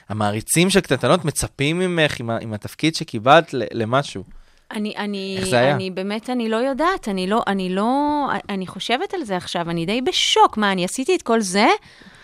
המעריצים 0.09 0.71
של 0.71 0.81
קטנטנות 0.81 1.25
מצפים 1.25 1.79
ממך 1.79 2.21
עם, 2.21 2.31
עם 2.31 2.53
התפקיד 2.53 2.95
שקיבלת 2.95 3.49
למשהו. 3.53 4.25
אני, 4.73 4.95
אני, 4.97 5.37
איך 5.39 5.47
זה 5.49 5.59
היה? 5.59 5.75
אני 5.75 5.91
באמת, 5.91 6.31
אני 6.31 6.49
לא 6.49 6.57
יודעת, 6.57 7.09
אני 7.09 7.27
לא, 7.27 7.43
אני 7.47 7.75
לא, 7.75 8.27
אני 8.49 8.67
חושבת 8.67 9.15
על 9.15 9.25
זה 9.25 9.37
עכשיו, 9.37 9.71
אני 9.71 9.87
די 9.87 10.01
בשוק. 10.01 10.57
מה, 10.57 10.73
אני 10.73 10.85
עשיתי 10.85 11.17
את 11.17 11.23
כל 11.23 11.41
זה? 11.41 11.67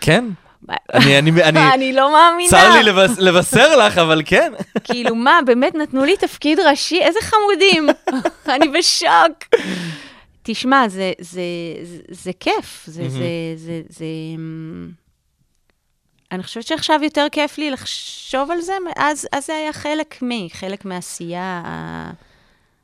כן, 0.01 0.25
אני, 0.93 1.19
אני, 1.19 1.43
אני, 1.43 1.73
אני 1.73 1.93
לא 1.93 2.11
מאמינה. 2.13 2.49
צר 2.49 2.73
לי 2.73 2.83
לבס, 2.83 3.17
לבשר 3.17 3.75
לך, 3.77 3.97
אבל 3.97 4.21
כן. 4.25 4.53
כאילו, 4.83 5.15
מה, 5.15 5.39
באמת 5.45 5.75
נתנו 5.75 6.05
לי 6.05 6.17
תפקיד 6.17 6.59
ראשי? 6.59 7.01
איזה 7.01 7.19
חמודים. 7.21 7.89
אני 8.55 8.67
בשוק. 8.67 9.61
תשמע, 10.43 10.87
זה, 10.87 11.11
זה, 11.19 11.41
זה, 11.83 11.97
זה 12.11 12.31
כיף. 12.39 12.83
זה, 12.85 13.09
זה, 13.09 13.19
זה, 13.55 13.81
זה... 13.89 14.05
אמ, 14.35 14.89
אני 16.31 16.43
חושבת 16.43 16.63
שעכשיו 16.67 16.99
יותר 17.03 17.27
כיף 17.31 17.57
לי 17.57 17.71
לחשוב 17.71 18.51
על 18.51 18.61
זה, 18.61 18.73
אז, 18.95 19.27
אז 19.31 19.45
זה 19.45 19.55
היה 19.55 19.73
חלק 19.73 20.21
מי, 20.21 20.49
חלק 20.53 20.85
מהעשייה. 20.85 21.63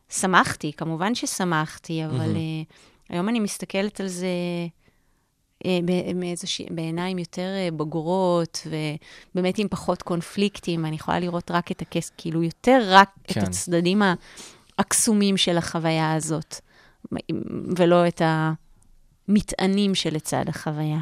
שמחתי, 0.09 0.73
כמובן 0.77 1.15
ששמחתי, 1.15 2.05
אבל 2.05 2.31
uh, 2.35 2.73
היום 3.09 3.29
אני 3.29 3.39
מסתכלת 3.39 3.99
על 3.99 4.07
זה 4.07 4.27
uh, 5.63 5.67
מאיזושה, 6.15 6.63
בעיניים 6.71 7.19
יותר 7.19 7.49
uh, 7.69 7.73
בוגרות, 7.73 8.67
ובאמת 9.35 9.57
עם 9.57 9.67
פחות 9.67 10.01
קונפליקטים, 10.01 10.85
אני 10.85 10.95
יכולה 10.95 11.19
לראות 11.19 11.51
רק 11.51 11.71
את 11.71 11.81
הכס, 11.81 12.11
כאילו 12.17 12.43
יותר 12.43 12.81
רק 12.87 13.09
כן. 13.23 13.41
את 13.41 13.47
הצדדים 13.47 14.01
הקסומים 14.79 15.37
של 15.37 15.57
החוויה 15.57 16.13
הזאת, 16.13 16.55
ולא 17.77 18.07
את 18.07 18.21
המטענים 19.27 19.95
שלצד 19.95 20.45
החוויה. 20.47 20.99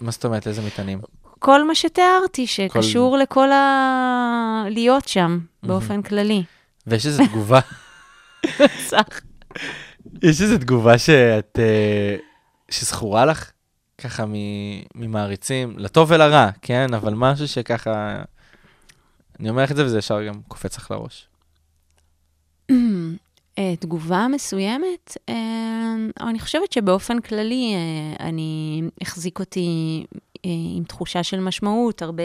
מה 0.00 0.10
זאת 0.10 0.24
אומרת, 0.24 0.46
איזה 0.46 0.62
מטענים? 0.62 1.00
כל 1.38 1.66
מה 1.66 1.74
שתיארתי, 1.74 2.46
שקשור 2.46 3.16
לכל 3.16 3.52
ה... 3.52 4.64
להיות 4.70 5.08
שם, 5.08 5.38
באופן 5.62 6.02
כללי. 6.02 6.42
ויש 6.86 7.06
איזו 7.06 7.26
תגובה. 7.26 7.60
יש 10.22 10.42
איזו 10.42 10.58
תגובה 10.58 10.98
שאת, 10.98 11.58
אה, 11.58 12.16
שזכורה 12.70 13.26
לך, 13.26 13.50
ככה 13.98 14.26
מ- 14.26 14.82
ממעריצים, 14.94 15.74
לטוב 15.78 16.10
ולרע, 16.10 16.48
כן? 16.62 16.94
אבל 16.94 17.14
משהו 17.14 17.48
שככה, 17.48 18.22
אני 19.40 19.50
אומר 19.50 19.62
לך 19.62 19.70
את 19.70 19.76
זה 19.76 19.84
וזה 19.84 19.98
ישר 19.98 20.26
גם 20.26 20.34
קופץ 20.48 20.76
לך 20.76 20.90
לראש. 20.90 21.28
אה, 23.58 23.76
תגובה 23.80 24.26
מסוימת, 24.28 25.16
אה, 25.28 25.94
אני 26.20 26.40
חושבת 26.40 26.72
שבאופן 26.72 27.20
כללי 27.20 27.74
אני 28.20 28.82
החזיק 29.00 29.40
אותי 29.40 30.04
עם 30.76 30.84
תחושה 30.84 31.22
של 31.22 31.40
משמעות, 31.40 32.02
הרבה 32.02 32.22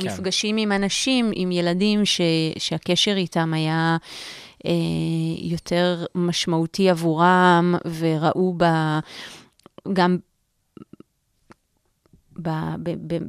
כן. 0.00 0.06
מפגשים 0.06 0.56
עם 0.56 0.72
אנשים, 0.72 1.30
עם 1.34 1.52
ילדים 1.52 2.04
ש, 2.04 2.20
שהקשר 2.58 3.16
איתם 3.16 3.54
היה 3.54 3.96
אה, 3.96 3.96
יותר 5.38 6.04
משמעותי 6.14 6.90
עבורם, 6.90 7.74
וראו 7.98 8.54
ב... 8.56 8.64
גם 9.92 10.18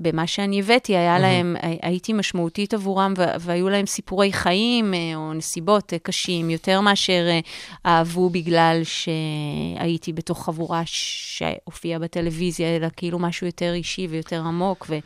במה 0.01 0.27
שאני 0.27 0.59
הבאתי, 0.59 0.97
היה 0.97 1.19
להם, 1.19 1.55
הי- 1.61 1.79
הייתי 1.81 2.13
משמעותית 2.13 2.73
עבורם, 2.73 3.13
והיו 3.39 3.69
להם 3.69 3.85
סיפורי 3.85 4.33
חיים 4.33 4.93
אה, 4.93 5.15
או 5.15 5.33
נסיבות 5.33 5.93
אה, 5.93 5.99
קשים, 5.99 6.49
יותר 6.49 6.81
מאשר 6.81 7.27
אה, 7.29 7.39
אהבו 7.85 8.29
בגלל 8.29 8.81
שהייתי 8.83 10.13
בתוך 10.13 10.45
חבורה 10.45 10.81
שהופיעה 10.85 11.99
בטלוויזיה, 11.99 12.75
אלא 12.75 12.87
כאילו 12.97 13.19
משהו 13.19 13.47
יותר 13.47 13.73
אישי 13.73 14.07
ויותר 14.07 14.41
עמוק. 14.41 14.85
ו... 14.89 14.97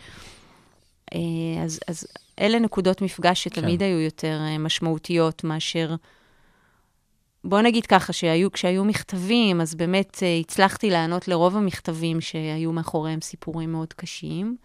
אה, 1.14 1.64
אז, 1.64 1.80
אז 1.88 2.08
אלה 2.40 2.60
נקודות 2.60 3.02
מפגש 3.02 3.44
שתמיד 3.44 3.80
כן. 3.80 3.86
היו 3.86 4.00
יותר 4.00 4.40
אה, 4.42 4.58
משמעותיות 4.58 5.44
מאשר... 5.44 5.96
בוא 7.48 7.62
נגיד 7.62 7.86
ככה, 7.86 8.14
שהיו, 8.14 8.52
כשהיו 8.52 8.86
מכתבים, 8.86 9.62
אז 9.62 9.76
באמת 9.76 10.20
אה, 10.24 10.38
הצלחתי 10.40 10.90
לענות 10.90 11.28
לרוב 11.28 11.56
המכתבים 11.58 12.22
שהיו 12.22 12.72
מאחוריהם 12.72 13.22
סיפורים 13.22 13.72
מאוד 13.72 13.94
קשים. 13.94 14.58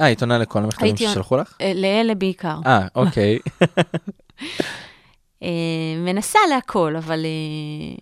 אה, 0.00 0.04
היית 0.04 0.20
עונה 0.22 0.38
לכל 0.38 0.58
המכתבים 0.62 0.86
הייתי- 0.86 1.08
ששלחו 1.08 1.36
לך? 1.36 1.56
אה, 1.60 1.72
לאלה 1.74 2.14
בעיקר. 2.14 2.58
אה, 2.66 2.86
אוקיי. 2.94 3.38
אה, 5.42 5.48
מנסה 5.98 6.38
להכל, 6.50 6.96
אבל 6.96 7.24
אה, 7.24 7.96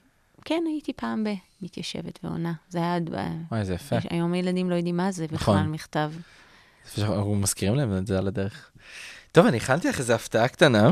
כן, 0.44 0.62
הייתי 0.66 0.92
פעם 0.92 1.24
ב... 1.24 1.28
מתיישבת 1.62 2.18
ועונה. 2.24 2.52
זה 2.68 2.78
היה... 2.78 2.98
וואי, 3.50 3.64
זה 3.64 3.74
יפה. 3.74 3.96
היום 4.10 4.32
הילדים 4.32 4.70
לא 4.70 4.74
יודעים 4.74 4.96
מה 4.96 5.12
זה 5.12 5.26
בכלל 5.26 5.54
נכון. 5.54 5.70
מכתב. 5.72 6.12
אנחנו 6.98 7.34
מזכירים 7.34 7.74
להם 7.74 7.96
את 7.96 8.06
זה 8.06 8.18
על 8.18 8.26
הדרך. 8.28 8.70
טוב, 9.32 9.46
אני 9.46 9.56
הכנתי 9.56 9.88
לך 9.88 9.98
איזו 9.98 10.12
הפתעה 10.12 10.48
קטנה. 10.48 10.90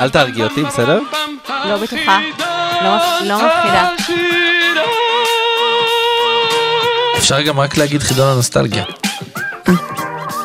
אל 0.00 0.10
תהרגי 0.10 0.42
אותי, 0.42 0.62
בסדר? 0.64 1.00
לא 1.64 1.76
בטוחה. 1.76 2.20
לא 2.82 2.96
לא 3.28 3.46
מפחידה. 3.46 3.90
אפשר 7.18 7.42
גם 7.42 7.60
רק 7.60 7.76
להגיד 7.76 8.00
חידון 8.02 8.28
הנוסטלגיה. 8.32 8.84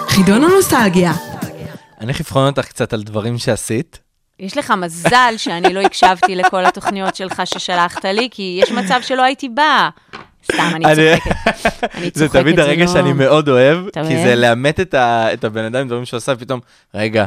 חידון 0.07 0.43
הנוסטלגיה. 0.43 1.11
אני 1.97 2.05
הולך 2.05 2.19
לבחון 2.19 2.47
אותך 2.47 2.65
קצת 2.67 2.93
על 2.93 3.03
דברים 3.03 3.37
שעשית. 3.37 3.99
יש 4.39 4.57
לך 4.57 4.71
מזל 4.71 5.33
שאני 5.37 5.73
לא 5.73 5.79
הקשבתי 5.79 6.35
לכל 6.35 6.65
התוכניות 6.65 7.15
שלך 7.15 7.41
ששלחת 7.45 8.05
לי, 8.05 8.29
כי 8.31 8.59
יש 8.63 8.71
מצב 8.71 8.99
שלא 9.01 9.23
הייתי 9.23 9.49
באה. 9.49 9.89
סתם, 10.45 10.71
אני 10.75 10.85
אני- 10.85 10.95
צוחקת. 11.17 11.95
אני 11.95 12.09
זה 12.13 12.29
תמיד 12.29 12.59
הרגע 12.59 12.85
לא- 12.85 12.91
שאני 12.93 13.13
מאוד 13.13 13.49
אוהב, 13.49 13.77
כי? 14.07 14.23
זה 14.23 14.35
לאמת 14.35 14.79
את 15.33 15.43
הבן 15.43 15.65
אדם 15.65 15.79
עם 15.81 15.87
דברים 15.87 16.05
שהוא 16.05 16.17
עשה, 16.17 16.35
פתאום, 16.35 16.59
רגע, 16.95 17.25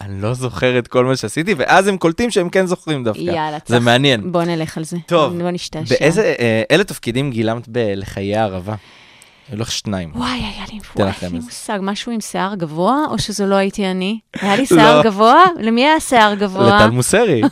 אני 0.00 0.22
לא 0.22 0.34
זוכר 0.34 0.78
את 0.78 0.88
כל 0.88 1.04
מה 1.04 1.16
שעשיתי, 1.16 1.54
ואז 1.58 1.86
הם 1.86 1.96
קולטים 1.96 2.30
שהם 2.30 2.48
כן 2.48 2.66
זוכרים 2.66 3.04
דווקא. 3.04 3.20
יאללה, 3.20 3.58
זה 3.66 3.76
צח. 3.78 3.84
מעניין. 3.84 4.32
בוא 4.32 4.42
נלך 4.42 4.76
על 4.78 4.84
זה. 4.84 4.96
טוב, 5.06 5.38
בוא 5.42 5.50
נשתעשע. 5.50 5.94
באיזה, 6.00 6.34
אה, 6.38 6.62
אילו 6.70 6.84
תפקידים 6.84 7.30
גילמת 7.30 7.68
בלחיי 7.68 8.36
הערבה? 8.36 8.74
היו 9.50 9.58
לך 9.60 9.72
שניים. 9.72 10.10
וואי, 10.14 10.30
היה 10.30 10.64
לי, 10.72 10.78
וואי, 10.96 11.10
אין 11.22 11.32
לי. 11.32 11.38
מושג, 11.38 11.78
משהו 11.82 12.12
עם 12.12 12.20
שיער 12.20 12.54
גבוה, 12.54 12.96
או 13.10 13.18
שזו 13.18 13.46
לא 13.46 13.54
הייתי 13.54 13.86
אני? 13.86 14.18
היה 14.40 14.56
לי 14.56 14.66
שיער 14.76 14.96
לא. 14.96 15.02
גבוה? 15.02 15.44
למי 15.60 15.86
היה 15.86 16.00
שיער 16.00 16.34
גבוה? 16.34 16.76
לטל 16.76 16.90
מוסרי. 16.90 17.42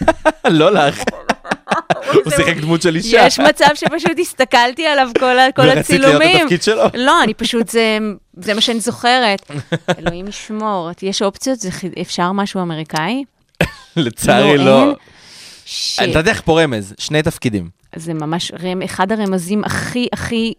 לא 0.50 0.70
לך. 0.72 1.02
הוא 2.24 2.32
שיחק 2.36 2.56
דמות 2.56 2.82
של 2.82 2.96
אישה. 2.96 3.24
יש 3.26 3.38
מצב 3.38 3.66
שפשוט 3.74 4.18
הסתכלתי 4.20 4.86
עליו 4.86 5.08
כל 5.18 5.38
ה- 5.38 5.52
כל 5.52 5.62
ורצית 5.62 6.00
להיות 6.00 6.14
הצילומים. 6.14 6.38
בתפקיד 6.40 6.62
שלו. 6.62 6.82
לא, 6.94 7.22
אני 7.22 7.34
פשוט, 7.34 7.68
זה, 7.68 7.98
מה 8.54 8.60
שאני 8.60 8.80
זוכרת. 8.80 9.50
אלוהים 9.98 10.28
ישמור, 10.28 10.90
יש 11.02 11.22
אופציות? 11.22 11.58
אפשר 12.00 12.32
משהו 12.32 12.60
אמריקאי? 12.62 13.24
לצערי 13.96 14.58
לא, 14.58 14.64
לא. 14.64 14.82
אין. 14.88 14.94
שיט. 15.66 16.10
אתה 16.10 16.18
יודע 16.18 16.30
איך 16.30 16.42
פה 16.44 16.62
רמז, 16.62 16.94
שני 16.98 17.22
תפקידים. 17.22 17.68
זה 17.96 18.14
ממש 18.14 18.52
אחד 18.84 19.12
הרמזים 19.12 19.64
הכי, 19.64 20.08
הכי 20.12 20.54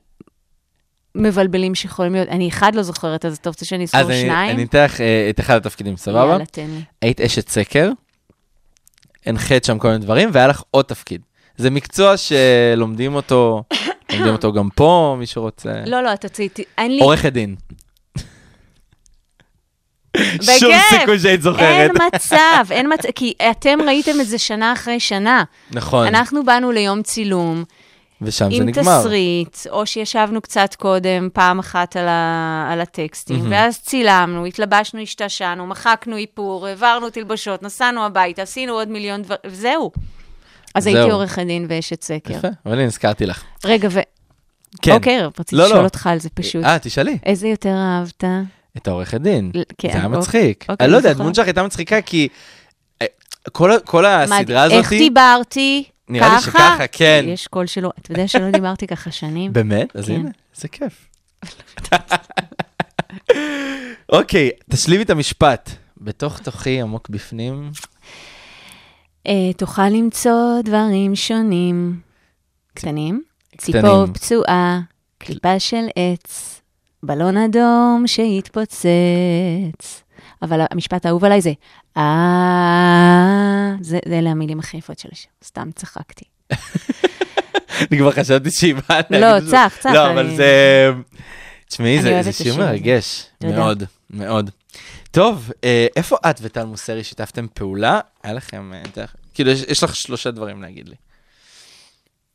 מבלבלים 1.15 1.75
שיכולים 1.75 2.13
להיות. 2.13 2.29
אני 2.29 2.49
אחד 2.49 2.75
לא 2.75 2.83
זוכרת, 2.83 3.25
אז 3.25 3.37
אתה 3.37 3.49
רוצה 3.49 3.65
שאני 3.65 3.83
אזכור 3.83 3.99
אז 4.01 4.09
אני- 4.09 4.21
שניים? 4.21 4.55
אני 4.55 4.63
אתן 4.63 4.83
לך 4.83 5.01
אה, 5.01 5.27
את 5.29 5.39
אחד 5.39 5.55
התפקידים, 5.55 5.97
סבבה? 5.97 6.31
יאללה, 6.31 6.45
תן 6.45 6.65
לי. 6.69 6.81
היית 7.01 7.21
אשת 7.21 7.49
סקר, 7.49 7.89
הנחית 9.25 9.65
שם 9.65 9.79
כל 9.79 9.87
מיני 9.87 9.99
דברים, 9.99 10.29
והיה 10.33 10.47
לך 10.47 10.63
עוד 10.71 10.85
תפקיד. 10.85 11.21
זה 11.57 11.69
מקצוע 11.69 12.13
שלומדים 12.17 13.15
אותו, 13.15 13.63
לומדים 14.13 14.33
אותו 14.33 14.53
גם 14.53 14.69
פה, 14.75 15.15
מי 15.19 15.25
שרוצה. 15.25 15.73
לא, 15.85 16.01
לא, 16.01 16.13
אתה 16.13 16.29
צריך... 16.29 16.51
אין 16.77 16.91
לי... 16.91 16.99
עורכת 17.01 17.33
דין. 17.33 17.55
שום. 20.59 20.71
סיכוי 20.89 21.19
שהיית 21.19 21.41
זוכרת. 21.41 21.61
אין 21.61 21.91
מצב, 22.13 22.65
אין 22.71 22.93
מצב, 22.93 23.09
כי 23.15 23.33
אתם 23.51 23.79
ראיתם 23.85 24.21
את 24.21 24.27
זה 24.27 24.37
שנה 24.37 24.73
אחרי 24.73 24.99
שנה. 24.99 25.43
נכון, 25.71 26.07
אנחנו 26.07 26.45
באנו 26.45 26.71
ליום 26.71 27.01
צילום, 27.01 27.63
ושם 28.21 28.49
זה 28.51 28.55
עם 28.55 28.63
נגמר. 28.63 28.99
תסריט, 28.99 29.57
או 29.69 29.85
שישבנו 29.85 30.41
קצת 30.41 30.75
קודם, 30.75 31.29
פעם 31.33 31.59
אחת 31.59 31.95
על, 31.95 32.07
ה... 32.07 32.69
על 32.71 32.81
הטקסטים, 32.81 33.37
מהמם. 33.37 33.51
ואז 33.51 33.79
צילמנו, 33.79 34.45
התלבשנו, 34.45 35.01
השתעשענו, 35.01 35.67
מחקנו 35.67 36.17
איפור, 36.17 36.67
העברנו 36.67 37.09
תלבשות, 37.09 37.63
נסענו 37.63 38.05
הביתה, 38.05 38.41
עשינו 38.41 38.73
עוד 38.73 38.87
מיליון 38.87 39.21
דברים, 39.21 39.39
וזהו. 39.45 39.91
אז 40.75 40.83
זהו. 40.83 40.95
הייתי 40.95 41.11
עורכת 41.11 41.41
דין 41.45 41.65
ואשת 41.69 42.03
סקר. 42.03 42.33
יפה, 42.33 42.47
אבל 42.65 42.73
הנה, 42.73 42.83
הזכרתי 42.85 43.25
לך. 43.25 43.43
רגע, 43.65 43.87
ו... 43.91 43.99
כן. 44.81 44.91
אוקיי, 44.91 45.21
רציתי 45.25 45.55
לא, 45.55 45.65
לשאול 45.65 45.79
לא. 45.79 45.83
אותך 45.83 46.07
על 46.07 46.19
זה 46.19 46.29
פשוט. 46.29 46.63
אה, 46.63 46.79
תשאלי. 46.79 47.17
איזה 47.25 47.47
יותר 47.47 47.73
אהבת? 47.75 48.23
את 48.77 48.87
העורכת 48.87 49.21
דין. 49.21 49.51
ל- 49.53 49.61
כן, 49.77 49.87
זה 49.91 49.93
היה 49.97 50.05
אוקיי. 50.05 50.19
מצחיק. 50.19 50.65
אוקיי, 50.69 50.85
אני 50.85 50.91
לא 50.91 50.97
יודע. 50.97 51.09
הדמות 51.09 51.35
שלך 51.35 51.45
הייתה 51.45 51.63
מצחיקה 51.63 52.01
כי 52.01 52.27
אה, 53.01 53.07
כל 53.51 53.71
כל 53.85 54.05
הסדרה 54.05 54.63
הזאת... 54.63 54.77
איך 54.77 54.93
דיברתי? 54.93 55.83
נראה 56.09 56.35
לי 56.35 56.41
ככה? 56.41 56.51
שככה, 56.51 56.87
כן. 56.91 57.25
יש 57.27 57.47
קול 57.47 57.65
שלא, 57.65 57.91
אתה 57.99 58.11
יודע 58.11 58.27
שלא 58.27 58.51
דיברתי 58.51 58.87
ככה 58.87 59.11
שנים? 59.11 59.53
באמת? 59.53 59.95
אז 59.95 60.05
כן. 60.05 60.13
הנה, 60.13 60.29
זה 60.55 60.67
כיף. 60.67 61.09
אוקיי, 64.09 64.49
תשלימי 64.69 65.03
את 65.03 65.09
המשפט. 65.09 65.69
בתוך 66.01 66.39
תוכי 66.39 66.81
עמוק 66.81 67.09
בפנים. 67.09 67.71
אה, 69.27 69.53
תוכל 69.57 69.89
למצוא 69.89 70.61
דברים 70.63 71.15
שונים. 71.15 71.99
קטנים, 72.73 73.23
ציפור. 73.57 74.05
פצועה, 74.13 74.79
קליפה 75.17 75.59
של 75.59 75.85
עץ, 75.95 76.61
בלון 77.03 77.37
אדום 77.37 78.03
שהתפוצץ. 78.07 78.85
אבל 80.41 80.61
המשפט 80.71 81.05
האהוב 81.05 81.25
עליי 81.25 81.41
זה, 81.41 81.51
אה... 81.97 83.73
זה 83.81 83.99
זה 84.07 84.19
אלה 84.19 84.29
המילים 84.29 84.59
הכי 84.59 84.77
יפות 84.77 84.99
של 84.99 85.09
השיר, 85.11 85.31
סתם 85.43 85.69
צחקתי. 85.75 86.25
אני 87.91 87.97
כבר 87.99 88.11
חשבתי 88.11 88.51
שהיא 88.51 88.75
באה 88.75 88.99
להגיד 89.09 89.19
לא, 89.27 89.37
את 89.37 89.43
זה. 89.45 89.51
צח, 89.51 89.77
צח, 89.79 89.89
לא, 89.93 90.11
אבל 90.11 90.25
אני- 90.25 90.35
זה... 90.35 90.91
תשמעי, 91.69 91.93
אני 91.95 92.01
זה 92.03 92.09
אוהבת 92.09 92.23
זה 92.23 92.29
את 92.29 92.35
שיר 92.35 92.51
השיר 92.51 92.61
הזה. 92.63 92.71
מרגש. 92.71 93.25
תודה. 93.39 93.55
מאוד, 93.55 93.83
מאוד. 94.09 94.49
טוב, 95.11 95.51
אה, 95.63 95.87
איפה 95.95 96.17
את 96.29 96.39
וטל 96.41 96.65
מוסרי 96.65 97.03
שיתפתם 97.03 97.45
פעולה? 97.53 97.99
היה 98.23 98.33
לכם... 98.33 98.71
אה, 98.73 98.81
דרך- 98.95 99.15
כאילו, 99.33 99.51
יש- 99.51 99.63
יש 99.67 99.83
לך 99.83 99.95
שלושה 99.95 100.31
דברים 100.31 100.61
להגיד 100.61 100.89
לי. 100.89 100.95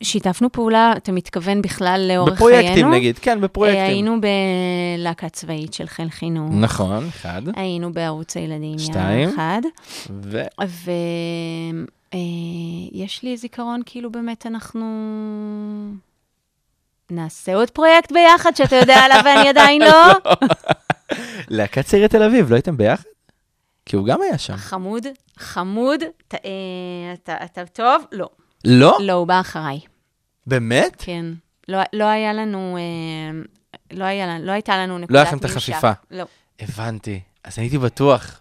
שיתפנו 0.02 0.52
פעולה, 0.52 0.92
אתה 0.96 1.12
מתכוון 1.12 1.62
בכלל 1.62 2.06
לאורך 2.08 2.38
חיינו? 2.38 2.52
בפרויקטים 2.52 2.90
נגיד, 2.90 3.18
כן, 3.18 3.36
אה, 3.36 3.42
בפרויקטים. 3.42 3.84
היינו 3.84 4.16
בלהקה 4.20 5.28
צבאית 5.28 5.74
של 5.74 5.86
חיל 5.86 6.10
חינוך. 6.10 6.50
נכון, 6.54 7.08
אחד. 7.08 7.42
היינו 7.56 7.92
בערוץ 7.92 8.36
הילדים, 8.36 8.78
שתיים. 8.78 9.28
אחד. 9.28 9.60
ו... 10.10 10.42
ויש 12.12 13.22
לי 13.22 13.36
זיכרון, 13.36 13.80
כאילו 13.86 14.10
באמת 14.10 14.46
אנחנו 14.46 14.86
נעשה 17.10 17.54
עוד 17.54 17.70
פרויקט 17.70 18.12
ביחד, 18.12 18.56
שאתה 18.56 18.76
יודע 18.76 18.96
עליו 18.96 19.20
ואני 19.24 19.48
עדיין 19.48 19.82
לא. 19.82 20.12
להקת 21.56 21.84
צעירי 21.84 22.08
תל 22.08 22.22
אביב, 22.22 22.50
לא 22.50 22.54
הייתם 22.54 22.76
ביחד? 22.76 23.04
כי 23.86 23.96
הוא 23.96 24.06
גם 24.06 24.22
היה 24.22 24.38
שם. 24.38 24.56
חמוד, 24.56 25.06
חמוד, 25.38 26.02
אתה, 26.28 26.36
אה, 26.44 27.12
אתה, 27.14 27.36
אתה 27.44 27.66
טוב? 27.66 28.04
לא. 28.12 28.28
לא? 28.64 28.98
לא, 29.00 29.12
הוא 29.12 29.26
בא 29.26 29.40
אחריי, 29.40 29.80
באמת? 30.50 30.96
כן. 30.98 31.26
לא, 31.68 31.78
לא 31.92 32.04
היה 32.04 32.32
לנו, 32.32 32.76
אה, 32.76 33.40
לא, 33.92 34.04
היה, 34.04 34.38
לא 34.38 34.52
הייתה 34.52 34.76
לנו 34.76 34.98
נקודת 34.98 35.10
לא 35.10 35.18
היה 35.18 35.26
לכם 35.28 35.38
את 35.38 35.44
ממשק. 35.44 35.56
החפיפה. 35.56 35.90
לא. 36.10 36.24
הבנתי. 36.60 37.20
אז 37.44 37.58
הייתי 37.58 37.78
בטוח. 37.78 38.40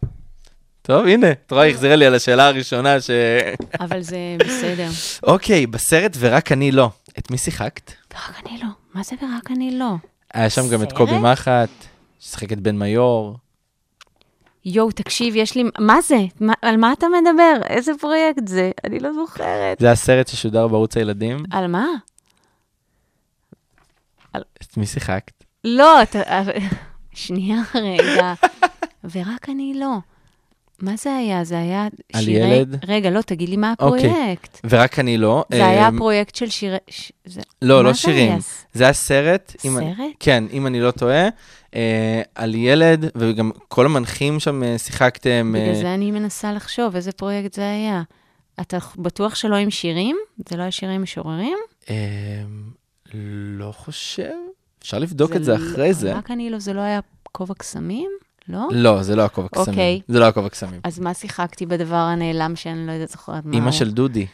טוב, 0.81 1.05
הנה, 1.05 1.31
את 1.31 1.51
רואה, 1.51 1.67
החזירה 1.67 1.95
לי 1.95 2.05
על 2.05 2.15
השאלה 2.15 2.47
הראשונה 2.47 3.01
ש... 3.01 3.09
אבל 3.83 4.01
זה 4.01 4.17
בסדר. 4.39 4.89
אוקיי, 5.23 5.67
בסרט 5.67 6.15
ורק 6.19 6.51
אני 6.51 6.71
לא. 6.71 6.89
את 7.19 7.31
מי 7.31 7.37
שיחקת? 7.37 7.91
ורק 8.13 8.41
אני 8.45 8.59
לא. 8.61 8.67
מה 8.93 9.03
זה 9.03 9.15
ורק 9.21 9.51
אני 9.51 9.79
לא? 9.79 9.93
היה 10.33 10.49
שם 10.49 10.61
גם 10.73 10.83
את? 10.83 10.91
קובי 10.93 11.17
מחט, 11.17 11.69
ששיחק 12.19 12.51
את 12.53 12.59
בן 12.59 12.77
מיור. 12.77 13.37
יואו, 14.65 14.91
תקשיב, 14.91 15.35
יש 15.35 15.55
לי... 15.55 15.63
מה 15.79 16.01
זה? 16.01 16.17
מה, 16.39 16.53
על 16.61 16.77
מה 16.77 16.93
אתה 16.93 17.07
מדבר? 17.07 17.61
איזה 17.67 17.91
פרויקט 17.99 18.47
זה? 18.47 18.71
אני 18.83 18.99
לא 18.99 19.13
זוכרת. 19.13 19.79
זה 19.79 19.91
הסרט 19.91 20.27
ששודר 20.27 20.67
בערוץ 20.67 20.97
הילדים. 20.97 21.37
על 21.51 21.67
מה? 21.67 21.85
את 24.37 24.77
מי 24.77 24.85
שיחקת? 24.85 25.43
לא, 25.63 26.03
אתה... 26.03 26.19
שנייה 27.13 27.61
רגע. 27.75 28.33
ורק 29.13 29.49
אני 29.49 29.73
לא. 29.75 29.97
מה 30.81 30.95
זה 30.97 31.15
היה? 31.15 31.43
זה 31.43 31.59
היה 31.59 31.87
על 32.13 32.21
שירי... 32.23 32.47
ילד? 32.47 32.85
רגע, 32.87 33.09
לא, 33.09 33.21
תגיד 33.21 33.49
לי 33.49 33.57
מה 33.57 33.73
אוקיי. 33.79 34.09
הפרויקט. 34.09 34.59
ורק 34.69 34.99
אני 34.99 35.17
לא. 35.17 35.43
זה 35.51 35.65
היה 35.67 35.87
אמ, 35.87 35.97
פרויקט 35.97 36.35
של 36.35 36.49
שירי... 36.49 36.77
ש... 36.87 37.11
זה... 37.25 37.41
לא, 37.61 37.83
לא 37.83 37.91
זה 37.91 37.97
שירים. 37.97 38.31
היה? 38.31 38.37
זה 38.73 38.83
היה 38.83 38.93
סרט. 38.93 39.55
אם- 39.65 39.71
סרט? 39.79 39.95
כן, 40.19 40.43
אם 40.53 40.67
אני 40.67 40.81
לא 40.81 40.91
טועה, 40.91 41.27
אה, 41.75 42.21
על 42.35 42.55
ילד, 42.55 43.05
וגם 43.15 43.51
כל 43.67 43.85
המנחים 43.85 44.39
שם 44.39 44.63
אה, 44.63 44.77
שיחקתם. 44.77 45.55
בגלל 45.55 45.69
אה, 45.75 45.81
זה 45.81 45.93
אני 45.93 46.11
מנסה 46.11 46.53
לחשוב 46.53 46.95
איזה 46.95 47.11
פרויקט 47.11 47.53
זה 47.53 47.69
היה. 47.69 48.01
אתה 48.61 48.77
בטוח 48.97 49.35
שלא 49.35 49.55
עם 49.55 49.69
שירים? 49.69 50.15
זה 50.49 50.57
לא 50.57 50.61
היה 50.61 50.71
שירים 50.71 51.01
משוררים? 51.01 51.57
אה, 51.89 51.95
לא 53.57 53.71
חושב. 53.71 54.31
אפשר 54.81 54.99
לבדוק 54.99 55.35
את 55.35 55.43
זה 55.43 55.51
לא- 55.51 55.57
אחרי 55.57 55.93
זה. 55.93 56.13
רק 56.13 56.31
אני 56.31 56.49
לא, 56.49 56.59
זה 56.59 56.73
לא 56.73 56.81
היה 56.81 56.99
כובע 57.31 57.53
קסמים? 57.53 58.09
לא? 58.49 58.67
לא, 58.71 59.03
זה 59.03 59.15
לא 59.15 59.21
הכובע 59.25 59.47
קסמים. 59.47 59.67
אוקיי. 59.69 60.01
זה 60.07 60.19
לא 60.19 60.25
הכובע 60.25 60.49
קסמים. 60.49 60.81
אז 60.83 60.99
מה 60.99 61.13
שיחקתי 61.13 61.65
בדבר 61.65 61.95
הנעלם 61.95 62.55
שאני 62.55 62.87
לא 62.87 62.91
יודעת 62.91 63.09
זוכרת 63.09 63.45
מה 63.45 63.53
אימא 63.53 63.65
הוא? 63.65 63.71
של 63.71 63.91
דודי. 63.91 64.25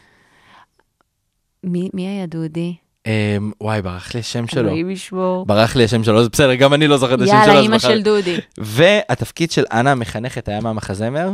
מי, 1.64 1.88
מי 1.94 2.06
היה 2.08 2.26
דודי? 2.26 2.74
אה, 3.06 3.36
וואי, 3.60 3.82
ברח 3.82 4.14
לי 4.14 4.20
השם 4.20 4.46
שלו. 4.46 4.60
אלוהים 4.60 4.90
ישמור. 4.90 5.46
ברח 5.46 5.76
לי 5.76 5.84
השם 5.84 6.04
שלו, 6.04 6.22
זה 6.22 6.28
בסדר, 6.28 6.54
גם 6.54 6.74
אני 6.74 6.86
לא 6.86 6.96
זוכר 6.98 7.14
את 7.14 7.20
השם 7.20 7.30
שלו. 7.32 7.38
יאללה, 7.52 7.60
אימא 7.60 7.76
בחר- 7.76 7.88
של 7.88 8.02
דודי. 8.02 8.36
והתפקיד 8.58 9.50
של 9.50 9.64
אנה 9.72 9.92
המחנכת 9.92 10.48
היה 10.48 10.60
מהמחזמר? 10.60 11.30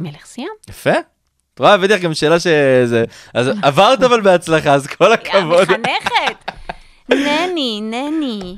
מלך 0.00 0.26
סיאם? 0.26 0.46
יפה. 0.68 0.90
את 1.54 1.58
רואה, 1.58 1.76
לך 1.76 2.00
גם 2.00 2.14
שאלה 2.14 2.40
שזה... 2.40 3.04
אז 3.34 3.50
עברת 3.62 4.02
אבל 4.02 4.20
בהצלחה, 4.20 4.74
אז 4.74 4.86
כל 4.86 5.12
הכבוד. 5.12 5.68
המחנכת! 5.70 6.52
נני, 7.26 7.80
נני. 7.80 8.56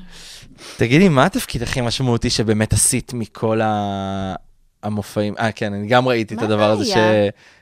תגידי, 0.77 1.09
מה 1.09 1.25
התפקיד 1.25 1.63
הכי 1.63 1.81
משמעותי 1.81 2.31
שבאמת 2.31 2.73
עשית 2.73 3.13
מכל 3.15 3.61
ה... 3.61 4.35
המופעים? 4.83 5.35
אה, 5.39 5.53
כן, 5.53 5.73
אני 5.73 5.87
גם 5.87 6.09
ראיתי 6.09 6.35
את 6.35 6.43
הדבר 6.43 6.71
הזה 6.71 6.85
ש... 6.85 6.97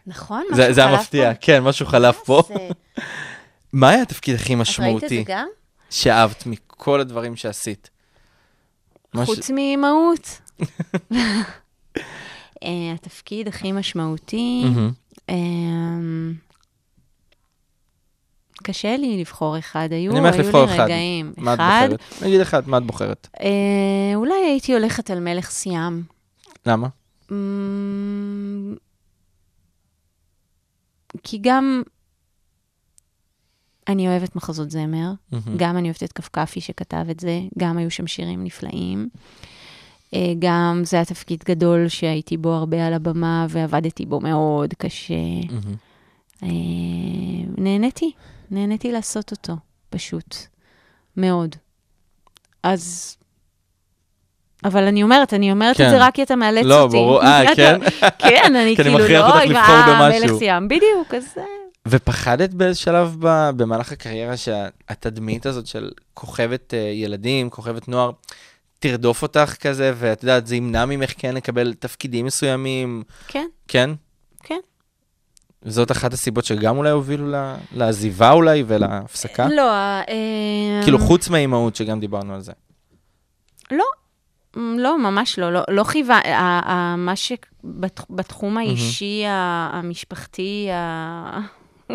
נכון? 0.06 0.42
זה 0.52 0.62
משהו 0.62 0.74
זה 0.74 0.80
היה 0.80 0.96
חלף 0.96 1.10
פה? 1.10 1.34
כן, 1.40 1.62
משהו 1.62 1.86
חלף 1.86 2.18
פה. 2.24 2.42
מה 3.72 3.88
זה? 3.88 3.94
היה 3.94 4.02
התפקיד 4.02 4.34
הכי 4.34 4.44
את 4.44 4.48
ראית 4.48 5.04
את 5.04 5.08
זה 5.08 5.14
משמעותי 5.14 5.24
גם? 5.26 5.48
שאהבת 5.90 6.46
מכל 6.46 7.00
הדברים 7.00 7.36
שעשית? 7.36 7.90
חוץ 9.16 9.50
מאימהות. 9.50 10.40
אה, 12.64 12.92
התפקיד 12.94 13.48
הכי 13.48 13.72
משמעותי, 13.72 14.64
קשה 18.62 18.96
לי 18.96 19.20
לבחור 19.20 19.58
אחד, 19.58 19.88
היו 19.90 20.12
היו 20.12 20.22
לי 20.22 20.50
אחד. 20.50 20.80
רגעים. 20.84 21.32
מה 21.36 21.54
את 21.54 21.58
אחד, 21.58 21.88
בוחרת? 21.90 22.22
נגיד 22.22 22.40
אחד, 22.40 22.68
מה 22.68 22.78
את 22.78 22.82
בוחרת? 22.82 23.28
אה, 23.40 24.14
אולי 24.14 24.34
הייתי 24.34 24.72
הולכת 24.72 25.10
על 25.10 25.20
מלך 25.20 25.50
סיאם. 25.50 26.02
למה? 26.66 26.88
אמ, 27.30 28.74
כי 31.22 31.38
גם 31.40 31.82
אני 33.88 34.08
אוהבת 34.08 34.36
מחזות 34.36 34.70
זמר, 34.70 35.12
מהמם. 35.32 35.56
גם 35.56 35.76
אני 35.76 35.88
אוהבת 35.88 36.02
את 36.02 36.12
כפכפי 36.12 36.60
שכתב 36.60 37.04
את 37.10 37.20
זה, 37.20 37.40
גם 37.58 37.78
היו 37.78 37.90
שם 37.90 38.06
שירים 38.06 38.44
נפלאים. 38.44 39.08
אה, 40.14 40.32
גם 40.38 40.82
זה 40.84 40.96
היה 40.96 41.04
תפקיד 41.04 41.44
גדול 41.48 41.88
שהייתי 41.88 42.36
בו 42.36 42.52
הרבה 42.52 42.86
על 42.86 42.92
הבמה 42.92 43.46
ועבדתי 43.48 44.06
בו 44.06 44.20
מאוד 44.20 44.74
קשה. 44.78 45.14
אה, 46.42 46.48
נהניתי, 47.58 48.12
נהניתי 48.52 48.92
לעשות 48.92 49.30
אותו, 49.30 49.56
פשוט. 49.90 50.36
מאוד. 51.16 51.56
אז... 52.62 53.16
אבל 54.64 54.82
אני 54.82 55.02
אומרת, 55.02 55.34
אני 55.34 55.52
אומרת 55.52 55.76
כן. 55.76 55.86
את 55.86 55.90
זה 55.90 56.06
רק 56.06 56.14
כי 56.14 56.22
אתה 56.22 56.36
מאלץ 56.36 56.58
אותי. 56.58 56.68
לא, 56.68 56.86
ברור, 56.86 57.22
אה, 57.22 57.42
כן? 57.56 57.80
כן, 58.18 58.56
אני 58.56 58.76
כי 58.76 58.82
אני 58.82 58.90
כאילו, 58.90 58.94
מכריח 58.94 59.28
לא, 59.28 59.42
לבחור 59.42 59.76
במשהו. 59.88 60.22
מלך 60.28 60.38
סיאם, 60.38 60.68
בדיוק, 60.68 61.14
אז... 61.16 61.34
ופחדת 61.88 62.50
באיזה 62.54 62.78
שלב 62.78 63.16
ב- 63.20 63.50
במהלך 63.56 63.92
הקריירה 63.92 64.36
שהתדמית 64.36 65.46
הזאת 65.46 65.66
של 65.66 65.90
כוכבת 66.14 66.74
אה, 66.74 66.78
ילדים, 66.78 67.50
כוכבת 67.50 67.88
נוער, 67.88 68.10
תרדוף 68.78 69.22
אותך 69.22 69.54
כזה, 69.60 69.92
ואת 69.96 70.22
יודעת, 70.22 70.46
זה 70.46 70.56
ימנע 70.56 70.84
ממך 70.84 71.12
כן 71.18 71.34
לקבל 71.34 71.74
תפקידים 71.74 72.26
מסוימים, 72.26 73.02
כן, 73.28 73.46
כן? 73.68 73.90
כן. 74.42 74.58
זאת 75.64 75.90
אחת 75.90 76.12
הסיבות 76.12 76.44
שגם 76.44 76.76
אולי 76.76 76.90
הובילו 76.90 77.30
ל- 77.30 77.54
לעזיבה 77.72 78.30
אולי 78.30 78.64
ולהפסקה? 78.66 79.46
לא, 79.48 79.70
אה, 79.72 80.80
כאילו, 80.82 80.98
חוץ 80.98 81.28
מהאימהות 81.28 81.76
שגם 81.76 82.00
דיברנו 82.00 82.34
על 82.34 82.40
זה. 82.40 82.52
לא, 83.70 83.84
מ, 84.56 84.78
לא, 84.78 84.98
ממש 84.98 85.38
לא. 85.38 85.52
לא, 85.52 85.60
לא 85.70 85.84
חייבה, 85.84 86.14
ה- 86.24 86.72
ה- 86.72 86.96
מה 86.96 87.16
שבתחום 87.16 88.58
האישי, 88.58 89.22
המשפחתי, 89.72 90.68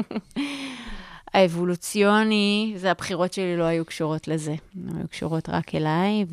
האבולוציוני, 1.34 2.74
זה 2.78 2.92
הבחירות 2.92 3.34
שלי 3.34 3.58
לא 3.58 3.64
היו 3.64 3.86
קשורות 3.86 4.28
לזה. 4.28 4.56
הן 4.90 4.98
היו 4.98 5.08
קשורות 5.08 5.50
רק 5.50 5.76
אליי, 5.76 6.26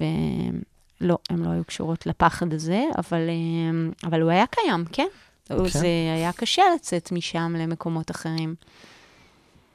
ולא, 1.00 1.18
הן 1.30 1.38
לא 1.44 1.50
היו 1.50 1.64
קשורות 1.64 2.06
לפחד 2.06 2.52
הזה, 2.52 2.84
אבל, 2.98 3.20
אה, 3.28 4.08
אבל 4.08 4.20
הוא 4.22 4.30
היה 4.30 4.44
קיים, 4.46 4.84
כן. 4.92 5.06
כן. 5.48 5.68
זה 5.68 5.86
היה 6.14 6.32
קשה 6.32 6.62
לצאת 6.74 7.12
משם 7.12 7.54
למקומות 7.58 8.10
אחרים. 8.10 8.54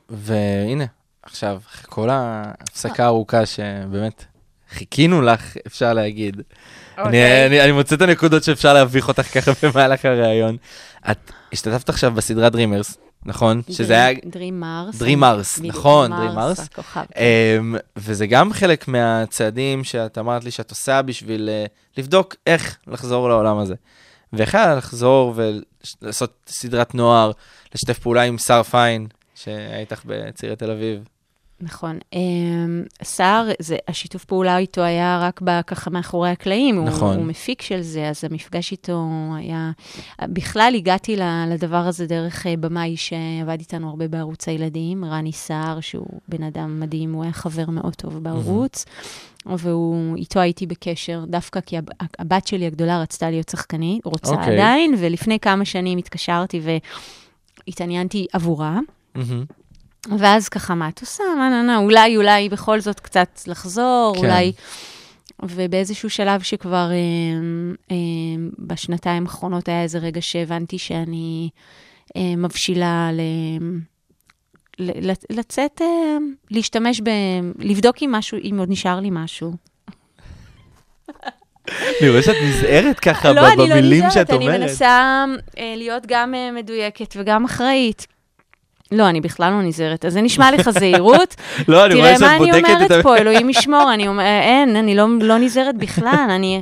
והנה, 0.09 0.85
עכשיו, 1.23 1.61
כל 1.85 2.09
ההפסקה 2.09 3.03
הארוכה 3.03 3.45
שבאמת 3.45 4.25
חיכינו 4.71 5.21
לך, 5.21 5.57
אפשר 5.67 5.93
להגיד. 5.93 6.35
אני, 6.35 7.05
אוקיי. 7.05 7.47
אני, 7.47 7.63
אני 7.63 7.71
מוצא 7.71 7.95
את 7.95 8.01
הנקודות 8.01 8.43
שאפשר 8.43 8.73
להביך 8.73 9.07
אותך 9.07 9.21
ככה 9.21 9.51
במהלך 9.63 10.05
הראיון. 10.05 10.57
את 11.11 11.31
השתתפת 11.53 11.89
עכשיו 11.89 12.11
בסדרה 12.11 12.49
דרימרס, 12.49 12.97
נכון? 13.25 13.61
שזה 13.71 13.93
היה... 13.93 14.17
Dream 14.19 14.63
Mars. 14.63 15.01
Dream 15.01 15.21
Mars, 15.21 15.59
בדיוק, 15.59 15.75
נכון, 15.75 16.13
Dream 16.13 16.15
Dream 16.15 16.59
Mars. 16.59 16.61
הכוכב. 16.61 17.03
אמ, 17.59 17.75
וזה 17.95 18.27
גם 18.27 18.53
חלק 18.53 18.87
מהצעדים 18.87 19.83
שאת 19.83 20.17
אמרת 20.17 20.43
לי 20.43 20.51
שאת 20.51 20.69
עושה 20.69 21.01
בשביל 21.01 21.49
אה, 21.49 21.65
לבדוק 21.97 22.35
איך 22.47 22.77
לחזור 22.87 23.29
לעולם 23.29 23.57
הזה. 23.57 23.75
היה 24.33 24.75
לחזור 24.75 25.33
ולעשות 25.35 26.33
סדרת 26.47 26.95
נוער, 26.95 27.31
לשתף 27.75 27.99
פעולה 27.99 28.21
עם 28.21 28.37
שר 28.37 28.63
פיין, 28.63 29.07
שהיה 29.35 29.79
איתך 29.79 30.01
בצעירי 30.05 30.55
תל 30.55 30.71
אביב. 30.71 31.03
נכון. 31.61 31.99
אמ, 32.13 32.83
סער, 33.03 33.47
זה- 33.59 33.77
השיתוף 33.87 34.25
פעולה 34.25 34.57
איתו 34.57 34.81
היה 34.81 35.19
רק 35.21 35.39
ככה 35.67 35.89
מאחורי 35.89 36.29
הקלעים. 36.29 36.77
הוא- 36.77 36.87
נכון. 36.87 37.17
הוא 37.17 37.25
מפיק 37.25 37.61
של 37.61 37.81
זה, 37.81 38.09
אז 38.09 38.23
המפגש 38.23 38.71
איתו 38.71 39.05
היה... 39.37 39.71
בכלל 40.21 40.73
הגעתי 40.75 41.15
לדבר 41.47 41.77
הזה 41.77 42.05
דרך 42.07 42.47
אה, 42.47 42.57
במאי 42.57 42.97
שעבד 42.97 43.59
איתנו 43.59 43.89
הרבה 43.89 44.07
בערוץ 44.07 44.47
הילדים, 44.47 45.05
רני 45.05 45.31
סער, 45.31 45.79
שהוא 45.79 46.19
בן 46.27 46.43
אדם 46.43 46.79
מדהים, 46.79 47.13
הוא 47.13 47.23
היה 47.23 47.33
חבר 47.33 47.65
מאוד 47.69 47.95
טוב 47.95 48.23
בערוץ. 48.23 48.45
והוא, 48.45 48.67
איתו 50.15 50.39
הייתי 50.39 50.65
בקשר, 50.65 51.23
דווקא 51.27 51.59
כי 51.61 51.77
הב- 51.77 51.89
הבת 52.19 52.47
שלי 52.47 52.65
הגדולה 52.65 53.01
רצתה 53.01 53.29
להיות 53.29 53.49
שחקנית, 53.49 54.05
רוצה 54.05 54.31
אוקיי. 54.31 54.53
עדיין, 54.53 54.95
ולפני 54.97 55.39
כמה 55.39 55.65
שנים 55.65 55.97
התקשרתי 55.97 56.61
והתעניינתי 57.67 58.25
עבורה. 58.33 58.79
מהמם. 59.15 59.45
ואז 60.17 60.49
ככה, 60.49 60.75
מה 60.75 60.89
את 60.89 61.01
עושה? 61.01 61.23
מה, 61.37 61.49
נה, 61.49 61.61
נה, 61.61 61.77
אולי, 61.77 62.17
אולי 62.17 62.49
בכל 62.49 62.79
זאת 62.79 62.99
קצת 62.99 63.41
לחזור, 63.47 64.13
כן. 64.15 64.21
כן. 64.21 64.27
אולי... 64.27 64.51
ובאיזשהו 65.43 66.09
שלב 66.09 66.41
שכבר 66.41 66.91
אה, 66.91 66.97
אה, 67.91 67.95
בשנתיים 68.59 69.23
האחרונות 69.23 69.67
היה 69.67 69.83
איזה 69.83 69.97
רגע 69.97 70.21
שהבנתי 70.21 70.77
שאני 70.77 71.49
אה, 72.15 72.35
מבשילה 72.37 73.09
ל... 73.13 73.19
לצאת, 75.29 75.81
אה, 75.81 76.17
להשתמש 76.51 77.01
ב... 77.01 77.09
לבדוק 77.59 77.95
אם 78.01 78.11
משהו, 78.11 78.37
אם 78.43 78.55
עוד 78.59 78.69
נשאר 78.71 78.99
לי 78.99 79.09
משהו. 79.11 79.51
אני 82.01 82.09
רואה 82.09 82.21
שאת 82.21 82.35
נזהרת 82.43 82.99
ככה 82.99 83.33
לא, 83.33 83.41
ב- 83.41 83.45
אני 83.45 83.57
לא 83.57 83.75
במילים 83.75 84.05
נזהרת, 84.05 84.27
שאת 84.27 84.29
אני 84.29 84.45
אומרת. 84.47 84.59
מנסה 84.59 85.25
אה, 85.57 85.73
להיות 85.77 86.03
גם 86.07 86.35
אה, 86.35 86.51
מדויקת 86.51 87.13
וגם 87.17 87.45
אחראית. 87.45 88.07
לא, 88.91 89.09
אני 89.09 89.21
בכלל 89.21 89.51
לא 89.51 89.61
נזהרת, 89.61 90.05
אז 90.05 90.13
זה 90.13 90.21
נשמע 90.21 90.51
לך 90.51 90.69
זהירות. 90.79 91.35
לא, 91.67 91.85
אני 91.85 91.93
רואה 91.95 92.07
תראה 92.07 92.19
שאת 92.19 92.21
מה 92.21 92.35
אני 92.35 92.51
בודקת 92.51 92.69
אומרת 92.69 92.91
את 92.91 92.97
ה... 92.97 93.03
פה, 93.03 93.17
אלוהים 93.17 93.49
ישמור, 93.49 93.93
אני 93.93 94.07
אומרת, 94.07 94.25
אין, 94.43 94.75
אני 94.75 94.95
לא, 94.95 95.07
לא 95.21 95.37
נזהרת 95.37 95.77
בכלל, 95.77 96.27
אני 96.29 96.61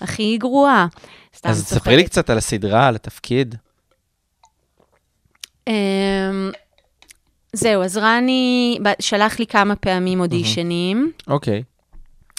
הכי 0.00 0.36
גרועה. 0.38 0.86
אז. 1.44 1.64
תספרי 1.64 1.96
לי 1.96 2.04
קצת 2.04 2.30
על 2.30 2.38
הסדרה, 2.38 2.88
על 2.88 2.94
התפקיד. 2.94 3.54
זהו, 7.56 7.82
אז 7.82 7.96
רני 7.96 8.78
שלח 9.00 9.38
לי 9.38 9.46
כמה 9.46 9.76
פעמים 9.76 10.20
אודישנים, 10.20 11.12
אוקיי. 11.28 11.62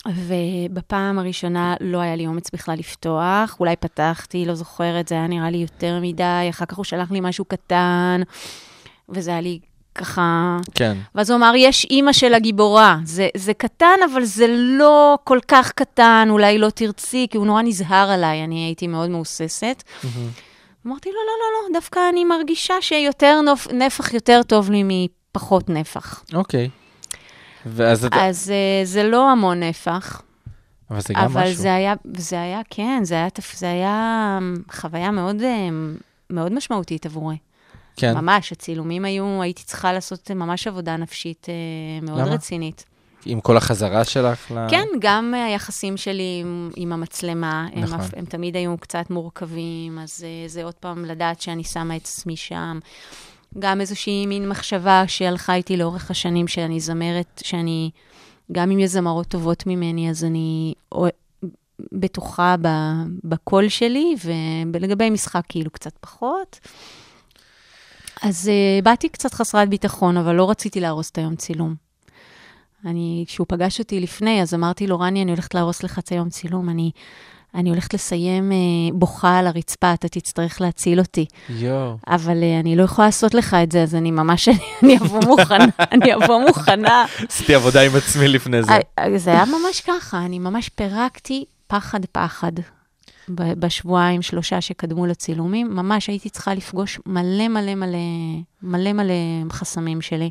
ובפעם 0.08 1.20
הראשונה 1.20 1.76
לא 1.82 1.98
היה 1.98 2.16
לי 2.16 2.28
אומץ 2.28 2.52
בכלל 2.54 2.76
לפתוח, 2.80 3.58
אולי 3.60 3.76
פתחתי, 3.76 4.46
לא 4.46 4.56
זוכרת, 4.56 5.08
זה 5.08 5.16
היה 5.16 5.28
נראה 5.28 5.50
לי 5.50 5.58
יותר 5.58 6.00
מדי, 6.02 6.48
אחר 6.50 6.66
כך 6.66 6.78
הוא 6.78 6.86
שלח 6.86 7.12
לי 7.12 7.20
משהו 7.22 7.46
קטן, 7.46 8.22
וזה 9.10 9.32
היה 9.32 9.42
לי 9.42 9.60
ככה... 9.96 10.58
כן. 10.74 10.98
ואז 11.16 11.30
הוא 11.30 11.38
אמר, 11.38 11.54
יש 11.58 11.86
אימא 11.90 12.14
של 12.14 12.34
הגיבורה. 12.34 12.98
זה, 13.04 13.30
זה 13.38 13.54
קטן, 13.54 13.98
אבל 14.14 14.24
זה 14.24 14.46
לא 14.50 15.18
כל 15.24 15.40
כך 15.48 15.72
קטן, 15.72 16.28
אולי 16.32 16.58
לא 16.58 16.70
תרצי, 16.70 17.28
כי 17.30 17.38
הוא 17.38 17.46
נורא 17.46 17.62
נזהר 17.62 18.10
עליי, 18.12 18.44
אני 18.44 18.66
הייתי 18.66 18.88
מאוד 18.88 19.10
מהוססת. 19.10 19.84
אמרתי, 20.88 21.10
לא, 21.10 21.16
לא, 21.16 21.34
לא, 21.40 21.70
לא, 21.74 21.80
דווקא 21.80 22.00
אני 22.10 22.26
מרגישה 22.26 22.74
שיותר 22.82 23.42
נופ, 23.42 23.68
נפח 23.74 24.14
יותר 24.14 24.42
טוב 24.48 24.72
לי 24.72 24.84
מפחות 25.36 25.70
נפח. 25.70 26.24
אוקיי. 26.34 26.70
ואז. 27.66 28.08
אז 28.12 28.52
uh, 28.52 28.86
זה 28.88 29.04
לא 29.04 29.30
המון 29.32 29.64
נפח, 29.64 30.22
אבל 30.92 31.02
זה 31.02 31.14
גם 31.14 31.24
אבל 31.24 31.42
משהו. 31.42 31.56
זה 31.56 31.76
היה, 31.76 31.94
זה 32.18 32.42
היה, 32.42 32.62
כן, 32.70 33.00
זה 33.04 33.16
היה, 33.16 33.28
זה 33.54 33.66
היה 33.66 34.38
אמ, 34.42 34.56
חוויה 34.72 35.12
מאוד, 35.12 35.42
אמ, 35.42 35.96
מאוד 36.30 36.54
משמעותית 36.54 37.06
עבורי. 37.06 37.38
כן. 37.96 38.14
ממש, 38.18 38.52
הצילומים 38.52 39.06
היו, 39.06 39.42
הייתי 39.42 39.64
צריכה 39.64 39.94
לעשות 39.94 40.32
ממש 40.32 40.68
עבודה 40.68 40.98
נפשית 40.98 41.48
אה, 41.50 42.06
מאוד 42.06 42.20
למה? 42.20 42.34
רצינית. 42.34 42.86
עם 43.26 43.42
כל 43.42 43.58
החזרה 43.58 44.04
שלך 44.04 44.52
ל... 44.52 44.70
כן, 44.70 44.86
גם 45.00 45.34
היחסים 45.34 45.98
שלי 45.98 46.40
עם, 46.42 46.70
עם 46.76 46.94
המצלמה, 46.94 47.68
הם, 47.74 47.84
נכון. 47.84 48.00
אף- 48.00 48.14
הם 48.18 48.26
תמיד 48.26 48.56
היו 48.56 48.78
קצת 48.78 49.10
מורכבים, 49.10 50.00
אז 50.00 50.24
אה, 50.24 50.48
זה 50.48 50.64
עוד 50.64 50.74
פעם 50.74 51.06
לדעת 51.06 51.42
שאני 51.42 51.64
שמה 51.64 51.96
את 51.96 52.02
עצמי 52.02 52.38
שם. 52.38 52.80
גם 53.60 53.82
איזושהי 53.82 54.26
מין 54.26 54.50
מחשבה 54.50 55.04
שהלכה 55.08 55.56
איתי 55.56 55.78
לאורך 55.78 56.12
השנים, 56.12 56.48
שאני 56.48 56.80
זמרת, 56.80 57.42
שאני, 57.46 57.92
גם 58.52 58.72
אם 58.72 58.80
יש 58.80 58.90
זמרות 58.90 59.28
טובות 59.28 59.68
ממני, 59.68 60.10
אז 60.10 60.24
אני 60.24 60.74
בטוחה 61.92 62.56
בקול 63.24 63.70
שלי, 63.70 64.16
ולגבי 64.72 65.10
משחק 65.10 65.44
כאילו 65.50 65.72
קצת 65.72 65.98
פחות. 66.00 66.60
אז 68.22 68.50
uh, 68.50 68.84
באתי 68.84 69.10
קצת 69.10 69.34
חסרת 69.34 69.70
ביטחון, 69.70 70.18
אבל 70.18 70.36
לא 70.36 70.50
רציתי 70.50 70.80
להרוס 70.80 71.10
את 71.12 71.18
היום 71.18 71.36
צילום. 71.36 71.83
אני, 72.86 73.24
כשהוא 73.28 73.46
פגש 73.50 73.80
אותי 73.80 74.00
לפני, 74.00 74.42
אז 74.42 74.54
אמרתי 74.54 74.88
לו, 74.88 75.00
רני, 75.00 75.22
אני 75.22 75.32
הולכת 75.32 75.54
להרוס 75.54 75.84
לך 75.84 76.00
את 76.00 76.10
היום 76.10 76.30
צילום, 76.30 76.70
אני, 76.70 76.92
אני 77.56 77.70
הולכת 77.70 77.94
לסיים 77.94 78.52
uh, 78.52 78.94
בוכה 78.94 79.38
על 79.38 79.48
הרצפה, 79.48 79.94
אתה 79.94 80.08
תצטרך 80.08 80.62
להציל 80.62 81.00
אותי. 81.00 81.26
יואו. 81.50 81.98
אבל 82.08 82.38
uh, 82.42 82.60
אני 82.60 82.76
לא 82.76 82.84
יכולה 82.84 83.08
לעשות 83.08 83.34
לך 83.34 83.58
את 83.64 83.72
זה, 83.72 83.84
אז 83.84 83.96
אני 83.96 84.12
ממש, 84.12 84.50
אני, 84.84 84.98
אבוא 84.98 85.20
מוכנה, 85.26 85.66
אני 85.92 86.16
אבוא 86.16 86.42
מוכנה. 86.48 87.06
עשיתי 87.30 87.56
עבודה 87.56 87.82
עם 87.82 87.96
עצמי 87.96 88.28
לפני 88.28 88.64
זה. 88.64 88.72
אה, 88.72 88.80
אה, 89.00 89.18
זה 89.18 89.30
היה 89.30 89.46
ממש 89.46 89.82
ככה, 89.82 90.26
אני 90.26 90.40
ממש 90.40 90.70
פירקתי 90.70 91.46
פחד-פחד. 91.68 92.52
בשבועיים, 93.30 94.22
שלושה 94.22 94.62
שקדמו 94.62 95.06
לצילומים, 95.06 95.76
ממש 95.76 96.08
הייתי 96.08 96.30
צריכה 96.30 96.54
לפגוש 96.54 97.00
מלא 97.06 97.48
מלא 97.48 97.76
מלא, 97.76 97.98
מלא 98.62 98.94
מלא 98.94 99.14
חסמים 99.52 100.02
שלי. 100.02 100.30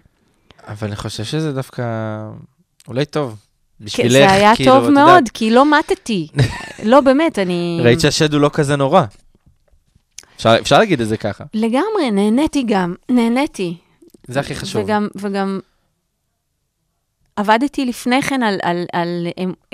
אבל 0.68 0.86
אני 0.86 0.96
חושב 0.96 1.24
שזה 1.24 1.52
דווקא 1.52 1.82
אולי 2.88 3.04
טוב. 3.04 3.36
כן, 3.78 3.84
בשבילך, 3.84 4.12
זה 4.12 4.32
היה 4.32 4.56
כאילו, 4.56 4.72
טוב 4.72 4.84
את 4.84 4.90
מאוד, 4.90 5.08
יודעת, 5.08 5.28
כי 5.28 5.50
לא 5.50 5.78
מתתי. 5.78 6.28
לא, 6.90 7.00
באמת, 7.00 7.38
אני... 7.38 7.80
ראית 7.84 8.00
שהשד 8.00 8.32
הוא 8.32 8.40
לא 8.40 8.50
כזה 8.52 8.76
נורא. 8.76 9.02
אפשר 10.36 10.56
אפשר 10.60 10.78
להגיד 10.78 11.00
את 11.00 11.08
זה 11.08 11.16
ככה. 11.16 11.44
לגמרי, 11.54 12.10
נהניתי 12.12 12.62
גם, 12.66 12.94
נהניתי. 13.08 13.76
זה 14.28 14.40
הכי 14.40 14.54
חשוב. 14.54 14.84
וגם, 14.84 15.08
וגם 15.14 15.60
עבדתי 17.36 17.84
לפני 17.84 18.22
כן 18.22 18.42
על, 18.42 18.58
על, 18.62 18.84
על, 18.92 19.26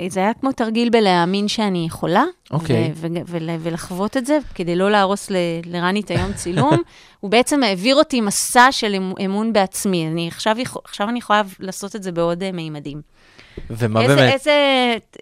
זה 0.09 0.19
היה 0.19 0.33
כמו 0.33 0.51
תרגיל 0.51 0.89
בלהאמין 0.89 1.47
שאני 1.47 1.85
יכולה, 1.85 2.23
אוקיי. 2.51 2.91
ו, 2.95 3.07
ו, 3.07 3.21
ול, 3.27 3.49
ולחוות 3.59 4.17
את 4.17 4.25
זה, 4.25 4.37
כדי 4.55 4.75
לא 4.75 4.91
להרוס 4.91 5.31
ל, 5.31 5.35
לרני 5.65 5.99
את 6.01 6.11
היום 6.11 6.33
צילום. 6.33 6.77
הוא 7.19 7.31
בעצם 7.31 7.63
העביר 7.63 7.95
אותי 7.95 8.21
מסע 8.21 8.67
של 8.71 8.95
אמ- 8.95 9.13
אמון 9.25 9.53
בעצמי. 9.53 10.07
אני 10.07 10.27
עכשיו, 10.27 10.57
עכשיו 10.83 11.09
אני 11.09 11.19
יכולה 11.19 11.41
לעשות 11.59 11.95
את 11.95 12.03
זה 12.03 12.11
בעוד 12.11 12.43
אה, 12.43 12.51
מימדים. 12.51 13.01
ומה 13.69 14.01
איזה, 14.01 14.15
באמת, 14.15 14.33
איזה 14.33 14.53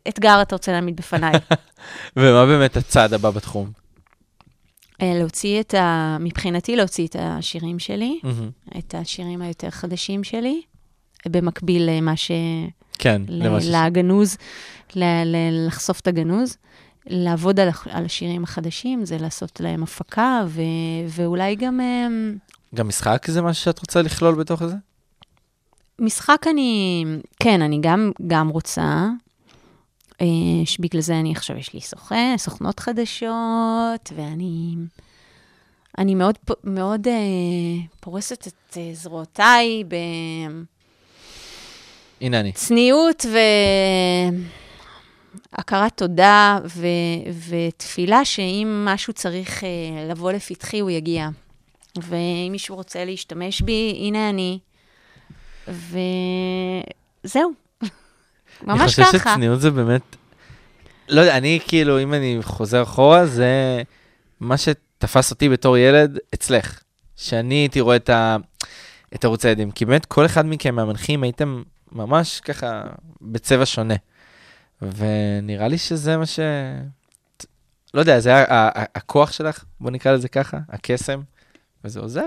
אתגר 0.08 0.42
אתה 0.42 0.56
רוצה 0.56 0.72
להעמיד 0.72 0.96
בפניי? 0.96 1.34
ומה 2.18 2.46
באמת 2.46 2.78
הצעד 2.78 3.14
הבא 3.14 3.30
בתחום? 3.30 3.72
אה, 5.02 5.14
להוציא 5.16 5.60
את 5.60 5.74
ה... 5.74 6.18
מבחינתי 6.20 6.76
להוציא 6.76 7.08
את 7.08 7.16
השירים 7.20 7.80
שלי, 7.80 8.20
מהמם. 8.24 8.50
את 8.78 8.96
השירים 8.96 9.42
היותר 9.42 9.70
חדשים 9.70 10.24
שלי, 10.24 10.62
במקביל 11.30 11.90
למה 11.90 12.16
ש... 12.16 12.32
כן, 13.00 13.22
למה 13.28 13.62
ש... 13.62 13.66
לגנוז, 13.68 14.38
ל- 14.96 15.24
ל- 15.26 15.68
לחשוף 15.68 16.00
את 16.00 16.08
הגנוז. 16.08 16.58
לעבוד 17.10 17.60
על, 17.60 17.70
על 17.90 18.06
השירים 18.06 18.44
החדשים, 18.44 19.06
זה 19.06 19.18
לעשות 19.18 19.60
להם 19.60 19.84
הפקה, 19.84 20.44
ו- 20.48 20.62
ואולי 21.08 21.56
גם 21.56 21.80
אמ, 21.82 22.38
גם 22.76 22.88
משחק 22.88 23.28
זה 23.28 23.42
משהו 23.42 23.64
שאת 23.64 23.80
רוצה 23.80 24.02
לכלול 24.02 24.36
בתוך 24.36 24.66
זה? 24.66 24.76
משחק 26.00 26.46
אני, 26.50 27.04
כן, 27.40 27.62
אני 27.62 27.80
גם, 27.82 28.12
גם 28.28 28.50
רוצה. 28.50 29.08
אה, 30.22 30.26
שבגלל 30.66 31.02
זה 31.02 31.20
אני 31.20 31.32
עכשיו, 31.32 31.58
יש 31.58 31.74
לי 31.74 31.82
סוכן, 31.82 32.36
סוכנות 32.38 32.80
חדשות, 32.80 34.12
ואני 34.16 34.76
אני 35.98 36.16
מאוד, 36.16 36.36
מאוד 36.64 37.08
אה, 37.08 37.14
פורסת 38.00 38.48
את 38.48 38.78
אה, 38.78 38.90
זרועותיי 38.94 39.84
הנה 42.22 42.39
אני. 42.39 42.51
בצניעות 42.51 43.26
והכרת 45.57 45.97
תודה 45.97 46.59
ו... 46.65 46.88
ותפילה 47.49 48.26
שאם 48.26 48.86
משהו 48.86 49.13
צריך 49.13 49.63
אה, 49.63 49.70
לבוא 50.09 50.32
לפתחי, 50.32 50.80
הוא 50.80 50.89
יגיע. 50.89 51.30
ואם 52.01 52.49
מישהו 52.51 52.76
רוצה 52.76 53.05
להשתמש 53.05 53.61
בי, 53.61 53.97
הנה 54.01 54.30
אני. 54.30 54.59
וזהו. 55.68 57.51
ממש 58.63 58.99
אני 58.99 59.05
ככה. 59.05 59.18
חושב 59.18 59.20
שצניעות 59.20 59.61
זה 59.61 59.72
באמת... 59.72 60.15
לא 61.09 61.22
יודע, 61.22 61.38
אני 61.38 61.59
כאילו, 61.68 62.01
אם 62.01 62.13
אני 62.13 62.38
חוזר 62.41 62.84
אחורה, 62.84 63.26
זה 63.26 63.82
מה 64.39 64.57
שתפס 64.57 65.32
אותי 65.32 65.49
בתור 65.49 65.78
ילד 65.78 66.18
אצלך. 66.34 66.80
שאני 67.15 67.55
הייתי 67.55 67.82
רואה 67.82 67.95
את, 67.95 68.09
ה... 68.09 68.38
את 69.15 69.26
ערוץ 69.26 69.45
הילדים. 69.45 69.72
כי 69.72 69.86
באמת, 69.86 70.05
כל 70.05 70.26
אחד 70.26 70.45
מכם 70.45 70.76
מהמנחים 70.76 71.24
הייתם 71.24 71.63
ממש 71.92 72.40
ככה 72.40 72.82
בצבע 73.22 73.66
שונה. 73.66 73.96
ונראה 74.82 75.68
לי 75.68 75.78
שזה 75.78 76.18
מה 76.18 76.26
ש... 76.26 76.40
לא 77.94 78.00
יודע, 78.00 78.20
זה 78.20 78.36
ה- 78.36 78.54
ה- 78.54 78.82
ה- 78.82 78.86
הכוח 78.96 79.32
שלך, 79.32 79.64
בוא 79.80 79.92
נקרא 79.92 80.12
לזה 80.12 80.28
ככה, 80.28 80.58
הקסם, 80.70 81.20
וזה 81.84 82.00
עוזר. 82.00 82.26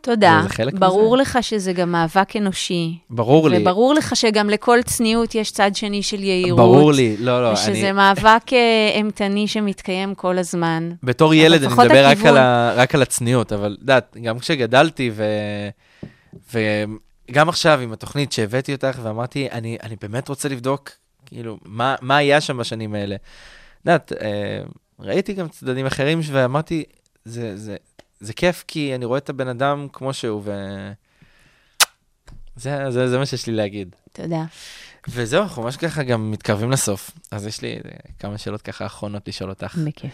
תודה. 0.00 0.40
זה 0.42 0.48
חלק 0.48 0.74
ברור 0.74 1.14
מזה. 1.14 1.22
לך 1.22 1.38
שזה 1.40 1.72
גם 1.72 1.92
מאבק 1.92 2.36
אנושי. 2.36 2.98
ברור 3.10 3.48
לי. 3.48 3.58
וברור 3.62 3.94
לך 3.94 4.16
שגם 4.16 4.50
לכל 4.50 4.78
צניעות 4.84 5.34
יש 5.34 5.50
צד 5.50 5.70
שני 5.74 6.02
של 6.02 6.22
יהירות. 6.22 6.58
ברור 6.58 6.92
לי, 6.92 7.16
לא, 7.16 7.42
לא, 7.42 7.52
ושזה 7.52 7.70
אני... 7.70 7.92
מאבק 7.92 8.52
אה, 8.52 8.90
אימתני 8.94 9.48
שמתקיים 9.48 10.14
כל 10.14 10.38
הזמן. 10.38 10.90
בתור 11.02 11.34
ילד 11.34 11.64
אני 11.64 11.72
מדבר 11.72 12.06
רק. 12.06 12.18
על, 12.24 12.36
ה, 12.36 12.72
רק 12.76 12.94
על 12.94 13.02
הצניעות, 13.02 13.52
אבל 13.52 13.72
את 13.74 13.80
יודעת, 13.80 14.16
גם 14.22 14.38
כשגדלתי 14.38 15.10
ו... 15.14 15.24
וגם 17.32 17.48
עכשיו 17.48 17.80
עם 17.80 17.92
התוכנית 17.92 18.32
שהבאתי 18.32 18.74
אותך 18.74 18.98
ואמרתי, 19.02 19.50
אני, 19.50 19.78
אני 19.82 19.96
באמת 20.00 20.28
רוצה 20.28 20.48
לבדוק, 20.48 20.90
כאילו, 21.26 21.58
מה, 21.64 21.94
מה 22.00 22.16
היה 22.16 22.40
שם 22.40 22.58
בשנים 22.58 22.94
האלה. 22.94 23.14
את 23.14 23.86
יודעת, 23.86 24.12
אה, 24.12 24.62
ראיתי 24.98 25.32
גם 25.32 25.48
צדדים 25.48 25.86
אחרים 25.86 26.20
ואמרתי, 26.26 26.84
זה, 27.24 27.56
זה, 27.56 27.76
זה 28.20 28.32
כיף 28.32 28.64
כי 28.68 28.94
אני 28.94 29.04
רואה 29.04 29.18
את 29.18 29.28
הבן 29.28 29.48
אדם 29.48 29.86
כמו 29.92 30.14
שהוא, 30.14 30.42
ו... 30.44 30.52
זה, 32.56 32.90
זה, 32.90 33.08
זה 33.08 33.18
מה 33.18 33.26
שיש 33.26 33.46
לי 33.46 33.52
להגיד. 33.52 33.96
תודה. 34.12 34.44
וזהו, 35.08 35.42
אנחנו 35.42 35.62
ממש 35.62 35.76
ככה 35.76 36.02
גם 36.02 36.30
מתקרבים 36.30 36.70
לסוף. 36.70 37.10
אז 37.30 37.46
יש 37.46 37.62
לי 37.62 37.74
אה, 37.74 37.80
כמה 38.18 38.38
שאלות 38.38 38.62
ככה 38.62 38.86
אחרונות 38.86 39.28
לשאול 39.28 39.50
אותך. 39.50 39.74
בכיף. 39.86 40.12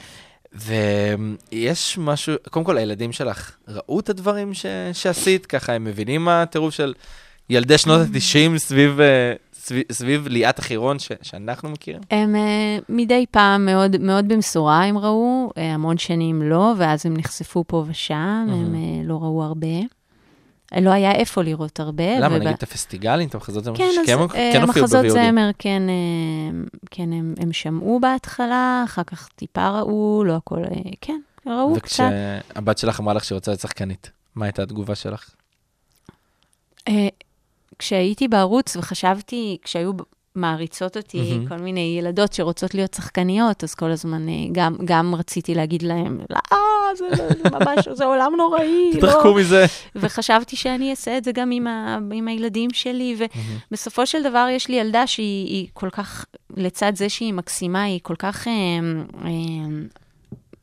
ויש 0.52 1.98
משהו, 1.98 2.34
קודם 2.50 2.64
כל, 2.64 2.78
הילדים 2.78 3.12
שלך 3.12 3.56
ראו 3.68 4.00
את 4.00 4.08
הדברים 4.08 4.54
ש... 4.54 4.66
שעשית? 4.92 5.46
ככה, 5.46 5.72
הם 5.72 5.84
מבינים 5.84 6.24
מה 6.24 6.42
הטירוף 6.42 6.74
של 6.74 6.94
ילדי 7.50 7.78
שנות 7.78 8.00
ה-90 8.00 8.58
סביב, 8.58 9.00
אה, 9.00 9.32
סביב, 9.54 9.82
סביב 9.92 10.28
ליאת 10.28 10.58
החירון 10.58 10.98
ש... 10.98 11.12
שאנחנו 11.22 11.68
מכירים? 11.68 12.00
הם 12.10 12.34
uh, 12.34 12.84
מדי 12.88 13.24
פעם 13.30 13.66
מאוד, 13.66 13.96
מאוד 14.00 14.28
במשורה 14.28 14.84
הם 14.84 14.98
ראו, 14.98 15.50
uh, 15.50 15.60
המון 15.60 15.98
שנים 15.98 16.42
לא, 16.42 16.74
ואז 16.76 17.06
הם 17.06 17.16
נחשפו 17.16 17.64
פה 17.66 17.84
ושם, 17.88 18.46
הם 18.48 18.74
uh, 18.74 19.08
לא 19.08 19.14
ראו 19.14 19.42
הרבה. 19.42 19.97
אה, 20.74 20.80
לא 20.80 20.90
היה 20.90 21.12
איפה 21.12 21.42
לראות 21.42 21.80
הרבה. 21.80 22.18
למה, 22.20 22.36
וב- 22.36 22.42
נגיד 22.42 22.52
את 22.52 22.62
הפסטיגלים, 22.62 23.28
את 23.28 23.34
המחזות 23.34 23.62
משהו 23.62 23.74
כן, 23.76 24.00
אז 24.00 24.06
שכן 24.06 24.12
אה, 24.20 24.28
כן 24.52 24.62
הופיעו 24.62 24.84
המחזות 24.84 25.04
ב-VOD? 25.04 25.10
זמר, 25.12 25.50
כן, 25.58 25.82
אה, 25.88 26.60
כן 26.90 27.12
הם, 27.12 27.34
הם 27.40 27.52
שמעו 27.52 28.00
בהתחלה, 28.00 28.82
אחר 28.84 29.02
כך 29.02 29.28
טיפה 29.36 29.68
ראו, 29.68 30.22
לא 30.26 30.36
הכל, 30.36 30.64
אה, 30.64 30.90
כן, 31.00 31.20
ראו 31.46 31.74
קצת. 31.80 32.04
וכשהבת 32.54 32.78
שלך 32.78 33.00
אמרה 33.00 33.14
לך 33.14 33.24
שהיא 33.24 33.36
רוצה 33.36 33.50
להיות 33.50 33.60
שחקנית, 33.60 34.10
מה 34.34 34.44
הייתה 34.44 34.62
התגובה 34.62 34.94
שלך? 34.94 35.30
אה, 36.88 37.08
כשהייתי 37.78 38.28
בערוץ 38.28 38.76
וחשבתי, 38.76 39.58
כשהיו 39.62 39.92
מעריצות 40.40 40.96
אותי 40.96 41.32
מהמם. 41.32 41.48
כל 41.48 41.56
מיני 41.56 41.96
ילדות 41.98 42.32
שרוצות 42.32 42.74
להיות 42.74 42.94
שחקניות, 42.94 43.64
אז 43.64 43.74
כל 43.74 43.90
הזמן 43.90 44.28
אה, 44.28 44.34
גם, 44.52 44.76
גם 44.84 45.14
רציתי 45.14 45.54
להגיד 45.54 45.82
להם, 45.82 46.20
לא, 46.30 46.38
זה, 46.96 47.04
זה, 47.16 47.28
זה 47.42 47.50
ממש, 47.50 47.88
זה 47.92 48.04
עולם 48.04 48.32
נוראי. 48.36 48.90
לא." 48.94 48.98
תתרחקו 48.98 49.34
מזה. 49.34 49.66
וחשבתי 49.96 50.56
שאני 50.56 50.90
אעשה 50.90 51.18
את 51.18 51.24
זה 51.24 51.32
גם 51.32 51.50
עם, 51.50 51.66
ה, 51.66 51.98
עם 52.12 52.28
הילדים 52.28 52.70
שלי, 52.72 53.16
ובסופו 53.70 54.06
של 54.06 54.22
דבר 54.22 54.46
יש 54.50 54.68
לי 54.68 54.76
ילדה 54.76 55.06
שהיא 55.06 55.46
היא 55.46 55.66
כל 55.72 55.90
כך, 55.90 56.24
לצד 56.56 56.92
זה 56.94 57.08
שהיא 57.08 57.32
מקסימה, 57.32 57.82
היא 57.82 58.00
כל 58.02 58.16
כך 58.18 58.48
אה, 58.48 58.52
אה, 59.24 59.30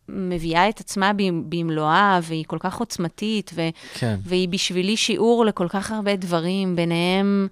מביאה 0.09 0.69
את 0.69 0.79
עצמה 0.79 1.13
במ- 1.13 1.43
במלואה, 1.49 2.19
והיא 2.23 2.45
כל 2.47 2.57
כך 2.59 2.77
עוצמתית, 2.77 3.51
ו, 3.55 3.61
כן. 3.93 4.15
והיא 4.25 4.49
בשבילי 4.49 4.97
שיעור 4.97 5.45
לכל 5.45 5.67
כך 5.67 5.91
הרבה 5.91 6.15
דברים, 6.15 6.75
ביניהם... 6.75 7.47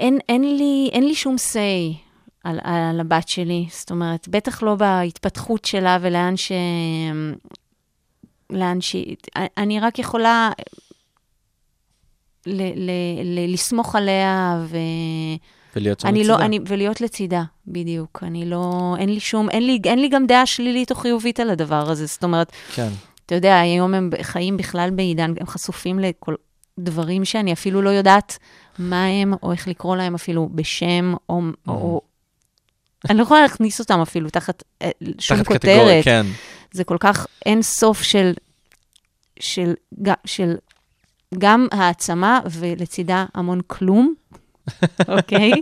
אין, 0.00 0.18
אין, 0.28 0.56
לי, 0.56 0.90
אין 0.92 1.06
לי 1.06 1.14
שום 1.14 1.36
say 1.52 1.96
על, 2.44 2.58
על 2.62 3.00
הבת 3.00 3.28
שלי, 3.28 3.66
זאת 3.70 3.90
אומרת, 3.90 4.28
בטח 4.28 4.62
לא 4.62 4.74
בהתפתחות 4.74 5.64
שלה 5.64 5.98
ולאן 6.00 6.36
ש... 6.36 6.52
לאן 8.50 8.80
ש... 8.80 8.96
אני 9.56 9.80
רק 9.80 9.98
יכולה 9.98 10.50
ל, 12.46 12.62
ל, 12.62 12.90
ל, 13.24 13.52
לסמוך 13.52 13.96
עליה 13.96 14.64
ו... 14.68 14.76
ולהיות 15.76 16.00
שם 16.00 16.08
אני 16.08 16.20
לצידה. 16.20 16.38
לא, 16.38 16.44
אני, 16.44 16.58
ולהיות 16.66 17.00
לצידה, 17.00 17.42
בדיוק. 17.66 18.20
אני 18.22 18.44
לא, 18.44 18.94
אין 18.98 19.08
לי 19.08 19.20
שום, 19.20 19.50
אין 19.50 19.66
לי, 19.66 19.78
אין 19.84 19.98
לי 19.98 20.08
גם 20.08 20.26
דעה 20.26 20.46
שלילית 20.46 20.90
או 20.90 20.96
חיובית 20.96 21.40
על 21.40 21.50
הדבר 21.50 21.90
הזה. 21.90 22.06
זאת 22.06 22.24
אומרת, 22.24 22.52
כן. 22.74 22.88
אתה 23.26 23.34
יודע, 23.34 23.60
היום 23.60 23.94
הם 23.94 24.10
חיים 24.22 24.56
בכלל 24.56 24.90
בעידן, 24.90 25.34
הם 25.40 25.46
חשופים 25.46 25.98
לכל 25.98 26.34
דברים 26.78 27.24
שאני 27.24 27.52
אפילו 27.52 27.82
לא 27.82 27.90
יודעת 27.90 28.38
מה 28.78 29.06
הם, 29.06 29.34
או 29.42 29.52
איך 29.52 29.68
לקרוא 29.68 29.96
להם 29.96 30.14
אפילו 30.14 30.48
בשם, 30.54 31.14
או... 31.28 31.40
Mm-hmm. 31.40 31.70
או 31.70 32.00
אני 33.10 33.18
לא 33.18 33.22
יכולה 33.22 33.42
להכניס 33.42 33.80
אותם 33.80 34.00
אפילו 34.00 34.30
תחת 34.30 34.62
אה, 34.82 34.90
שום 35.18 35.36
תחת 35.36 35.46
כותרת. 35.46 35.60
קטגוריה, 35.60 36.02
כן. 36.02 36.26
זה 36.72 36.84
כל 36.84 36.96
כך 37.00 37.26
אין 37.46 37.62
סוף 37.62 38.02
של, 38.02 38.32
של, 39.40 39.74
של, 39.96 40.12
של 40.24 40.54
גם 41.38 41.66
העצמה 41.72 42.40
ולצידה 42.50 43.26
המון 43.34 43.60
כלום, 43.66 44.14
אוקיי? 45.18 45.52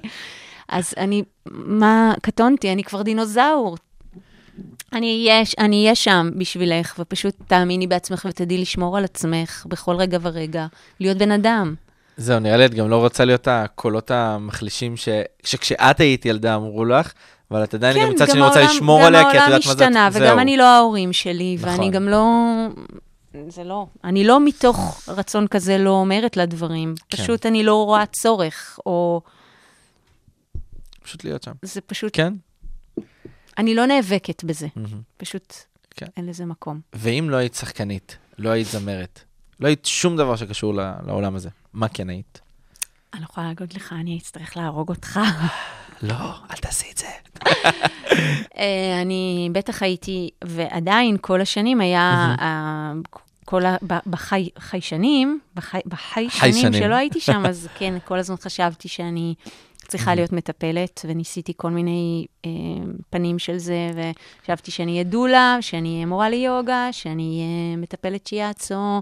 אז 0.69 0.95
אני, 0.97 1.23
מה, 1.47 2.15
קטונתי, 2.23 2.73
אני 2.73 2.85
כבר 2.85 3.03
דינוזאור. 3.03 3.77
אני 4.93 5.29
אהיה, 5.29 5.43
אני 5.59 5.83
אהיה 5.83 5.95
שם 5.95 6.31
בשבילך, 6.37 6.95
ופשוט 6.99 7.35
תאמיני 7.47 7.87
בעצמך 7.87 8.27
ותדעי 8.29 8.59
לשמור 8.59 8.97
על 8.97 9.05
עצמך 9.05 9.67
בכל 9.69 9.97
רגע 9.97 10.19
ורגע, 10.23 10.67
להיות 11.01 11.19
בן 11.19 11.31
אדם. 11.31 11.75
זהו, 12.17 12.39
נראה 12.39 12.57
לי 12.57 12.67
את 12.67 12.75
גם 12.75 12.89
לא 12.89 12.97
רוצה 12.97 13.25
להיות 13.25 13.49
הקולות 13.49 14.11
המחלישים 14.11 14.97
ש... 14.97 15.09
שכשאת 15.45 16.01
היית 16.01 16.27
ילדה 16.27 16.55
אמרו 16.55 16.85
לך, 16.85 17.13
אבל 17.51 17.65
את 17.65 17.75
עדיין 17.75 18.03
גם 18.03 18.11
מצד 18.11 18.29
שני 18.29 18.43
רוצה 18.43 18.61
כן, 18.61 18.67
לשמור 18.67 19.01
עליה, 19.01 19.31
כי 19.31 19.39
את 19.39 19.43
יודעת 19.45 19.67
מה 19.67 19.75
זה... 19.75 19.85
גם 19.85 19.97
העולם 19.97 20.09
משתנה, 20.09 20.27
וגם 20.27 20.39
אני 20.39 20.57
לא 20.57 20.65
ההורים 20.65 21.13
שלי, 21.13 21.57
נכון. 21.59 21.71
ואני 21.71 21.91
גם 21.91 22.09
לא... 22.09 22.27
זה 23.49 23.65
לא, 23.65 23.87
אני 24.05 24.25
לא 24.25 24.41
מתוך 24.41 25.09
רצון 25.09 25.47
כזה 25.47 25.79
לא 25.79 25.91
אומרת 25.91 26.37
לה 26.37 26.47
דברים. 26.47 26.95
כן. 27.09 27.17
פשוט 27.17 27.47
אני 27.47 27.63
לא 27.63 27.85
רואה 27.85 28.07
צורך, 28.07 28.79
או 28.87 29.21
פשוט 31.03 31.25
להיות 31.25 31.43
שם. 31.43 31.53
זה 31.63 31.81
פשוט, 31.81 32.11
כן? 32.13 32.35
אני 33.59 33.75
לא 33.75 33.87
נאבקת 33.87 34.45
בזה. 34.45 34.67
מהמם. 34.77 35.01
פשוט 35.17 35.55
כן. 35.91 36.07
אין 36.17 36.27
לזה 36.27 36.45
מקום. 36.45 36.81
ואם 36.93 37.27
לא 37.31 37.37
היית 37.37 37.55
שחקנית, 37.55 38.17
לא 38.39 38.51
היית 38.51 38.67
זמרת, 38.67 39.21
לא 39.61 39.67
היית 39.67 39.87
שום 39.87 40.17
דבר 40.17 40.37
שקשור 40.37 40.75
לעולם 41.07 41.35
הזה, 41.35 41.49
מה 41.73 41.89
כן 41.89 42.09
היית? 42.09 42.41
אני 43.15 43.21
לא 43.21 43.27
יכולה 43.31 43.47
להגיד 43.47 43.73
לך, 43.73 43.93
אני 43.93 44.19
אצטרך 44.19 44.57
להרוג 44.57 44.89
אותך. 44.89 45.21
לא, 46.03 46.15
אל 46.51 46.57
תעשי 46.57 46.87
את 46.93 46.99
זה. 46.99 47.07
אה, 48.59 49.03
אני 49.03 49.49
בטח 49.53 49.83
הייתי, 49.83 50.31
ועדיין 50.45 51.17
כל 51.21 51.41
השנים 51.41 51.81
היה, 51.81 52.35
כל 53.45 53.67
ה... 53.67 53.77
בחיישנים 54.07 55.41
חיישנים. 56.29 56.73
שלא 56.73 56.95
הייתי 56.95 57.21
שם, 57.21 57.47
אז 57.49 57.69
כן, 57.79 57.95
כל 58.05 58.19
הזמן 58.19 58.37
חשבתי 58.37 58.89
שאני 58.89 59.35
צריכה 59.89 60.15
להיות 60.15 60.33
מטפלת, 60.33 61.05
וניסיתי 61.09 61.53
כל 61.57 61.71
מיני 61.71 62.27
אה, 62.47 62.51
פנים 63.11 63.39
של 63.39 63.59
זה, 63.59 63.91
וחשבתי 63.95 64.71
שאני 64.71 64.93
אהיה 64.93 65.05
דולה, 65.05 65.59
שאני 65.61 65.95
אהיה 65.95 66.07
מורה 66.07 66.29
ליוגה, 66.29 66.89
שאני 66.93 67.23
אהיה 67.23 67.77
מטפלת 67.77 68.27
שיאצו, 68.27 69.01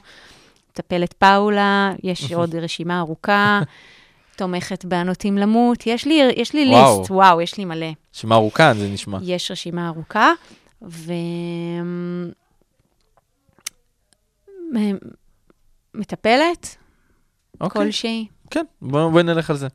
מטפלת 0.70 1.12
פאולה, 1.12 1.92
יש 2.02 2.32
עוד 2.32 2.54
רשימה 2.54 2.98
ארוכה, 2.98 3.60
תומכת 4.36 4.84
בנוטים 4.84 5.38
למות, 5.38 5.86
יש 5.86 6.06
לי, 6.06 6.20
יש 6.36 6.54
לי 6.54 6.66
וואו. 6.70 6.98
ליסט, 6.98 7.10
וואו, 7.10 7.40
יש 7.40 7.58
לי 7.58 7.64
מלא. 7.64 7.92
שמע 8.12 8.34
ארוכה, 8.34 8.74
זה 8.74 8.88
נשמע. 8.88 9.18
יש 9.22 9.50
רשימה 9.50 9.88
ארוכה, 9.88 10.32
ו... 10.82 11.12
מטפלת 15.94 16.76
אוקיי. 17.60 17.82
כלשהי. 17.82 18.26
כן, 18.50 18.64
בואי 18.82 19.10
בוא 19.10 19.22
נלך 19.22 19.50
על 19.50 19.56
זה. 19.56 19.68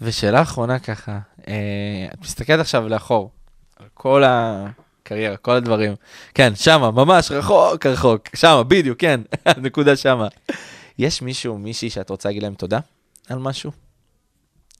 ושאלה 0.00 0.42
אחרונה 0.42 0.78
ככה, 0.78 1.18
אה, 1.48 2.06
את 2.14 2.20
מסתכלת 2.20 2.60
עכשיו 2.60 2.88
לאחור, 2.88 3.30
על 3.76 3.86
כל 3.94 4.22
הקריירה, 4.26 5.36
כל 5.36 5.52
הדברים. 5.52 5.94
כן, 6.34 6.54
שמה, 6.54 6.90
ממש 6.90 7.30
רחוק 7.30 7.86
רחוק, 7.86 8.36
שמה, 8.36 8.62
בדיוק, 8.62 9.00
כן, 9.00 9.20
הנקודה 9.46 9.96
שמה. 9.96 10.28
יש 10.98 11.22
מישהו, 11.22 11.58
מישהי 11.58 11.90
שאת 11.90 12.10
רוצה 12.10 12.28
להגיד 12.28 12.42
להם 12.42 12.54
תודה 12.54 12.78
על 13.28 13.38
משהו? 13.38 13.70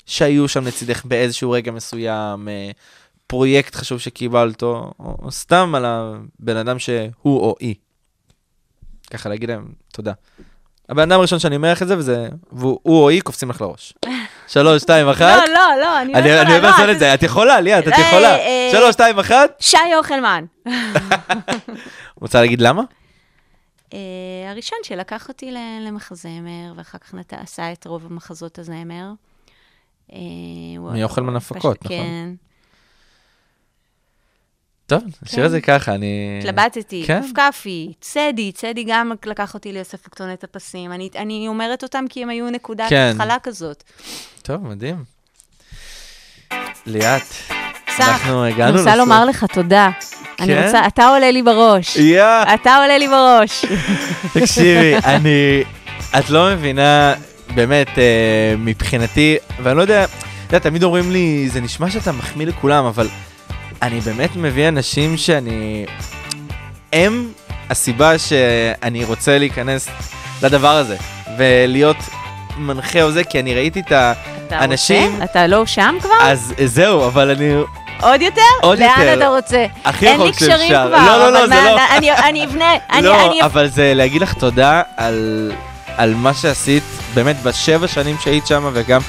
שהיו 0.06 0.48
שם 0.48 0.66
לצידך 0.66 1.04
באיזשהו 1.04 1.50
רגע 1.50 1.72
מסוים, 1.72 2.48
אה, 2.48 2.70
פרויקט 3.26 3.74
חשוב 3.74 3.98
שקיבלת, 3.98 4.62
או, 4.62 4.92
או 4.98 5.30
סתם 5.30 5.74
על 5.74 5.84
הבן 5.84 6.56
אדם 6.56 6.78
שהוא 6.78 7.12
או 7.24 7.54
היא. 7.60 7.74
ככה 9.10 9.28
להגיד 9.28 9.50
להם 9.50 9.72
תודה. 9.92 10.12
הבן 10.88 11.02
אדם 11.02 11.18
הראשון 11.18 11.38
שאני 11.38 11.56
אומר 11.56 11.72
לך 11.72 11.82
את 11.82 11.88
זה, 11.88 11.98
וזה, 11.98 12.28
והוא 12.52 12.80
הוא 12.82 13.02
או 13.02 13.08
היא 13.08 13.20
קופצים 13.20 13.50
לך 13.50 13.60
לראש. 13.60 13.94
שלוש, 14.46 14.82
שתיים, 14.82 15.08
אחת. 15.08 15.20
לא, 15.20 15.54
לא, 15.54 15.80
לא, 15.80 16.00
אני 16.00 16.12
לא 16.12 16.18
יכולה. 16.18 16.42
אני 16.42 16.52
אוהב 16.52 16.62
לא, 16.62 16.70
לעשות 16.70 16.88
את 16.90 16.98
זה, 16.98 17.14
את 17.14 17.22
יכולה, 17.22 17.60
ליאת, 17.60 17.88
את 17.88 17.92
אה, 17.92 18.00
יכולה. 18.00 18.36
אה, 18.36 18.68
שלוש, 18.72 18.92
שתיים, 18.92 19.18
אחת. 19.18 19.56
שי 19.60 19.76
אוכלמן. 19.98 20.44
רוצה 22.20 22.40
להגיד 22.40 22.60
למה? 22.60 22.82
אה, 23.94 23.98
הראשון 24.50 24.78
שלקח 24.82 25.28
אותי 25.28 25.52
למחזמר, 25.80 26.72
ואחר 26.76 26.98
כך 26.98 27.14
עשה 27.30 27.72
את 27.72 27.86
רוב 27.86 28.06
המחזות 28.10 28.58
הזמר. 28.58 29.12
אה, 30.12 30.18
מאוכלמן 30.78 31.36
הפקות, 31.36 31.84
נכון? 31.84 31.96
כן. 31.96 32.28
טוב, 34.86 35.02
נשאיר 35.22 35.46
את 35.46 35.50
זה 35.50 35.60
ככה, 35.60 35.94
אני... 35.94 36.38
התלבטתי, 36.38 37.04
כן. 37.06 37.20
קפקפי, 37.22 37.92
צדי, 38.00 38.52
צדי 38.52 38.84
גם 38.88 39.12
לקח 39.26 39.54
אותי 39.54 39.72
לאסף 39.72 40.08
כתונת 40.10 40.44
הפסים. 40.44 40.92
אני, 40.92 41.08
אני 41.16 41.48
אומרת 41.48 41.82
אותם 41.82 42.04
כי 42.08 42.22
הם 42.22 42.28
היו 42.28 42.50
נקודת 42.50 42.88
כן. 42.88 43.10
התחלה 43.14 43.36
כזאת. 43.42 43.82
טוב, 44.42 44.66
מדהים. 44.66 45.04
ליאת, 46.86 47.22
אנחנו 48.00 48.44
הגענו 48.44 48.70
אני 48.70 48.78
רוצה 48.78 48.90
לסוף. 48.90 48.98
לומר 48.98 49.24
לך 49.24 49.44
תודה. 49.44 49.90
אני 50.40 50.54
כן? 50.54 50.64
רוצה, 50.64 50.86
אתה 50.86 51.08
עולה 51.08 51.30
לי 51.30 51.42
בראש. 51.42 51.96
יא, 51.96 52.24
אתה 52.54 52.76
עולה 52.76 52.98
לי 52.98 53.08
בראש. 53.08 53.64
תקשיבי, 54.34 54.94
אני... 55.04 55.62
את 56.18 56.30
לא 56.30 56.50
מבינה, 56.54 57.14
באמת, 57.54 57.98
אה, 57.98 58.54
מבחינתי, 58.58 59.36
ואני 59.62 59.76
לא 59.76 59.82
יודע, 59.82 60.04
אתה 60.04 60.56
יודע, 60.56 60.58
תמיד 60.58 60.82
אומרים 60.82 61.12
לי, 61.12 61.48
זה 61.48 61.60
נשמע 61.60 61.90
שאתה 61.90 62.12
מחמיא 62.12 62.46
לכולם, 62.46 62.84
אבל 62.84 63.08
אני 63.82 64.00
באמת 64.00 64.30
מביא 64.36 64.68
אנשים 64.68 65.16
שאני... 65.16 65.86
הם 66.92 67.28
הסיבה 67.70 68.18
שאני 68.18 69.04
רוצה 69.04 69.38
להיכנס 69.38 69.88
לדבר 70.42 70.68
הזה, 70.76 70.96
ולהיות 71.38 71.96
מנחה 72.58 73.02
או 73.02 73.10
זה, 73.12 73.24
כי 73.24 73.40
אני 73.40 73.54
ראיתי 73.54 73.80
את 73.80 73.92
ה... 73.92 74.12
אתה 74.46 74.64
רוצה? 74.66 75.06
אתה 75.24 75.46
לא 75.46 75.66
שם 75.66 75.96
כבר? 76.00 76.10
אז 76.22 76.54
זהו, 76.64 77.06
אבל 77.06 77.30
אני 77.30 77.52
עוד 78.02 78.22
יותר? 78.22 78.40
עוד 78.62 78.78
לאן 78.78 78.88
יותר. 78.98 79.14
אתה 79.18 79.28
רוצה? 79.28 79.66
הכי 79.84 80.06
אין 80.08 80.20
לי 80.20 80.26
רחוק 80.28 80.36
קשרים 80.36 80.58
שאפשר. 80.68 80.86
כבר. 80.88 81.06
לא, 81.06 81.18
לא, 81.18 81.32
לא, 81.32 81.46
זה 81.46 81.54
לא. 81.64 81.78
אני- 81.96 82.12
אני 82.12 82.44
אבנה, 82.44 82.72
אני... 82.92 83.02
לא, 83.02 83.26
אני- 83.26 83.42
אבל 83.42 83.68
זה 83.68 83.92
להגיד 83.94 84.22
לך 84.22 84.32
תודה 84.34 84.82
על, 84.96 85.52
על 85.96 86.14
מה 86.14 86.34
שעשית, 86.34 86.82
באמת, 87.14 87.42
בשבע 87.42 87.88
שנים 87.88 88.16
שהיית 88.20 88.46
שם, 88.46 88.70
וגם 88.72 89.00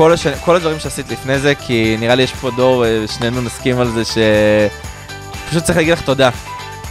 כל, 0.00 0.12
השני, 0.12 0.36
כל 0.36 0.56
הדברים 0.56 0.78
שעשית 0.78 1.10
לפני 1.10 1.38
זה, 1.38 1.54
כי 1.54 1.96
נראה 2.00 2.14
לי 2.14 2.22
יש 2.22 2.32
פה 2.32 2.50
דור, 2.50 2.84
אה, 2.84 3.04
שנינו 3.06 3.40
נסכים 3.40 3.78
על 3.78 3.88
זה, 3.90 4.02
שפשוט 4.04 5.64
צריך 5.64 5.78
להגיד 5.78 5.92
לך 5.92 6.02
תודה 6.02 6.30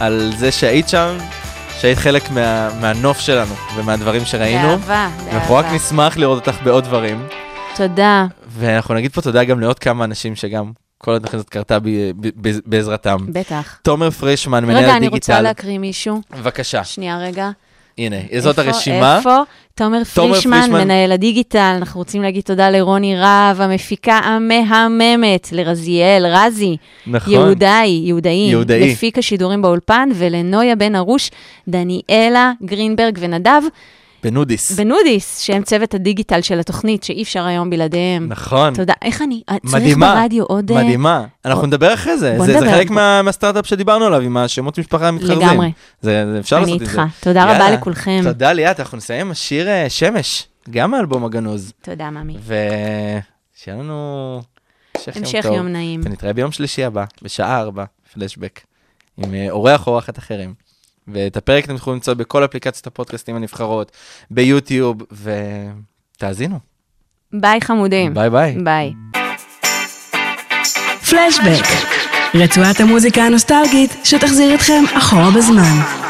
על 0.00 0.32
זה 0.36 0.52
שהיית 0.52 0.88
שם, 0.88 1.18
שהיית 1.80 1.98
חלק 1.98 2.30
מה, 2.30 2.68
מהנוף 2.80 3.20
שלנו 3.20 3.54
ומהדברים 3.74 4.24
שראינו. 4.24 4.68
באהבה, 4.68 5.08
ואנחנו 5.24 5.54
רק 5.54 5.64
באהבה. 5.64 5.76
נשמח 5.76 6.16
לראות 6.16 6.48
אותך 6.48 6.62
בעוד 6.62 6.84
דברים. 6.84 7.26
תודה. 7.76 8.26
ואנחנו 8.48 8.94
נגיד 8.94 9.12
פה 9.12 9.22
תודה 9.22 9.44
גם 9.44 9.60
לעוד 9.60 9.78
כמה 9.78 10.04
אנשים 10.04 10.36
שגם 10.36 10.72
כל 10.98 11.14
התוכנית 11.14 11.34
הזאת 11.34 11.48
קרתה 11.48 11.78
ב, 11.78 11.88
ב, 12.20 12.28
ב, 12.36 12.58
בעזרתם. 12.66 13.16
בטח. 13.28 13.78
תומר 13.82 14.10
פרישמן, 14.10 14.64
מנהל 14.64 14.84
רגע, 14.84 14.96
אני 14.96 15.08
רוצה 15.08 15.32
הדיגיטל. 15.32 15.40
להקריא 15.40 15.78
מישהו. 15.78 16.20
בבקשה, 16.30 16.84
שנייה, 16.84 17.18
רגע. 17.18 17.50
הנה, 18.06 18.16
זאת 18.38 18.58
איפה- 18.58 18.70
הרשימה. 18.70 19.16
איפה? 19.16 19.36
תומר 19.74 20.02
תומר 20.14 20.32
פרישמן, 20.34 20.60
פרישמן. 20.60 20.84
מנהל 20.84 21.12
הדיגיטל. 21.12 21.74
אנחנו 21.76 22.00
רוצים 22.00 22.22
להגיד 22.22 22.42
תודה 22.44 22.70
לרוני 22.70 23.16
רהב, 23.16 23.60
המפיקה 23.60 24.14
המהממת, 24.14 25.48
לרזיאל, 25.52 26.26
רזי, 26.26 26.76
נכון. 27.06 27.32
יהודאי, 27.32 27.88
יהודאי, 28.04 28.32
יהודאי. 28.50 28.92
מפיק 28.92 29.18
השידורים 29.18 29.62
באולפן, 29.62 30.08
ולנויה 30.14 30.76
בן 30.76 30.96
ארוש, 30.96 31.30
דניאלה 31.68 32.52
גרינברג 32.64 33.18
ונדב 33.20 33.62
בנודיס. 34.22 34.72
בנודיס, 34.72 35.38
שהם 35.40 35.62
צוות 35.62 35.94
הדיגיטל 35.94 36.40
של 36.42 36.60
התוכנית, 36.60 37.04
שאי 37.04 37.22
אפשר 37.22 37.44
היום 37.44 37.70
בלעדיהם. 37.70 38.28
נכון. 38.28 38.74
תודה. 38.74 38.92
איך 39.02 39.22
אני, 39.22 39.42
צריך 39.62 39.74
מדהימה. 39.74 40.14
ברדיו 40.14 40.44
עוד... 40.44 40.70
אה, 40.72 40.76
מדהימה. 40.84 41.24
אנחנו 41.44 41.66
נדבר 41.66 41.94
אחרי 41.94 42.18
זה. 42.18 42.34
בוא 42.36 42.46
זה 42.46 42.52
זה 42.52 42.58
נדבר. 42.60 42.70
חלק 42.72 42.90
מה- 42.90 43.22
מהסטארט-אפ 43.22 43.66
שדיברנו 43.66 44.04
עליו, 44.04 44.20
עם 44.20 44.36
השמות 44.36 44.78
משפחה 44.78 45.08
המתחרזים. 45.08 45.38
לגמרי. 45.38 45.72
זה 46.02 46.24
אפשר 46.40 46.56
אני 46.56 46.64
לעשות 46.64 46.82
את 46.82 46.86
זה. 46.86 47.02
איתך. 47.02 47.14
תודה 47.20 47.44
רבה. 47.54 47.70
לכולכם. 47.70 48.20
תודה 48.24 48.52
ליאת, 48.52 48.80
אנחנו 48.80 48.98
נסיים 48.98 49.26
עם 49.26 49.32
השיר 49.32 49.68
אה, 49.68 49.90
שמש, 49.90 50.46
גם 50.70 50.94
האלבום 50.94 51.24
הגנוז. 51.24 51.72
תודה, 51.82 52.10
ממי. 52.10 52.36
ושיהיה 52.46 53.76
לנו 53.78 54.40
המשך 55.16 55.44
יום 55.44 55.68
נעים. 55.68 56.00
ונתראה 56.04 56.32
ביום 56.32 56.52
שלישי 56.52 56.84
הבא, 56.84 57.04
בשעה 57.22 57.60
4, 57.60 57.84
פלשבק, 58.14 58.60
עם 59.18 59.34
אה, 59.34 59.46
אורח 59.50 59.86
או 59.86 59.92
אורחת 59.92 60.18
אחרים. 60.18 60.54
ואת 61.12 61.36
הפרק 61.36 61.64
אתם 61.64 61.74
יכולים 61.74 61.94
למצוא 61.94 62.14
בכל 62.14 62.44
אפליקציות 62.44 62.86
הפודקאסטים 62.86 63.36
הנבחרות, 63.36 63.92
ביוטיוב, 64.30 65.02
ותאזינו. 66.16 66.58
ביי 67.32 67.60
חמודים. 67.60 68.14
ביי 68.14 68.30
ביי. 68.30 68.56
ביי. 68.64 68.92
פלשבק, 71.10 71.64
רצועת 72.34 72.80
המוזיקה 72.80 73.22
הנוסטלגית 73.22 73.96
שתחזיר 74.04 74.54
אתכם 74.54 74.84
אחורה 74.98 75.30
בזמן. 75.36 76.09